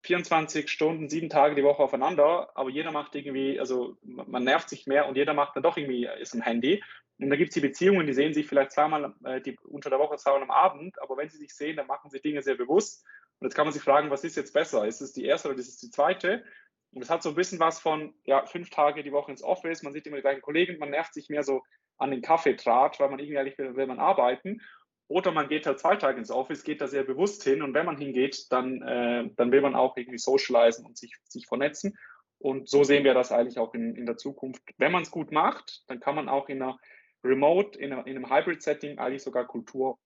24 0.02 0.70
Stunden, 0.70 1.08
sieben 1.08 1.28
Tage 1.28 1.54
die 1.54 1.62
Woche 1.62 1.82
aufeinander, 1.82 2.50
aber 2.54 2.70
jeder 2.70 2.90
macht 2.90 3.14
irgendwie, 3.14 3.60
also 3.60 3.96
man 4.02 4.44
nervt 4.44 4.68
sich 4.68 4.86
mehr 4.86 5.06
und 5.08 5.16
jeder 5.16 5.34
macht 5.34 5.56
dann 5.56 5.62
doch 5.62 5.76
irgendwie 5.76 6.08
ist 6.20 6.34
ein 6.34 6.42
Handy. 6.42 6.82
Und 7.18 7.28
da 7.28 7.36
gibt 7.36 7.50
es 7.50 7.54
die 7.54 7.60
Beziehungen, 7.60 8.06
die 8.06 8.14
sehen 8.14 8.32
sich 8.32 8.46
vielleicht 8.46 8.72
zweimal 8.72 9.14
äh, 9.24 9.42
die, 9.42 9.58
unter 9.64 9.90
der 9.90 9.98
Woche, 9.98 10.16
zweimal 10.16 10.42
am 10.42 10.50
Abend, 10.50 11.00
aber 11.02 11.18
wenn 11.18 11.28
sie 11.28 11.36
sich 11.36 11.54
sehen, 11.54 11.76
dann 11.76 11.86
machen 11.86 12.10
sie 12.10 12.20
Dinge 12.20 12.42
sehr 12.42 12.54
bewusst. 12.54 13.04
Und 13.38 13.46
jetzt 13.46 13.54
kann 13.54 13.66
man 13.66 13.74
sich 13.74 13.82
fragen, 13.82 14.10
was 14.10 14.24
ist 14.24 14.36
jetzt 14.36 14.54
besser? 14.54 14.86
Ist 14.86 15.02
es 15.02 15.12
die 15.12 15.24
erste 15.24 15.48
oder 15.48 15.58
ist 15.58 15.68
es 15.68 15.78
die 15.78 15.90
zweite? 15.90 16.44
Und 16.92 17.02
es 17.02 17.10
hat 17.10 17.22
so 17.22 17.28
ein 17.28 17.34
bisschen 17.34 17.60
was 17.60 17.78
von, 17.78 18.14
ja, 18.24 18.46
fünf 18.46 18.70
Tage 18.70 19.02
die 19.02 19.12
Woche 19.12 19.30
ins 19.30 19.42
Office, 19.42 19.82
man 19.82 19.92
sieht 19.92 20.06
immer 20.06 20.16
die 20.16 20.22
gleichen 20.22 20.42
Kollegen, 20.42 20.78
man 20.78 20.90
nervt 20.90 21.14
sich 21.14 21.28
mehr 21.28 21.42
so 21.42 21.62
an 21.98 22.10
den 22.10 22.22
Kaffeetrat, 22.22 22.98
weil 22.98 23.10
man 23.10 23.18
irgendwie 23.18 23.76
will 23.76 23.86
man 23.86 24.00
arbeiten. 24.00 24.62
Oder 25.10 25.32
man 25.32 25.48
geht 25.48 25.66
halt 25.66 25.80
zwei 25.80 25.96
Tage 25.96 26.18
ins 26.18 26.30
Office, 26.30 26.62
geht 26.62 26.80
da 26.80 26.86
sehr 26.86 27.02
bewusst 27.02 27.42
hin 27.42 27.62
und 27.62 27.74
wenn 27.74 27.84
man 27.84 27.98
hingeht, 27.98 28.46
dann, 28.52 28.80
äh, 28.80 29.28
dann 29.34 29.50
will 29.50 29.60
man 29.60 29.74
auch 29.74 29.96
irgendwie 29.96 30.18
socialisen 30.18 30.86
und 30.86 30.96
sich, 30.96 31.12
sich 31.24 31.48
vernetzen. 31.48 31.98
Und 32.38 32.68
so 32.68 32.84
sehen 32.84 33.02
wir 33.02 33.12
das 33.12 33.32
eigentlich 33.32 33.58
auch 33.58 33.74
in, 33.74 33.96
in 33.96 34.06
der 34.06 34.16
Zukunft. 34.18 34.62
Wenn 34.78 34.92
man 34.92 35.02
es 35.02 35.10
gut 35.10 35.32
macht, 35.32 35.82
dann 35.88 35.98
kann 35.98 36.14
man 36.14 36.28
auch 36.28 36.48
in 36.48 36.62
einer 36.62 36.78
Remote, 37.24 37.76
in, 37.76 37.92
einer, 37.92 38.06
in 38.06 38.16
einem 38.16 38.30
Hybrid-Setting 38.30 38.98
eigentlich 38.98 39.24
sogar 39.24 39.48
Kultur 39.48 39.98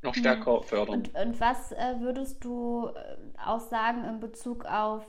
noch 0.00 0.16
mhm. 0.16 0.20
stärker 0.20 0.62
fördern. 0.62 1.00
Und, 1.00 1.14
und 1.14 1.38
was 1.38 1.72
äh, 1.72 2.00
würdest 2.00 2.42
du 2.42 2.88
äh, 2.94 3.16
auch 3.44 3.60
sagen 3.60 4.04
in 4.04 4.20
Bezug 4.20 4.64
auf 4.64 5.04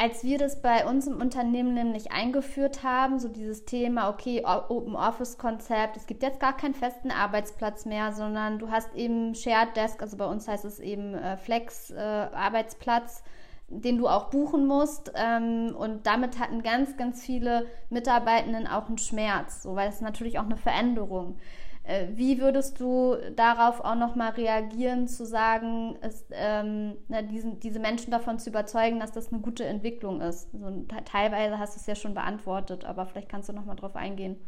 als 0.00 0.22
wir 0.22 0.38
das 0.38 0.62
bei 0.62 0.86
uns 0.86 1.08
im 1.08 1.20
Unternehmen 1.20 1.74
nämlich 1.74 2.12
eingeführt 2.12 2.84
haben, 2.84 3.18
so 3.18 3.28
dieses 3.28 3.64
Thema, 3.64 4.08
okay, 4.08 4.44
Open 4.44 4.94
Office 4.94 5.38
Konzept, 5.38 5.96
es 5.96 6.06
gibt 6.06 6.22
jetzt 6.22 6.38
gar 6.38 6.56
keinen 6.56 6.74
festen 6.74 7.10
Arbeitsplatz 7.10 7.84
mehr, 7.84 8.12
sondern 8.12 8.60
du 8.60 8.70
hast 8.70 8.94
eben 8.94 9.34
Shared 9.34 9.76
Desk, 9.76 10.00
also 10.00 10.16
bei 10.16 10.26
uns 10.26 10.46
heißt 10.46 10.64
es 10.64 10.78
eben 10.78 11.14
äh, 11.14 11.36
Flex 11.36 11.90
äh, 11.90 11.98
Arbeitsplatz, 11.98 13.24
den 13.66 13.98
du 13.98 14.06
auch 14.06 14.30
buchen 14.30 14.68
musst. 14.68 15.12
Ähm, 15.16 15.74
und 15.76 16.06
damit 16.06 16.38
hatten 16.38 16.62
ganz, 16.62 16.96
ganz 16.96 17.24
viele 17.24 17.66
Mitarbeitenden 17.90 18.68
auch 18.68 18.86
einen 18.86 18.98
Schmerz, 18.98 19.64
so, 19.64 19.74
weil 19.74 19.88
es 19.88 20.00
natürlich 20.00 20.38
auch 20.38 20.44
eine 20.44 20.56
Veränderung. 20.56 21.34
Äh, 21.34 21.67
wie 22.14 22.40
würdest 22.40 22.80
du 22.80 23.16
darauf 23.34 23.80
auch 23.80 23.94
nochmal 23.94 24.32
reagieren, 24.32 25.08
zu 25.08 25.24
sagen, 25.24 25.96
es, 26.02 26.26
ähm, 26.32 26.98
na, 27.08 27.22
diesen, 27.22 27.60
diese 27.60 27.78
Menschen 27.78 28.10
davon 28.10 28.38
zu 28.38 28.50
überzeugen, 28.50 29.00
dass 29.00 29.12
das 29.12 29.32
eine 29.32 29.40
gute 29.40 29.64
Entwicklung 29.64 30.20
ist? 30.20 30.52
Also, 30.52 30.84
teilweise 31.06 31.58
hast 31.58 31.76
du 31.76 31.80
es 31.80 31.86
ja 31.86 31.94
schon 31.94 32.12
beantwortet, 32.14 32.84
aber 32.84 33.06
vielleicht 33.06 33.30
kannst 33.30 33.48
du 33.48 33.54
nochmal 33.54 33.76
drauf 33.76 33.96
eingehen. 33.96 34.38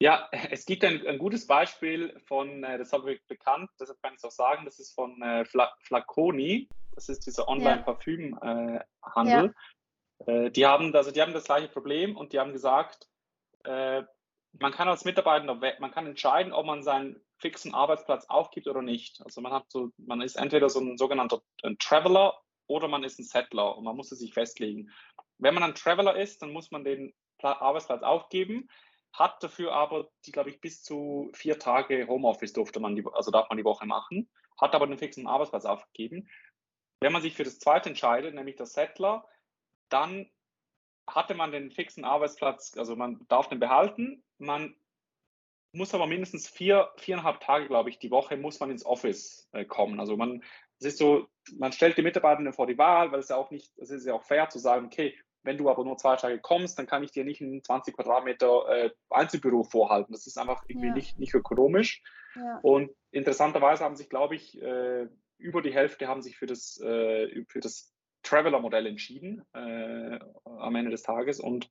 Ja, 0.00 0.28
es 0.50 0.66
gibt 0.66 0.84
ein, 0.84 1.06
ein 1.06 1.18
gutes 1.18 1.46
Beispiel 1.46 2.20
von, 2.26 2.64
äh, 2.64 2.76
das 2.76 2.92
habe 2.92 3.14
ich 3.14 3.24
bekannt, 3.26 3.70
deshalb 3.80 4.02
kann 4.02 4.14
ich 4.14 4.18
es 4.18 4.24
auch 4.24 4.32
sagen, 4.32 4.64
das 4.64 4.80
ist 4.80 4.92
von 4.94 5.22
äh, 5.22 5.44
Flaconi, 5.44 6.68
das 6.94 7.08
ist 7.08 7.24
dieser 7.26 7.48
Online-Parfüm-Handel. 7.48 9.54
Ja. 10.26 10.26
Äh, 10.26 10.50
die, 10.50 10.66
haben, 10.66 10.92
also 10.94 11.12
die 11.12 11.22
haben 11.22 11.32
das 11.32 11.44
gleiche 11.44 11.68
Problem 11.68 12.16
und 12.16 12.32
die 12.32 12.40
haben 12.40 12.52
gesagt, 12.52 13.08
äh, 13.64 14.02
man 14.60 14.72
kann 14.72 14.88
als 14.88 15.04
Mitarbeiter, 15.04 15.54
man 15.54 15.90
kann 15.90 16.06
entscheiden, 16.06 16.52
ob 16.52 16.66
man 16.66 16.82
seinen 16.82 17.20
fixen 17.38 17.74
Arbeitsplatz 17.74 18.26
aufgibt 18.26 18.68
oder 18.68 18.82
nicht. 18.82 19.20
Also 19.24 19.40
man 19.40 19.52
hat 19.52 19.70
so, 19.70 19.90
man 19.96 20.20
ist 20.20 20.36
entweder 20.36 20.68
so 20.68 20.80
ein 20.80 20.96
sogenannter 20.96 21.42
ein 21.62 21.78
Traveler 21.78 22.40
oder 22.66 22.88
man 22.88 23.04
ist 23.04 23.18
ein 23.18 23.24
Settler 23.24 23.76
und 23.76 23.84
man 23.84 23.96
muss 23.96 24.12
es 24.12 24.20
sich 24.20 24.32
festlegen. 24.32 24.90
Wenn 25.38 25.54
man 25.54 25.62
ein 25.62 25.74
Traveler 25.74 26.16
ist, 26.16 26.42
dann 26.42 26.52
muss 26.52 26.70
man 26.70 26.84
den 26.84 27.12
Arbeitsplatz 27.42 28.02
aufgeben, 28.02 28.68
hat 29.12 29.42
dafür 29.42 29.72
aber, 29.72 30.08
die 30.24 30.32
glaube 30.32 30.50
ich, 30.50 30.60
bis 30.60 30.82
zu 30.82 31.30
vier 31.34 31.58
Tage 31.58 32.06
Homeoffice 32.08 32.52
durfte 32.52 32.80
man, 32.80 32.96
die, 32.96 33.04
also 33.12 33.30
darf 33.30 33.48
man 33.48 33.58
die 33.58 33.64
Woche 33.64 33.86
machen, 33.86 34.30
hat 34.58 34.74
aber 34.74 34.86
den 34.86 34.98
fixen 34.98 35.26
Arbeitsplatz 35.26 35.66
aufgegeben. 35.66 36.28
Wenn 37.00 37.12
man 37.12 37.22
sich 37.22 37.34
für 37.34 37.44
das 37.44 37.58
zweite 37.58 37.90
entscheidet, 37.90 38.34
nämlich 38.34 38.56
der 38.56 38.66
Settler, 38.66 39.28
dann 39.90 40.30
hatte 41.06 41.34
man 41.34 41.52
den 41.52 41.70
fixen 41.70 42.04
Arbeitsplatz, 42.04 42.76
also 42.76 42.96
man 42.96 43.24
darf 43.28 43.48
den 43.48 43.60
behalten, 43.60 44.22
man 44.38 44.74
muss 45.72 45.94
aber 45.94 46.06
mindestens 46.06 46.48
vier, 46.48 46.90
viereinhalb 46.96 47.40
Tage, 47.40 47.66
glaube 47.66 47.90
ich, 47.90 47.98
die 47.98 48.10
Woche 48.10 48.36
muss 48.36 48.60
man 48.60 48.70
ins 48.70 48.86
Office 48.86 49.48
äh, 49.52 49.64
kommen. 49.64 49.98
Also 49.98 50.16
man, 50.16 50.42
es 50.78 50.86
ist 50.86 50.98
so, 50.98 51.26
man 51.56 51.72
stellt 51.72 51.98
die 51.98 52.02
Mitarbeitenden 52.02 52.52
vor 52.52 52.66
die 52.66 52.78
Wahl, 52.78 53.12
weil 53.12 53.18
es 53.20 53.28
ja 53.28 53.36
auch 53.36 53.50
nicht, 53.50 53.76
es 53.78 53.90
ist 53.90 54.06
ja 54.06 54.14
auch 54.14 54.22
fair 54.22 54.48
zu 54.48 54.58
sagen, 54.58 54.86
okay, 54.86 55.18
wenn 55.42 55.58
du 55.58 55.68
aber 55.68 55.84
nur 55.84 55.98
zwei 55.98 56.16
Tage 56.16 56.38
kommst, 56.40 56.78
dann 56.78 56.86
kann 56.86 57.02
ich 57.02 57.10
dir 57.10 57.24
nicht 57.24 57.40
ein 57.40 57.62
20 57.62 57.94
Quadratmeter 57.94 58.68
äh, 58.68 58.90
Einzelbüro 59.10 59.62
vorhalten. 59.62 60.12
Das 60.12 60.26
ist 60.26 60.38
einfach 60.38 60.64
irgendwie 60.68 60.88
ja. 60.88 60.94
nicht, 60.94 61.18
nicht 61.18 61.34
ökonomisch. 61.34 62.02
Ja. 62.34 62.60
Und 62.62 62.90
interessanterweise 63.10 63.84
haben 63.84 63.96
sich, 63.96 64.08
glaube 64.08 64.36
ich, 64.36 64.60
äh, 64.60 65.06
über 65.38 65.60
die 65.60 65.74
Hälfte 65.74 66.08
haben 66.08 66.22
sich 66.22 66.38
für 66.38 66.46
das, 66.46 66.80
äh, 66.80 67.44
für 67.48 67.60
das 67.60 67.93
Traveler-Modell 68.24 68.86
entschieden 68.86 69.44
äh, 69.54 70.18
am 70.44 70.74
Ende 70.74 70.90
des 70.90 71.02
Tages. 71.02 71.38
Und 71.38 71.70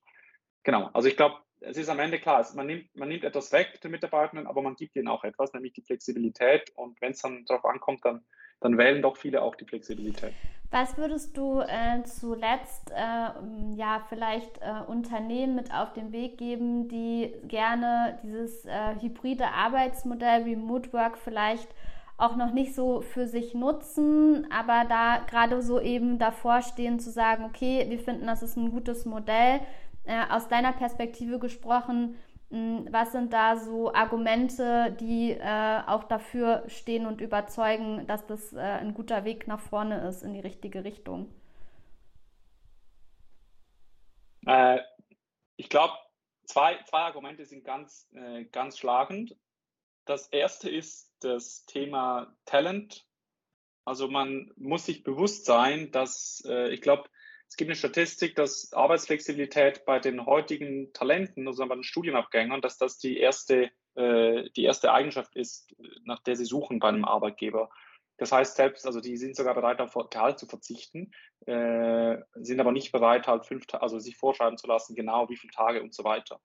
genau, 0.64 0.90
also 0.94 1.08
ich 1.08 1.18
glaube, 1.18 1.36
es 1.60 1.78
ist 1.78 1.90
am 1.90 2.00
Ende 2.00 2.20
klar, 2.20 2.46
man 2.56 2.68
nimmt, 2.68 2.96
man 2.96 3.10
nimmt 3.10 3.24
etwas 3.24 3.52
weg 3.52 3.80
den 3.82 3.92
Mitarbeitenden, 3.92 4.48
aber 4.48 4.62
man 4.62 4.76
gibt 4.76 4.96
ihnen 4.96 5.08
auch 5.08 5.24
etwas, 5.24 5.54
nämlich 5.54 5.74
die 5.74 5.82
Flexibilität. 5.82 6.72
Und 6.76 7.00
wenn 7.02 7.12
es 7.12 7.22
dann 7.22 7.46
darauf 7.46 7.66
ankommt, 7.66 8.04
dann, 8.04 8.24
dann 8.60 8.78
wählen 8.78 9.02
doch 9.02 9.18
viele 9.18 9.42
auch 9.42 9.56
die 9.56 9.66
Flexibilität. 9.66 10.34
Was 10.72 10.98
würdest 10.98 11.38
du 11.38 11.62
äh, 11.62 12.04
zuletzt 12.04 12.92
äh, 12.92 13.76
ja 13.76 14.04
vielleicht 14.10 14.58
äh, 14.62 14.82
Unternehmen 14.88 15.56
mit 15.56 15.74
auf 15.74 15.94
den 15.94 16.12
Weg 16.12 16.38
geben, 16.38 16.90
die 16.90 17.34
gerne 17.44 18.20
dieses 18.24 18.66
äh, 18.66 18.96
hybride 19.00 19.48
Arbeitsmodell 19.48 20.44
Remote 20.44 20.92
Work 20.92 21.18
vielleicht 21.18 21.70
auch 22.18 22.36
noch 22.36 22.52
nicht 22.54 22.76
so 22.76 23.02
für 23.02 23.28
sich 23.28 23.54
nutzen, 23.54 24.48
aber 24.52 24.86
da 24.88 25.20
gerade 25.30 25.62
so 25.62 25.80
eben 25.80 26.20
davor 26.20 26.62
stehen 26.62 27.00
zu 27.00 27.12
sagen, 27.12 27.46
okay, 27.46 27.86
wir 27.90 28.00
finden, 28.00 28.28
das 28.28 28.44
ist 28.44 28.56
ein 28.58 28.72
gutes 28.72 29.06
Modell. 29.06 29.62
Äh, 30.06 30.26
aus 30.30 30.48
deiner 30.48 30.74
Perspektive 30.74 31.40
gesprochen, 31.40 32.16
mh, 32.50 32.92
was 32.92 33.12
sind 33.14 33.34
da 33.34 33.56
so 33.58 33.94
Argumente, 33.94 34.96
die 35.00 35.32
äh, 35.32 35.82
auch 35.88 36.04
dafür 36.06 36.64
stehen 36.68 37.06
und 37.06 37.22
überzeugen, 37.22 38.06
dass 38.08 38.26
das 38.28 38.54
äh, 38.54 38.60
ein 38.60 38.94
guter 38.94 39.26
Weg 39.26 39.48
nach 39.48 39.60
vorne 39.62 40.08
ist 40.08 40.24
in 40.24 40.34
die 40.34 40.40
richtige 40.42 40.84
Richtung? 40.84 41.30
Äh, 44.46 44.80
ich 45.56 45.70
glaube, 45.70 45.94
zwei, 46.46 46.82
zwei 46.84 47.00
Argumente 47.00 47.46
sind 47.46 47.64
ganz, 47.64 48.10
äh, 48.14 48.46
ganz 48.46 48.78
schlagend. 48.78 49.36
Das 50.06 50.28
erste 50.28 50.70
ist 50.70 51.12
das 51.22 51.66
Thema 51.66 52.36
Talent. 52.46 53.08
Also 53.86 54.08
man 54.08 54.52
muss 54.56 54.86
sich 54.86 55.04
bewusst 55.04 55.46
sein, 55.46 55.92
dass 55.92 56.44
äh, 56.46 56.74
ich 56.74 56.82
glaube, 56.82 57.10
es 57.48 57.58
gibt 57.58 57.70
eine 57.70 57.76
Statistik, 57.76 58.36
dass 58.36 58.74
Arbeitsflexibilität 58.74 59.86
bei 59.86 60.00
den 60.00 60.26
heutigen 60.26 60.92
Talenten, 60.94 61.48
also 61.48 61.66
bei 61.68 61.76
den 61.76 61.84
Studienabgängern, 61.84 62.62
dass 62.62 62.78
das 62.78 62.98
die 62.98 63.18
erste, 63.18 63.72
äh, 63.96 64.50
die 64.56 64.64
erste 64.64 64.92
Eigenschaft 64.92 65.36
ist, 65.36 65.76
nach 66.04 66.20
der 66.24 66.36
sie 66.36 66.46
suchen 66.46 66.80
bei 66.80 66.88
einem 66.88 67.06
Arbeitgeber. 67.06 67.70
Das 68.18 68.32
heißt 68.32 68.56
selbst, 68.56 68.86
also 68.86 69.02
die 69.02 69.18
sind 69.18 69.36
sogar 69.36 69.54
bereit, 69.54 69.82
auf 69.82 69.94
Gehalt 70.10 70.40
zu 70.40 70.48
verzichten, 70.48 71.12
äh, 71.46 72.18
sind 72.36 72.60
aber 72.60 72.72
nicht 72.72 72.92
bereit, 72.92 73.28
halt 73.28 73.46
fünf, 73.46 73.66
also 73.74 74.00
sich 74.00 74.18
vorschreiben 74.18 74.58
zu 74.58 74.68
lassen, 74.68 74.96
genau 74.96 75.30
wie 75.30 75.38
viele 75.38 75.54
Tage 75.54 75.82
und 75.82 75.94
so 75.94 76.04
weiter. 76.04 76.40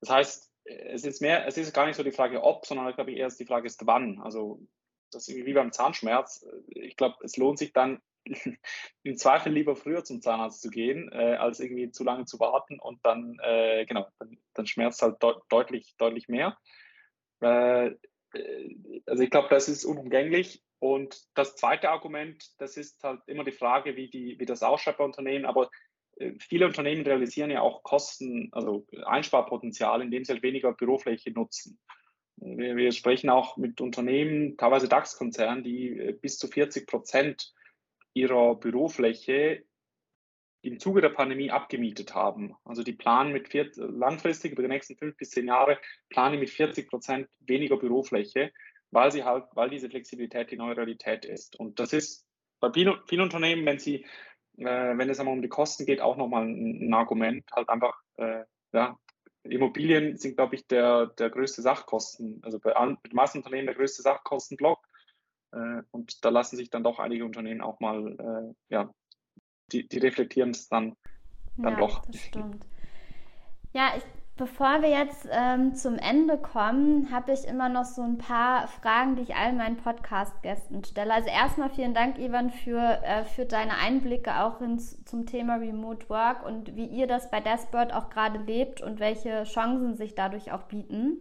Das 0.00 0.10
heißt, 0.10 0.49
es 0.70 1.04
ist 1.04 1.20
mehr, 1.20 1.46
es 1.46 1.56
ist 1.56 1.74
gar 1.74 1.86
nicht 1.86 1.96
so 1.96 2.02
die 2.02 2.12
Frage 2.12 2.42
ob, 2.42 2.66
sondern 2.66 2.88
ich 2.88 2.96
glaube 2.96 3.12
eher 3.12 3.28
die 3.28 3.46
Frage 3.46 3.66
ist 3.66 3.86
wann. 3.86 4.20
Also 4.20 4.60
das 5.10 5.28
ist 5.28 5.36
wie 5.36 5.52
beim 5.52 5.72
Zahnschmerz. 5.72 6.46
Ich 6.68 6.96
glaube, 6.96 7.16
es 7.24 7.36
lohnt 7.36 7.58
sich 7.58 7.72
dann 7.72 8.00
im 9.02 9.16
Zweifel 9.16 9.52
lieber 9.52 9.76
früher 9.76 10.04
zum 10.04 10.20
Zahnarzt 10.20 10.60
zu 10.62 10.70
gehen, 10.70 11.10
äh, 11.12 11.34
als 11.34 11.60
irgendwie 11.60 11.90
zu 11.90 12.04
lange 12.04 12.26
zu 12.26 12.38
warten 12.38 12.78
und 12.78 13.04
dann, 13.04 13.38
äh, 13.42 13.84
genau, 13.86 14.06
dann, 14.18 14.38
dann 14.54 14.66
schmerzt 14.66 15.02
halt 15.02 15.22
de 15.22 15.34
deutlich, 15.48 15.94
deutlich 15.98 16.28
mehr. 16.28 16.56
Äh, 17.40 17.92
also 19.06 19.22
ich 19.22 19.30
glaube, 19.30 19.48
das 19.50 19.68
ist 19.68 19.84
unumgänglich. 19.84 20.62
Und 20.78 21.26
das 21.34 21.56
zweite 21.56 21.90
Argument, 21.90 22.42
das 22.58 22.76
ist 22.76 23.02
halt 23.04 23.20
immer 23.26 23.44
die 23.44 23.52
Frage, 23.52 23.96
wie, 23.96 24.08
die, 24.08 24.38
wie 24.38 24.46
das 24.46 24.62
ausschaut 24.62 24.96
bei 24.96 25.04
Unternehmen. 25.04 25.44
Aber 25.44 25.70
viele 26.38 26.66
Unternehmen 26.66 27.02
realisieren 27.02 27.50
ja 27.50 27.60
auch 27.60 27.82
Kosten, 27.82 28.48
also 28.52 28.86
Einsparpotenzial, 29.04 30.02
indem 30.02 30.24
sie 30.24 30.32
halt 30.32 30.42
weniger 30.42 30.72
Bürofläche 30.72 31.30
nutzen. 31.30 31.78
Wir, 32.36 32.76
wir 32.76 32.92
sprechen 32.92 33.30
auch 33.30 33.56
mit 33.56 33.80
Unternehmen, 33.80 34.56
teilweise 34.56 34.88
DAX-Konzernen, 34.88 35.64
die 35.64 35.98
äh, 35.98 36.12
bis 36.12 36.38
zu 36.38 36.48
40 36.48 36.86
Prozent 36.86 37.52
ihrer 38.14 38.54
Bürofläche 38.54 39.64
im 40.62 40.78
Zuge 40.78 41.00
der 41.00 41.10
Pandemie 41.10 41.50
abgemietet 41.50 42.14
haben. 42.14 42.54
Also 42.64 42.82
die 42.82 42.92
planen 42.92 43.32
mit 43.32 43.48
vier, 43.48 43.70
langfristig 43.76 44.52
über 44.52 44.62
die 44.62 44.68
nächsten 44.68 44.96
fünf 44.96 45.16
bis 45.16 45.30
zehn 45.30 45.46
Jahre 45.46 45.78
planen 46.10 46.38
mit 46.38 46.50
40 46.50 46.88
Prozent 46.88 47.28
weniger 47.40 47.78
Bürofläche, 47.78 48.52
weil 48.90 49.10
sie 49.10 49.24
halt, 49.24 49.44
weil 49.54 49.70
diese 49.70 49.88
Flexibilität 49.88 50.50
die 50.50 50.56
neue 50.56 50.76
Realität 50.76 51.24
ist. 51.24 51.58
Und 51.58 51.78
das 51.78 51.92
ist 51.92 52.26
bei 52.60 52.70
vielen 52.72 53.22
Unternehmen, 53.22 53.64
wenn 53.64 53.78
sie 53.78 54.04
äh, 54.60 54.98
wenn 54.98 55.10
es 55.10 55.18
einmal 55.18 55.34
um 55.34 55.42
die 55.42 55.48
Kosten 55.48 55.86
geht, 55.86 56.00
auch 56.00 56.16
nochmal 56.16 56.44
ein, 56.44 56.88
ein 56.88 56.94
Argument, 56.94 57.44
halt 57.52 57.68
einfach, 57.68 58.00
äh, 58.16 58.44
ja, 58.72 58.96
Immobilien 59.42 60.18
sind, 60.18 60.36
glaube 60.36 60.54
ich, 60.54 60.66
der, 60.66 61.06
der 61.06 61.30
größte 61.30 61.62
Sachkosten, 61.62 62.40
also 62.42 62.58
bei, 62.58 62.72
bei 62.72 62.96
Massenunternehmen 63.12 63.66
der 63.66 63.74
größte 63.74 64.02
Sachkostenblock. 64.02 64.78
Äh, 65.52 65.82
und 65.90 66.24
da 66.24 66.28
lassen 66.28 66.56
sich 66.56 66.70
dann 66.70 66.84
doch 66.84 66.98
einige 66.98 67.24
Unternehmen 67.24 67.62
auch 67.62 67.80
mal, 67.80 68.16
äh, 68.18 68.74
ja, 68.74 68.90
die, 69.72 69.88
die 69.88 69.98
reflektieren 69.98 70.50
es 70.50 70.68
dann, 70.68 70.96
dann 71.56 71.74
ja, 71.74 71.78
doch. 71.78 72.04
Das 72.06 72.20
stimmt. 72.20 72.66
Ja, 73.72 73.92
ich 73.96 74.04
Bevor 74.40 74.80
wir 74.80 74.88
jetzt 74.88 75.28
ähm, 75.30 75.74
zum 75.74 75.98
Ende 75.98 76.38
kommen, 76.38 77.10
habe 77.12 77.30
ich 77.32 77.46
immer 77.46 77.68
noch 77.68 77.84
so 77.84 78.00
ein 78.00 78.16
paar 78.16 78.68
Fragen, 78.68 79.14
die 79.14 79.20
ich 79.20 79.36
all 79.36 79.52
meinen 79.52 79.76
Podcast-Gästen 79.76 80.82
stelle. 80.82 81.12
Also 81.12 81.28
erstmal 81.28 81.68
vielen 81.68 81.92
Dank, 81.92 82.18
Ivan, 82.18 82.48
für, 82.48 82.80
äh, 83.04 83.24
für 83.24 83.44
deine 83.44 83.76
Einblicke 83.76 84.40
auch 84.40 84.62
ins, 84.62 84.96
zum 85.04 85.26
Thema 85.26 85.56
Remote 85.56 86.08
Work 86.08 86.46
und 86.46 86.74
wie 86.74 86.86
ihr 86.86 87.06
das 87.06 87.30
bei 87.30 87.40
Dashboard 87.40 87.92
auch 87.92 88.08
gerade 88.08 88.38
lebt 88.38 88.80
und 88.80 88.98
welche 88.98 89.44
Chancen 89.44 89.94
sich 89.94 90.14
dadurch 90.14 90.52
auch 90.52 90.62
bieten. 90.62 91.20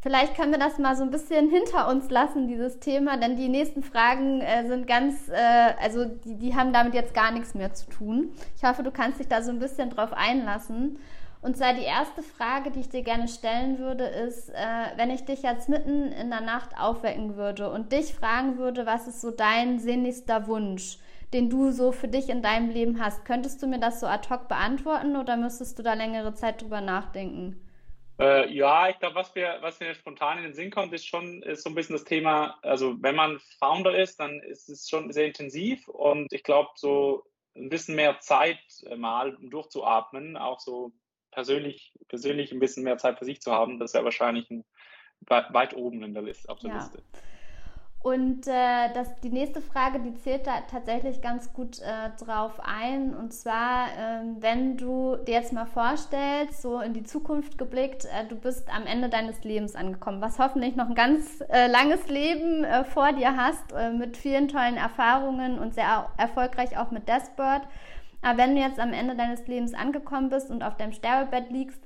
Vielleicht 0.00 0.34
können 0.34 0.52
wir 0.52 0.58
das 0.58 0.78
mal 0.78 0.96
so 0.96 1.02
ein 1.02 1.10
bisschen 1.10 1.50
hinter 1.50 1.86
uns 1.90 2.08
lassen, 2.08 2.48
dieses 2.48 2.80
Thema, 2.80 3.18
denn 3.18 3.36
die 3.36 3.50
nächsten 3.50 3.82
Fragen 3.82 4.40
äh, 4.40 4.66
sind 4.66 4.86
ganz, 4.86 5.28
äh, 5.28 5.74
also 5.82 6.06
die, 6.06 6.36
die 6.36 6.56
haben 6.56 6.72
damit 6.72 6.94
jetzt 6.94 7.12
gar 7.12 7.30
nichts 7.30 7.52
mehr 7.52 7.74
zu 7.74 7.90
tun. 7.90 8.32
Ich 8.56 8.64
hoffe, 8.64 8.82
du 8.82 8.90
kannst 8.90 9.20
dich 9.20 9.28
da 9.28 9.42
so 9.42 9.50
ein 9.50 9.58
bisschen 9.58 9.90
drauf 9.90 10.14
einlassen. 10.14 10.98
Und 11.42 11.56
zwar 11.56 11.74
die 11.74 11.82
erste 11.82 12.22
Frage, 12.22 12.70
die 12.70 12.80
ich 12.80 12.88
dir 12.88 13.02
gerne 13.02 13.26
stellen 13.26 13.80
würde, 13.80 14.04
ist, 14.04 14.48
äh, 14.50 14.96
wenn 14.96 15.10
ich 15.10 15.24
dich 15.24 15.42
jetzt 15.42 15.68
mitten 15.68 16.12
in 16.12 16.30
der 16.30 16.40
Nacht 16.40 16.70
aufwecken 16.78 17.36
würde 17.36 17.68
und 17.68 17.90
dich 17.90 18.14
fragen 18.14 18.58
würde, 18.58 18.86
was 18.86 19.08
ist 19.08 19.20
so 19.20 19.32
dein 19.32 19.80
sinnlichster 19.80 20.46
Wunsch, 20.46 20.98
den 21.32 21.50
du 21.50 21.72
so 21.72 21.90
für 21.90 22.06
dich 22.06 22.28
in 22.28 22.42
deinem 22.42 22.70
Leben 22.70 23.04
hast, 23.04 23.24
könntest 23.24 23.60
du 23.60 23.66
mir 23.66 23.80
das 23.80 23.98
so 23.98 24.06
ad 24.06 24.28
hoc 24.30 24.46
beantworten 24.46 25.16
oder 25.16 25.36
müsstest 25.36 25.76
du 25.80 25.82
da 25.82 25.94
längere 25.94 26.32
Zeit 26.32 26.62
drüber 26.62 26.80
nachdenken? 26.80 27.68
Äh, 28.20 28.48
ja, 28.54 28.88
ich 28.88 29.00
glaube, 29.00 29.16
was 29.16 29.34
mir, 29.34 29.58
was 29.62 29.80
mir 29.80 29.96
spontan 29.96 30.38
in 30.38 30.44
den 30.44 30.54
Sinn 30.54 30.70
kommt, 30.70 30.92
ist 30.92 31.08
schon 31.08 31.42
ist 31.42 31.64
so 31.64 31.70
ein 31.70 31.74
bisschen 31.74 31.96
das 31.96 32.04
Thema, 32.04 32.56
also 32.62 32.94
wenn 33.00 33.16
man 33.16 33.40
Founder 33.58 33.98
ist, 33.98 34.20
dann 34.20 34.38
ist 34.42 34.68
es 34.68 34.88
schon 34.88 35.12
sehr 35.12 35.26
intensiv 35.26 35.88
und 35.88 36.32
ich 36.32 36.44
glaube, 36.44 36.70
so 36.76 37.24
ein 37.56 37.68
bisschen 37.68 37.96
mehr 37.96 38.20
Zeit 38.20 38.60
mal, 38.96 39.36
durchzuatmen, 39.40 40.36
auch 40.36 40.60
so 40.60 40.92
persönlich, 41.32 41.92
persönlich 42.08 42.52
ein 42.52 42.60
bisschen 42.60 42.84
mehr 42.84 42.98
Zeit 42.98 43.18
für 43.18 43.24
sich 43.24 43.40
zu 43.40 43.52
haben, 43.52 43.80
das 43.80 43.94
wäre 43.94 44.04
wahrscheinlich 44.04 44.50
ein, 44.50 44.64
weit 45.28 45.74
oben 45.74 46.02
in 46.02 46.14
der 46.14 46.22
Liste, 46.22 46.48
auf 46.48 46.60
der 46.60 46.70
ja. 46.70 46.76
Liste. 46.76 47.02
Und 48.02 48.48
äh, 48.48 48.92
das, 48.94 49.20
die 49.20 49.30
nächste 49.30 49.60
Frage, 49.60 50.00
die 50.00 50.14
zählt 50.14 50.48
da 50.48 50.62
tatsächlich 50.68 51.22
ganz 51.22 51.52
gut 51.52 51.78
äh, 51.78 52.10
drauf 52.24 52.58
ein. 52.60 53.14
Und 53.14 53.32
zwar, 53.32 53.86
äh, 53.86 54.22
wenn 54.40 54.76
du 54.76 55.16
dir 55.16 55.34
jetzt 55.34 55.52
mal 55.52 55.66
vorstellst, 55.66 56.62
so 56.62 56.80
in 56.80 56.94
die 56.94 57.04
Zukunft 57.04 57.58
geblickt, 57.58 58.06
äh, 58.06 58.26
du 58.28 58.34
bist 58.34 58.68
am 58.74 58.86
Ende 58.86 59.08
deines 59.08 59.44
Lebens 59.44 59.76
angekommen, 59.76 60.20
was 60.20 60.40
hoffentlich 60.40 60.74
noch 60.74 60.88
ein 60.88 60.96
ganz 60.96 61.42
äh, 61.48 61.68
langes 61.68 62.08
Leben 62.08 62.64
äh, 62.64 62.82
vor 62.82 63.12
dir 63.12 63.36
hast, 63.36 63.72
mit 63.96 64.16
vielen 64.16 64.48
tollen 64.48 64.76
Erfahrungen 64.76 65.60
und 65.60 65.74
sehr 65.74 66.10
erfolgreich 66.16 66.76
auch 66.76 66.90
mit 66.90 67.08
Dashboard. 67.08 67.62
Aber 68.22 68.38
wenn 68.38 68.54
du 68.54 68.62
jetzt 68.62 68.78
am 68.78 68.92
Ende 68.92 69.16
deines 69.16 69.46
Lebens 69.46 69.74
angekommen 69.74 70.30
bist 70.30 70.50
und 70.50 70.62
auf 70.62 70.76
deinem 70.76 70.92
Sterbebett 70.92 71.50
liegst, 71.50 71.82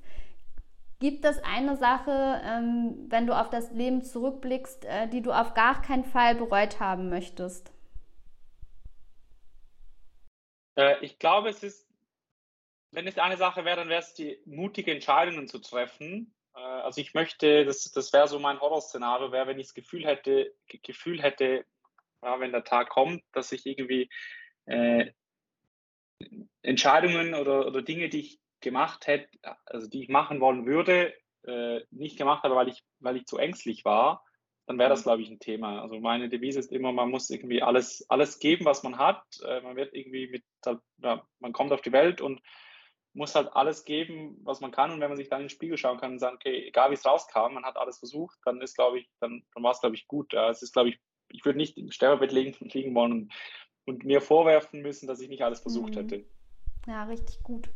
gibt 0.99 1.25
es 1.25 1.43
eine 1.43 1.77
Sache, 1.77 2.41
ähm, 2.45 3.07
wenn 3.09 3.27
du 3.27 3.39
auf 3.39 3.51
das 3.51 3.73
Leben 3.73 4.03
zurückblickst, 4.03 4.85
äh, 4.85 5.09
die 5.09 5.23
du 5.23 5.33
auf 5.33 5.55
gar 5.55 5.83
keinen 5.83 6.05
Fall 6.05 6.35
bereut 6.35 6.79
haben 6.79 7.09
möchtest? 7.09 7.73
Äh, 10.77 11.03
ich 11.05 11.19
glaube, 11.19 11.49
es 11.49 11.63
ist, 11.63 11.89
wenn 12.93 13.07
es 13.07 13.19
eine 13.19 13.37
Sache 13.37 13.65
wäre, 13.65 13.77
dann 13.77 13.89
wäre 13.89 14.01
es 14.01 14.15
die 14.15 14.39
mutige 14.45 14.93
Entscheidungen 14.93 15.49
zu 15.49 15.59
treffen. 15.59 16.35
Äh, 16.55 16.61
also 16.61 17.01
ich 17.01 17.15
möchte, 17.15 17.65
das, 17.65 17.85
das 17.93 18.13
wäre 18.13 18.29
so 18.29 18.39
mein 18.39 18.61
Horrorszenario, 18.61 19.33
wäre, 19.33 19.47
wenn 19.47 19.59
ich 19.59 19.69
das 19.69 19.75
Gefühl 19.75 20.07
hätte, 20.07 20.55
Gefühl 20.69 21.23
hätte, 21.23 21.65
ja, 22.23 22.41
wenn 22.41 22.53
der 22.53 22.65
Tag 22.65 22.91
kommt, 22.91 23.23
dass 23.33 23.53
ich 23.53 23.67
irgendwie 23.67 24.09
äh, 24.67 25.13
Entscheidungen 26.63 27.35
oder, 27.35 27.67
oder 27.67 27.83
Dinge, 27.83 28.09
die 28.09 28.21
ich 28.21 28.41
gemacht 28.61 29.07
hätte, 29.07 29.29
also 29.67 29.89
die 29.89 30.03
ich 30.03 30.09
machen 30.09 30.41
wollen 30.41 30.67
würde, 30.67 31.15
äh, 31.45 31.81
nicht 31.91 32.19
gemacht 32.19 32.43
habe, 32.43 32.57
weil 32.57 32.69
ich, 32.69 32.83
weil 32.99 33.17
ich 33.17 33.27
zu 33.27 33.39
ängstlich 33.39 33.85
war, 33.85 34.25
dann 34.67 34.79
wäre 34.79 34.91
das, 34.91 35.01
mhm. 35.01 35.05
glaube 35.05 35.23
ich, 35.23 35.31
ein 35.31 35.39
Thema. 35.39 35.81
Also 35.81 36.01
meine 36.01 36.29
Devise 36.29 36.59
ist 36.59 36.73
immer, 36.73 36.93
man 36.93 37.11
muss 37.11 37.31
irgendwie 37.31 37.63
alles, 37.63 38.05
alles 38.09 38.39
geben, 38.39 38.65
was 38.65 38.83
man 38.83 38.99
hat. 38.99 39.23
Äh, 39.45 39.61
man 39.61 39.77
wird 39.77 39.95
irgendwie 39.95 40.29
mit, 40.29 40.45
ja, 41.03 41.27
man 41.39 41.53
kommt 41.53 41.73
auf 41.73 41.83
die 41.83 41.93
Welt 41.93 42.21
und 42.21 42.41
muss 43.15 43.35
halt 43.35 43.49
alles 43.55 43.85
geben, 43.85 44.39
was 44.43 44.61
man 44.61 44.73
kann. 44.73 44.91
Und 44.91 45.01
wenn 45.01 45.09
man 45.09 45.17
sich 45.17 45.29
dann 45.29 45.41
in 45.41 45.47
den 45.47 45.51
Spiegel 45.51 45.79
schauen 45.79 45.99
kann 45.99 46.13
und 46.13 46.19
sagen, 46.19 46.37
okay, 46.37 46.67
egal 46.67 46.91
wie 46.91 46.95
es 46.95 47.07
rauskam, 47.07 47.55
man 47.55 47.65
hat 47.65 47.77
alles 47.77 47.99
versucht, 47.99 48.39
dann 48.45 48.61
ist, 48.61 48.75
glaube 48.75 48.99
ich, 48.99 49.09
dann, 49.21 49.43
dann 49.55 49.63
war 49.63 49.71
es, 49.71 49.81
glaube 49.81 49.95
ich, 49.95 50.07
gut. 50.07 50.33
Ja, 50.33 50.51
es 50.51 50.63
ist, 50.63 50.73
glaube 50.73 50.91
ich, 50.91 50.99
ich 51.29 51.45
würde 51.45 51.59
nicht 51.59 51.79
im 51.79 51.91
Sterbebett 51.91 52.33
liegen, 52.33 52.57
liegen 52.73 52.95
wollen 52.95 53.13
und 53.13 53.33
und 53.87 54.05
mir 54.05 54.21
vorwerfen 54.21 54.83
müssen, 54.83 55.07
dass 55.07 55.21
ich 55.21 55.29
nicht 55.29 55.43
alles 55.43 55.61
versucht 55.61 55.95
mhm. 55.95 55.99
hätte. 55.99 56.25
Ja, 56.87 57.05
richtig 57.05 57.43
gut. 57.43 57.69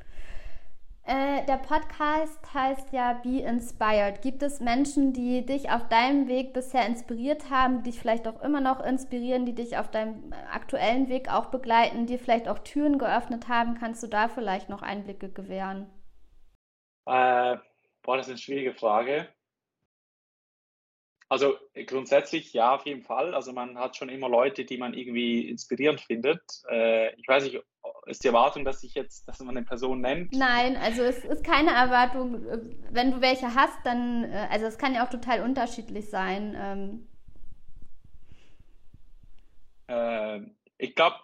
Äh, 1.05 1.45
der 1.47 1.57
Podcast 1.57 2.55
heißt 2.55 2.93
ja 2.93 3.15
Be 3.15 3.41
Inspired. 3.41 4.21
Gibt 4.23 4.43
es 4.43 4.61
Menschen, 4.61 5.13
die 5.13 5.45
dich 5.45 5.71
auf 5.71 5.89
deinem 5.89 6.29
Weg 6.29 6.53
bisher 6.53 6.87
inspiriert 6.87 7.51
haben, 7.51 7.79
die 7.79 7.91
dich 7.91 7.99
vielleicht 7.99 8.29
auch 8.29 8.43
immer 8.43 8.61
noch 8.61 8.85
inspirieren, 8.85 9.47
die 9.47 9.55
dich 9.55 9.79
auf 9.79 9.91
deinem 9.91 10.33
aktuellen 10.53 11.09
Weg 11.09 11.33
auch 11.33 11.47
begleiten, 11.47 12.07
die 12.07 12.19
vielleicht 12.19 12.49
auch 12.49 12.59
Türen 12.61 12.99
geöffnet 12.99 13.49
haben? 13.49 13.75
Kannst 13.79 14.03
du 14.03 14.09
da 14.09 14.29
vielleicht 14.29 14.69
noch 14.69 14.83
Einblicke 14.83 15.31
gewähren? 15.31 15.91
Äh, 17.07 17.57
boah, 18.03 18.17
das 18.17 18.27
ist 18.27 18.33
eine 18.33 18.39
schwierige 18.39 18.75
Frage. 18.75 19.27
Also 21.31 21.57
äh, 21.74 21.85
grundsätzlich 21.85 22.53
ja, 22.53 22.74
auf 22.74 22.85
jeden 22.85 23.03
Fall. 23.03 23.35
Also 23.35 23.53
man 23.53 23.78
hat 23.78 23.97
schon 23.97 24.09
immer 24.09 24.28
Leute, 24.28 24.64
die 24.64 24.76
man 24.76 24.95
irgendwie 24.95 25.49
inspirierend 25.49 26.01
findet. 26.01 26.43
Äh, 26.68 27.14
ich 27.14 27.28
weiß 27.28 27.45
nicht, 27.45 27.62
ist 28.07 28.24
die 28.24 28.28
Erwartung, 28.28 28.64
dass 28.64 28.83
ich 28.83 28.95
jetzt, 28.95 29.28
dass 29.28 29.39
man 29.39 29.57
eine 29.57 29.64
Person 29.64 30.01
nennt? 30.01 30.33
Nein, 30.33 30.76
also 30.76 31.03
es 31.03 31.24
ist 31.24 31.45
keine 31.45 31.70
Erwartung. 31.70 32.45
Wenn 32.91 33.12
du 33.12 33.20
welche 33.20 33.55
hast, 33.55 33.78
dann, 33.85 34.24
äh, 34.24 34.49
also 34.51 34.66
es 34.66 34.76
kann 34.76 34.93
ja 34.93 35.07
auch 35.07 35.11
total 35.11 35.43
unterschiedlich 35.43 36.11
sein. 36.11 36.57
Ähm. 36.59 37.09
Äh, 39.87 40.51
ich 40.78 40.97
glaube, 40.97 41.16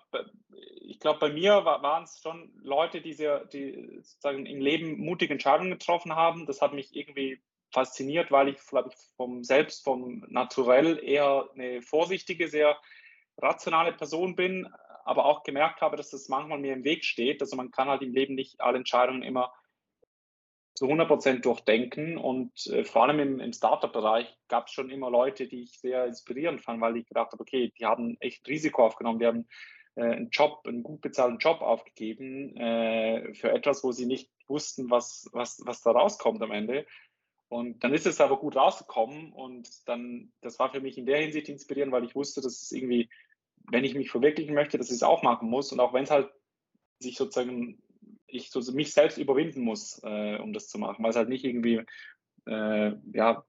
ich 0.83 1.01
glaube, 1.01 1.19
bei 1.19 1.31
mir 1.31 1.65
waren 1.65 2.05
es 2.05 2.21
schon 2.21 2.53
Leute, 2.63 3.01
die, 3.01 3.13
sehr, 3.13 3.45
die 3.47 3.99
sozusagen 4.03 4.47
im 4.47 4.61
Leben 4.61 4.99
mutige 4.99 5.33
Entscheidungen 5.33 5.73
getroffen 5.73 6.15
haben. 6.15 6.47
Das 6.47 6.63
hat 6.63 6.75
mich 6.75 6.95
irgendwie 6.95 7.41
fasziniert, 7.77 8.31
weil 8.31 8.49
ich, 8.49 8.57
ich, 8.57 8.97
vom 9.17 9.45
selbst, 9.45 9.85
vom 9.85 10.25
Naturell 10.29 10.99
eher 11.05 11.51
eine 11.53 11.83
vorsichtige, 11.83 12.49
sehr 12.49 12.79
rationale 13.37 13.93
Person 13.93 14.35
bin, 14.35 14.67
aber 15.05 15.27
auch 15.27 15.43
gemerkt 15.43 15.83
habe, 15.83 15.99
dass 15.99 16.09
das 16.09 16.31
manchmal 16.31 16.59
mir 16.59 16.73
im 16.73 16.85
Weg 16.85 17.05
steht. 17.05 17.43
Also 17.43 17.55
man 17.55 17.71
kann 17.71 17.89
halt 17.89 18.01
im 18.01 18.15
Leben 18.15 18.35
nicht 18.35 18.63
alle 18.63 18.79
Entscheidungen 18.79 19.23
immer 19.23 19.53
zu 20.73 20.87
100 20.87 21.07
Prozent 21.07 21.45
durchdenken. 21.45 22.17
Und 22.17 22.67
äh, 22.69 22.83
vor 22.85 23.03
allem 23.03 23.21
im, 23.21 23.41
im 23.41 23.53
Startup-Bereich 23.53 24.35
gab 24.49 24.69
es 24.69 24.73
schon 24.73 24.89
immer 24.89 25.11
Leute, 25.11 25.47
die 25.47 25.63
ich 25.65 25.79
sehr 25.79 26.07
inspirierend 26.07 26.63
fand, 26.63 26.81
weil 26.81 26.97
ich 26.97 27.07
gedacht 27.07 27.33
habe, 27.33 27.43
okay, 27.43 27.75
die 27.79 27.85
haben 27.85 28.17
echt 28.21 28.49
Risiko 28.49 28.87
aufgenommen, 28.87 29.19
die 29.19 29.27
haben 29.27 29.47
äh, 29.97 30.03
einen 30.03 30.31
Job, 30.31 30.63
einen 30.67 30.83
gut 30.83 31.03
bezahlten 31.03 31.39
Job 31.39 31.61
aufgegeben 31.61 32.57
äh, 32.57 33.35
für 33.35 33.51
etwas, 33.53 33.85
wo 33.85 33.93
sie 33.93 34.07
nicht 34.07 34.31
wussten, 34.49 34.91
was, 34.91 35.29
was, 35.33 35.61
was 35.65 35.83
da 35.83 35.91
rauskommt 35.91 36.43
am 36.43 36.53
Ende. 36.53 36.87
Und 37.49 37.85
dann 37.85 37.95
ist 37.95 38.07
es 38.07 38.21
aber 38.21 38.39
gut 38.39 38.57
rausgekommen 38.57 39.33
und 39.33 39.69
dann, 39.89 40.33
das 40.41 40.59
war 40.59 40.71
für 40.73 40.81
mich 40.81 40.99
in 40.99 41.07
der 41.07 41.21
Hinsicht 41.21 41.49
inspirierend, 41.49 41.93
weil 41.93 42.05
ich 42.05 42.17
wusste, 42.17 42.41
dass 42.41 42.63
es 42.63 42.73
irgendwie, 42.73 43.09
wenn 43.71 43.85
ich 43.85 43.95
mich 43.95 44.11
verwirklichen 44.11 44.55
möchte, 44.55 44.79
dass 44.79 44.89
ich 44.89 44.97
es 44.97 45.03
auch 45.05 45.23
machen 45.23 45.49
muss 45.49 45.73
und 45.73 45.79
auch 45.79 45.93
wenn 45.93 46.05
es 46.05 46.11
halt 46.11 46.29
sich 46.99 47.17
sozusagen, 47.17 47.81
ich 48.27 48.51
so 48.51 48.61
mich 48.73 48.93
selbst 48.93 49.19
überwinden 49.19 49.63
muss, 49.63 50.01
äh, 50.03 50.39
um 50.39 50.53
das 50.53 50.69
zu 50.69 50.79
machen, 50.79 51.03
weil 51.05 51.11
es 51.11 51.17
halt 51.17 51.29
nicht 51.29 51.45
irgendwie, 51.45 51.83
äh, 52.47 52.93
ja, 53.13 53.45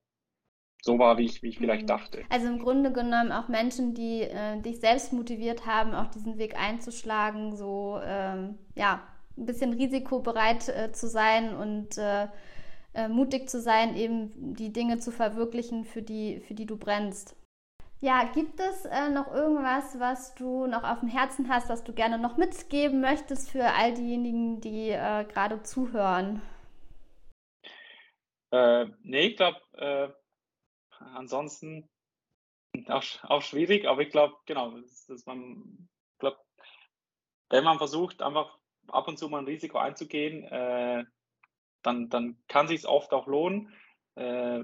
so 0.82 1.00
war, 1.00 1.18
wie 1.18 1.26
ich, 1.26 1.42
wie 1.42 1.50
ich 1.50 1.58
vielleicht 1.58 1.84
mhm. 1.84 1.88
dachte. 1.88 2.24
Also 2.30 2.48
im 2.48 2.60
Grunde 2.60 2.92
genommen 2.92 3.32
auch 3.32 3.48
Menschen, 3.48 3.96
die 3.96 4.22
äh, 4.22 4.62
dich 4.62 4.80
selbst 4.80 5.12
motiviert 5.12 5.66
haben, 5.66 5.96
auch 5.96 6.08
diesen 6.08 6.38
Weg 6.38 6.56
einzuschlagen, 6.56 7.56
so, 7.56 8.00
ähm, 8.04 8.60
ja, 8.76 9.08
ein 9.38 9.46
bisschen 9.46 9.74
risikobereit 9.74 10.70
äh, 10.70 10.92
zu 10.92 11.08
sein 11.08 11.56
und 11.56 11.98
äh, 12.98 13.08
mutig 13.08 13.48
zu 13.48 13.62
sein, 13.62 13.96
eben 13.96 14.56
die 14.56 14.74
Dinge 14.74 14.98
zu 14.98 15.12
verwirklichen, 15.12 15.86
für 15.86 16.02
die, 16.02 16.40
für 16.42 16.56
die 16.56 16.66
du 16.66 16.78
brennst. 16.78 17.36
Ja, 18.00 18.26
gibt 18.34 18.60
es 18.60 18.86
äh, 18.86 19.10
noch 19.10 19.32
irgendwas, 19.34 20.00
was 20.00 20.34
du 20.36 20.66
noch 20.68 20.84
auf 20.84 21.00
dem 21.02 21.10
Herzen 21.10 21.48
hast, 21.48 21.70
was 21.70 21.84
du 21.84 21.94
gerne 21.94 22.18
noch 22.18 22.38
mitgeben 22.38 23.00
möchtest 23.00 23.52
für 23.52 23.66
all 23.66 23.94
diejenigen, 23.94 24.62
die 24.62 24.90
äh, 24.90 25.26
gerade 25.26 25.62
zuhören? 25.64 26.42
Äh, 28.52 28.86
nee, 29.04 29.28
ich 29.28 29.38
glaube, 29.38 29.60
äh, 29.74 30.10
ansonsten 31.00 31.88
auch, 32.88 33.04
auch, 33.24 33.42
schwierig, 33.42 33.86
aber 33.86 34.02
ich 34.02 34.10
glaube, 34.10 34.36
genau, 34.46 34.80
dass 35.08 35.26
man, 35.26 35.88
glaub, 36.20 36.38
wenn 37.50 37.64
man 37.64 37.78
versucht, 37.78 38.22
einfach 38.22 38.58
ab 38.88 39.08
und 39.08 39.18
zu 39.18 39.30
mal 39.30 39.40
ein 39.40 39.46
Risiko 39.46 39.78
einzugehen, 39.78 40.44
äh, 40.44 41.04
dann, 41.88 42.10
dann 42.10 42.38
kann 42.48 42.68
sich 42.68 42.86
oft 42.86 43.14
auch 43.14 43.28
lohnen. 43.28 43.74
Äh, 44.16 44.64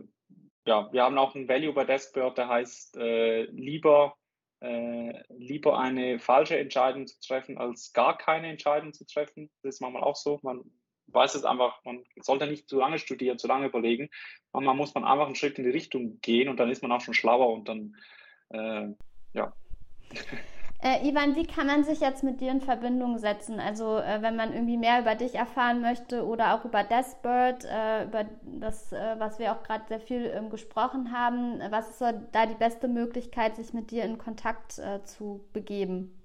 ja, 0.66 0.92
wir 0.92 1.04
haben 1.04 1.18
auch 1.18 1.36
ein 1.36 1.48
Value 1.48 1.74
bei 1.74 1.86
Deskbird, 1.86 2.38
der 2.38 2.50
heißt 2.50 2.98
äh, 2.98 3.44
lieber, 3.44 4.16
äh, 4.62 5.24
lieber 5.30 5.80
eine 5.80 6.20
falsche 6.20 6.58
Entscheidung 6.58 7.08
zu 7.08 7.20
treffen, 7.20 7.58
als 7.58 7.94
gar 7.94 8.18
keine 8.18 8.48
Entscheidung 8.48 8.94
zu 8.94 9.06
treffen. 9.06 9.50
Das 9.62 9.76
ist 9.76 9.82
manchmal 9.82 10.04
auch 10.04 10.16
so. 10.16 10.40
Man 10.42 10.64
weiß 11.08 11.36
es 11.36 11.46
einfach, 11.46 11.84
man 11.84 12.04
sollte 12.22 12.48
nicht 12.48 12.70
zu 12.70 12.78
lange 12.78 13.00
studieren, 13.00 13.38
zu 13.38 13.48
lange 13.48 13.68
überlegen. 13.68 14.10
Manchmal 14.52 14.76
muss 14.76 14.94
man 14.94 15.06
einfach 15.06 15.26
einen 15.26 15.36
Schritt 15.36 15.58
in 15.58 15.66
die 15.66 15.72
Richtung 15.72 16.20
gehen 16.22 16.50
und 16.50 16.58
dann 16.60 16.70
ist 16.70 16.82
man 16.82 16.92
auch 16.92 17.02
schon 17.02 17.14
schlauer 17.14 17.52
und 17.52 17.68
dann, 17.68 17.96
äh, 18.50 18.94
ja. 19.34 19.54
Äh, 20.86 21.08
Ivan, 21.08 21.38
wie 21.38 21.48
kann 21.48 21.68
man 21.68 21.86
sich 21.86 22.02
jetzt 22.02 22.26
mit 22.26 22.42
dir 22.42 22.52
in 22.52 22.60
Verbindung 22.60 23.18
setzen? 23.18 23.62
Also 23.62 24.00
äh, 24.00 24.22
wenn 24.22 24.36
man 24.36 24.52
irgendwie 24.52 24.76
mehr 24.76 25.00
über 25.00 25.16
dich 25.16 25.34
erfahren 25.34 25.80
möchte 25.80 26.26
oder 26.26 26.54
auch 26.54 26.66
über 26.66 26.84
Deathbird, 26.84 27.64
äh, 27.64 28.04
über 28.04 28.26
das, 28.44 28.92
äh, 28.92 29.16
was 29.18 29.40
wir 29.40 29.54
auch 29.54 29.64
gerade 29.64 29.88
sehr 29.88 30.02
viel 30.02 30.26
ähm, 30.26 30.50
gesprochen 30.50 31.14
haben, 31.14 31.62
was 31.72 31.92
ist 31.92 32.00
so 32.00 32.12
da 32.34 32.48
die 32.48 32.56
beste 32.56 32.90
Möglichkeit, 32.90 33.56
sich 33.56 33.72
mit 33.72 33.92
dir 33.92 34.04
in 34.04 34.18
Kontakt 34.18 34.78
äh, 34.78 35.02
zu 35.06 35.48
begeben? 35.54 36.22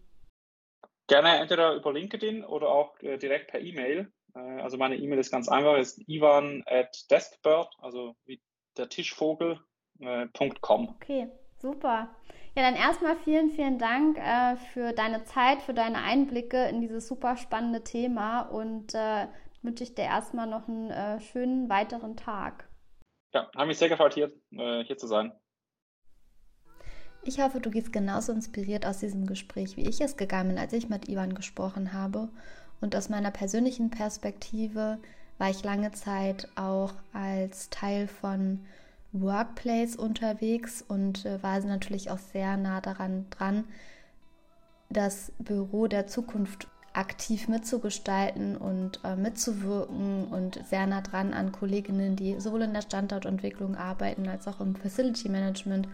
Gerne 1.07 1.39
entweder 1.39 1.77
über 1.77 1.93
LinkedIn 1.93 2.45
oder 2.45 2.69
auch 2.69 3.01
äh, 3.01 3.17
direkt 3.17 3.53
per 3.53 3.61
E-Mail. 3.61 4.13
also 4.35 4.77
meine 4.77 4.97
E-Mail 4.97 5.21
ist 5.21 5.31
ganz 5.31 5.49
einfach, 5.49 5.79
ist 5.79 6.03
ivan 6.09 6.65
at 6.67 7.09
deskbird, 7.13 7.69
also 7.81 8.17
wie 8.25 8.43
der 8.77 8.89
Tischvogel.com. 8.89 10.89
okay, 10.97 11.29
super. 11.59 12.09
Ja, 12.59 12.65
dann 12.65 12.75
erstmal 12.75 13.15
vielen, 13.15 13.51
vielen 13.51 13.79
Dank 13.79 14.19
äh, 14.19 14.57
für 14.73 14.93
deine 14.93 15.23
Zeit, 15.23 15.63
für 15.63 15.75
deine 15.75 15.99
Einblicke 15.99 16.65
in 16.65 16.81
dieses 16.81 17.07
super 17.07 17.37
spannende 17.37 17.85
Thema 17.85 18.41
und 18.41 18.95
äh, 18.95 19.29
wünsche 19.63 19.85
ich 19.85 19.95
dir 19.95 20.07
erstmal 20.07 20.49
noch 20.49 20.67
einen 20.67 20.91
äh, 20.91 21.21
schönen 21.21 21.69
weiteren 21.69 22.17
Tag. 22.17 22.69
Ja, 23.33 23.49
habe 23.55 23.69
mich 23.69 23.79
sehr 23.79 23.89
gefreut, 23.89 24.15
hier, 24.15 24.33
äh, 24.51 24.83
hier 24.83 24.97
zu 24.97 25.07
sein. 25.07 25.31
Ich 27.23 27.41
hoffe, 27.41 27.61
du 27.61 27.71
gehst 27.71 27.93
genauso 27.93 28.33
inspiriert 28.33 28.85
aus 28.85 28.99
diesem 28.99 29.27
Gespräch, 29.27 29.77
wie 29.77 29.89
ich 29.89 30.01
es 30.01 30.17
gegangen 30.17 30.49
bin, 30.49 30.59
als 30.59 30.73
ich 30.73 30.89
mit 30.89 31.09
Ivan 31.09 31.35
gesprochen 31.35 31.93
habe. 31.93 32.29
Und 32.81 32.97
aus 32.97 33.09
meiner 33.09 33.31
persönlichen 33.31 33.91
Perspektive 33.91 34.99
war 35.39 35.49
ich 35.49 35.63
lange 35.63 35.93
Zeit 35.93 36.49
auch 36.57 36.95
als 37.13 37.71
Teil 37.71 38.09
von 38.09 38.67
Workplace 39.13 39.97
unterwegs 39.97 40.85
und 40.87 41.25
äh, 41.25 41.43
war 41.43 41.59
natürlich 41.61 42.11
auch 42.11 42.19
sehr 42.19 42.57
nah 42.57 42.81
daran 42.81 43.27
dran, 43.31 43.65
das 44.91 45.33
Büro 45.39 45.87
der 45.87 46.07
Zukunft 46.07 46.69
aktiv 46.93 47.49
mitzugestalten 47.49 48.57
und 48.57 49.01
äh, 49.05 49.15
mitzuwirken 49.15 50.27
und 50.29 50.61
sehr 50.67 50.87
nah 50.87 51.01
dran 51.01 51.33
an 51.33 51.53
Kolleginnen, 51.53 52.17
die 52.17 52.41
sowohl 52.41 52.63
in 52.63 52.75
der 52.75 52.83
Standortentwicklung 52.83 53.77
arbeiten 53.77 54.29
als 54.29 54.49
auch 54.49 54.61
im 54.61 54.75
Facility 54.75 55.29
Management 55.29 55.89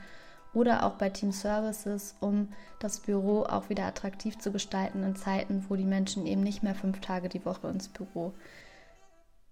oder 0.55 0.87
auch 0.87 0.95
bei 0.95 1.11
Team 1.11 1.33
Services, 1.33 2.15
um 2.21 2.49
das 2.79 3.01
Büro 3.01 3.43
auch 3.43 3.69
wieder 3.69 3.85
attraktiv 3.85 4.39
zu 4.39 4.53
gestalten 4.53 5.03
in 5.03 5.17
Zeiten, 5.17 5.65
wo 5.69 5.77
die 5.77 5.85
Menschen 5.85 6.27
eben 6.27 6.43
nicht 6.43 6.62
mehr 6.62 6.77
fünf 6.77 7.01
Tage 7.01 7.29
die 7.29 7.45
Woche 7.45 7.69
ins 7.69 7.89
Büro 7.89 8.33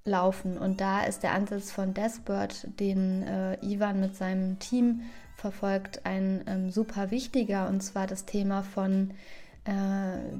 laufen. 0.05 0.59
Und 0.59 0.81
da 0.81 1.03
ist 1.05 1.23
der 1.23 1.33
Ansatz 1.33 1.71
von 1.71 1.95
Deskbird, 1.95 2.69
den 2.81 3.23
äh, 3.23 3.57
Ivan 3.65 4.01
mit 4.01 4.17
seinem 4.17 4.59
Team 4.59 5.03
verfolgt, 5.37 6.05
ein 6.05 6.43
ähm, 6.47 6.71
super 6.71 7.11
wichtiger. 7.11 7.69
Und 7.69 7.83
zwar 7.83 8.07
das 8.07 8.25
Thema 8.25 8.63
von, 8.63 9.13
äh, 9.65 9.73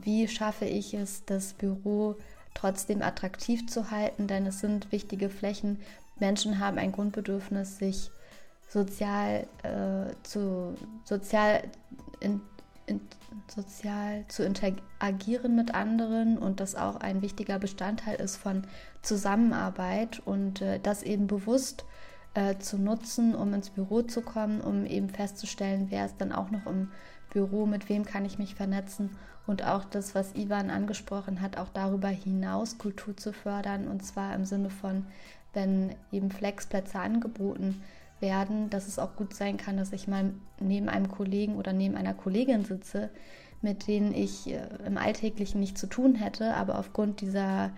wie 0.03 0.29
schaffe 0.29 0.65
ich 0.65 0.95
es, 0.95 1.25
das 1.25 1.55
Büro 1.55 2.17
trotzdem 2.55 3.03
attraktiv 3.03 3.69
zu 3.69 3.91
halten, 3.91 4.27
denn 4.27 4.47
es 4.47 4.61
sind 4.61 4.93
wichtige 4.93 5.29
Flächen. 5.29 5.81
Menschen 6.19 6.59
haben 6.59 6.79
ein 6.79 6.93
Grundbedürfnis, 6.93 7.79
sich 7.79 8.11
sozial 8.69 9.47
äh, 9.63 10.15
zu 10.23 10.77
sozial 11.05 11.63
in, 12.21 12.41
in, 12.87 13.01
sozial 13.49 14.25
zu 14.29 14.45
interagieren 14.45 15.55
mit 15.57 15.75
anderen 15.75 16.39
und 16.39 16.61
das 16.61 16.75
auch 16.75 16.97
ein 16.97 17.23
wichtiger 17.23 17.59
Bestandteil 17.59 18.17
ist 18.17 18.37
von 18.37 18.63
Zusammenarbeit 19.03 20.21
und 20.25 20.61
äh, 20.63 20.81
das 20.81 21.03
eben 21.03 21.27
bewusst 21.27 21.85
äh, 22.35 22.57
zu 22.59 22.79
nutzen, 22.79 23.35
um 23.35 23.53
ins 23.55 23.71
Büro 23.71 24.03
zu 24.03 24.23
kommen, 24.23 24.61
um 24.61 24.87
eben 24.87 25.09
festzustellen, 25.09 25.87
wer 25.91 26.07
ist 26.07 26.17
dann 26.19 26.33
auch 26.33 26.51
noch 26.51 26.67
im 26.67 26.89
Büro, 27.31 27.67
mit 27.67 27.89
wem 27.89 28.05
kann 28.05 28.25
ich 28.25 28.39
mich 28.39 28.55
vernetzen 28.55 29.11
und 29.47 29.65
auch 29.65 29.85
das, 29.85 30.15
was 30.15 30.35
Ivan 30.35 30.71
angesprochen 30.71 31.41
hat, 31.41 31.57
auch 31.57 31.69
darüber 31.73 32.09
hinaus 32.09 32.79
Kultur 32.79 33.17
zu 33.17 33.33
fördern 33.33 33.89
und 33.89 34.05
zwar 34.05 34.35
im 34.35 34.45
Sinne 34.45 34.71
von, 34.71 35.07
wenn 35.53 35.95
eben 36.11 36.31
Flexplätze 36.31 36.99
angeboten 36.99 37.63
werden, 37.63 37.83
dass 38.71 38.87
es 38.87 38.99
auch 38.99 39.17
gut 39.17 39.35
sein 39.35 39.57
kann, 39.57 39.77
dass 39.77 39.93
ich 39.93 40.07
mal 40.07 40.33
neben 40.61 40.89
einem 40.89 41.09
Kollegen 41.09 41.57
oder 41.57 41.73
neben 41.73 41.97
einer 41.97 42.15
Kollegin 42.15 42.65
sitze, 42.65 43.11
mit 43.63 43.87
denen 43.87 44.15
ich 44.15 44.49
äh, 44.49 44.61
im 44.87 44.97
Alltäglichen 44.97 45.61
nichts 45.61 45.81
zu 45.81 45.87
tun 45.87 46.15
hätte, 46.15 46.55
aber 46.55 46.79
aufgrund 46.79 47.21
dieser 47.21 47.73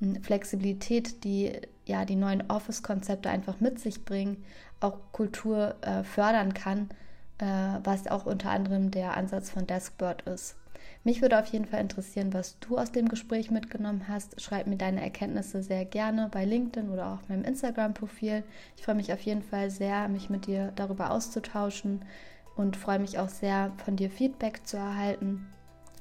hm, 0.00 0.22
Flexibilität, 0.22 1.24
die 1.24 1.52
ja 1.84 2.04
die 2.04 2.16
neuen 2.16 2.50
Office-Konzepte 2.50 3.28
einfach 3.28 3.60
mit 3.60 3.78
sich 3.80 4.04
bringen, 4.04 4.44
auch 4.80 4.98
Kultur 5.12 5.76
äh, 5.82 6.04
fördern 6.04 6.54
kann, 6.54 6.88
äh, 7.38 7.46
was 7.84 8.06
auch 8.06 8.26
unter 8.26 8.50
anderem 8.50 8.90
der 8.90 9.16
Ansatz 9.16 9.50
von 9.50 9.66
Deskbird 9.66 10.22
ist. 10.22 10.56
Mich 11.04 11.20
würde 11.22 11.38
auf 11.38 11.46
jeden 11.46 11.66
Fall 11.66 11.80
interessieren, 11.80 12.32
was 12.32 12.58
du 12.60 12.78
aus 12.78 12.92
dem 12.92 13.08
Gespräch 13.08 13.50
mitgenommen 13.50 14.06
hast. 14.08 14.40
Schreib 14.40 14.66
mir 14.66 14.76
deine 14.76 15.02
Erkenntnisse 15.02 15.62
sehr 15.62 15.84
gerne 15.84 16.28
bei 16.30 16.44
LinkedIn 16.44 16.90
oder 16.90 17.12
auch 17.12 17.28
meinem 17.28 17.44
Instagram-Profil. 17.44 18.44
Ich 18.76 18.84
freue 18.84 18.94
mich 18.94 19.12
auf 19.12 19.20
jeden 19.20 19.42
Fall 19.42 19.70
sehr, 19.70 20.08
mich 20.08 20.30
mit 20.30 20.46
dir 20.46 20.72
darüber 20.76 21.10
auszutauschen 21.10 22.04
und 22.56 22.76
freue 22.76 22.98
mich 22.98 23.18
auch 23.18 23.28
sehr, 23.28 23.72
von 23.84 23.96
dir 23.96 24.10
Feedback 24.10 24.66
zu 24.66 24.76
erhalten. 24.76 25.48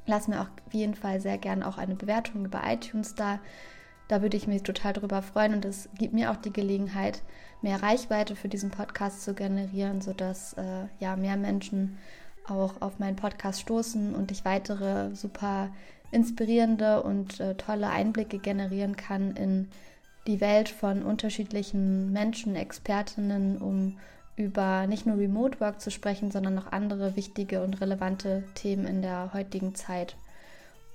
Lass 0.05 0.27
mir 0.27 0.41
auf 0.41 0.49
jeden 0.71 0.95
Fall 0.95 1.21
sehr 1.21 1.37
gerne 1.37 1.67
auch 1.67 1.77
eine 1.77 1.95
Bewertung 1.95 2.45
über 2.45 2.61
iTunes 2.65 3.15
da. 3.15 3.39
Da 4.07 4.21
würde 4.21 4.35
ich 4.35 4.45
mich 4.45 4.63
total 4.63 4.93
darüber 4.93 5.21
freuen 5.21 5.53
und 5.53 5.63
es 5.63 5.87
gibt 5.97 6.13
mir 6.13 6.31
auch 6.31 6.35
die 6.35 6.51
Gelegenheit, 6.51 7.21
mehr 7.61 7.81
Reichweite 7.81 8.35
für 8.35 8.49
diesen 8.49 8.69
Podcast 8.69 9.23
zu 9.23 9.33
generieren, 9.33 10.01
sodass 10.01 10.53
äh, 10.53 10.87
ja 10.99 11.15
mehr 11.15 11.37
Menschen 11.37 11.97
auch 12.47 12.81
auf 12.81 12.99
meinen 12.99 13.15
Podcast 13.15 13.61
stoßen 13.61 14.15
und 14.15 14.31
ich 14.31 14.45
weitere 14.45 15.13
super 15.15 15.69
inspirierende 16.11 17.03
und 17.03 17.39
äh, 17.39 17.55
tolle 17.55 17.89
Einblicke 17.89 18.39
generieren 18.39 18.97
kann 18.97 19.35
in 19.35 19.69
die 20.27 20.41
Welt 20.41 20.69
von 20.69 21.03
unterschiedlichen 21.03 22.11
Menschen, 22.11 22.55
Expertinnen, 22.55 23.57
um 23.57 23.97
über 24.35 24.87
nicht 24.87 25.05
nur 25.05 25.17
Remote 25.17 25.59
Work 25.59 25.81
zu 25.81 25.91
sprechen, 25.91 26.31
sondern 26.31 26.53
noch 26.53 26.71
andere 26.71 27.15
wichtige 27.15 27.63
und 27.63 27.81
relevante 27.81 28.43
Themen 28.55 28.85
in 28.85 29.01
der 29.01 29.33
heutigen 29.33 29.75
Zeit. 29.75 30.15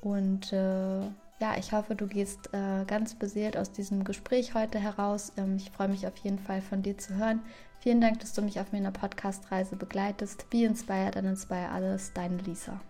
Und 0.00 0.52
äh, 0.52 1.00
ja, 1.38 1.56
ich 1.58 1.72
hoffe, 1.72 1.94
du 1.94 2.06
gehst 2.06 2.50
äh, 2.52 2.84
ganz 2.86 3.14
beseelt 3.14 3.56
aus 3.56 3.72
diesem 3.72 4.04
Gespräch 4.04 4.54
heute 4.54 4.78
heraus. 4.78 5.32
Ähm, 5.36 5.56
ich 5.56 5.70
freue 5.70 5.88
mich 5.88 6.06
auf 6.06 6.16
jeden 6.18 6.38
Fall 6.38 6.60
von 6.60 6.82
dir 6.82 6.96
zu 6.96 7.14
hören. 7.14 7.40
Vielen 7.80 8.00
Dank, 8.00 8.20
dass 8.20 8.32
du 8.32 8.42
mich 8.42 8.58
auf 8.58 8.72
meiner 8.72 8.90
Podcast-Reise 8.90 9.76
begleitest. 9.76 10.50
Be 10.50 10.64
inspired 10.64 11.16
and 11.16 11.26
inspire 11.26 11.68
others. 11.76 12.12
Deine 12.12 12.38
Lisa. 12.38 12.80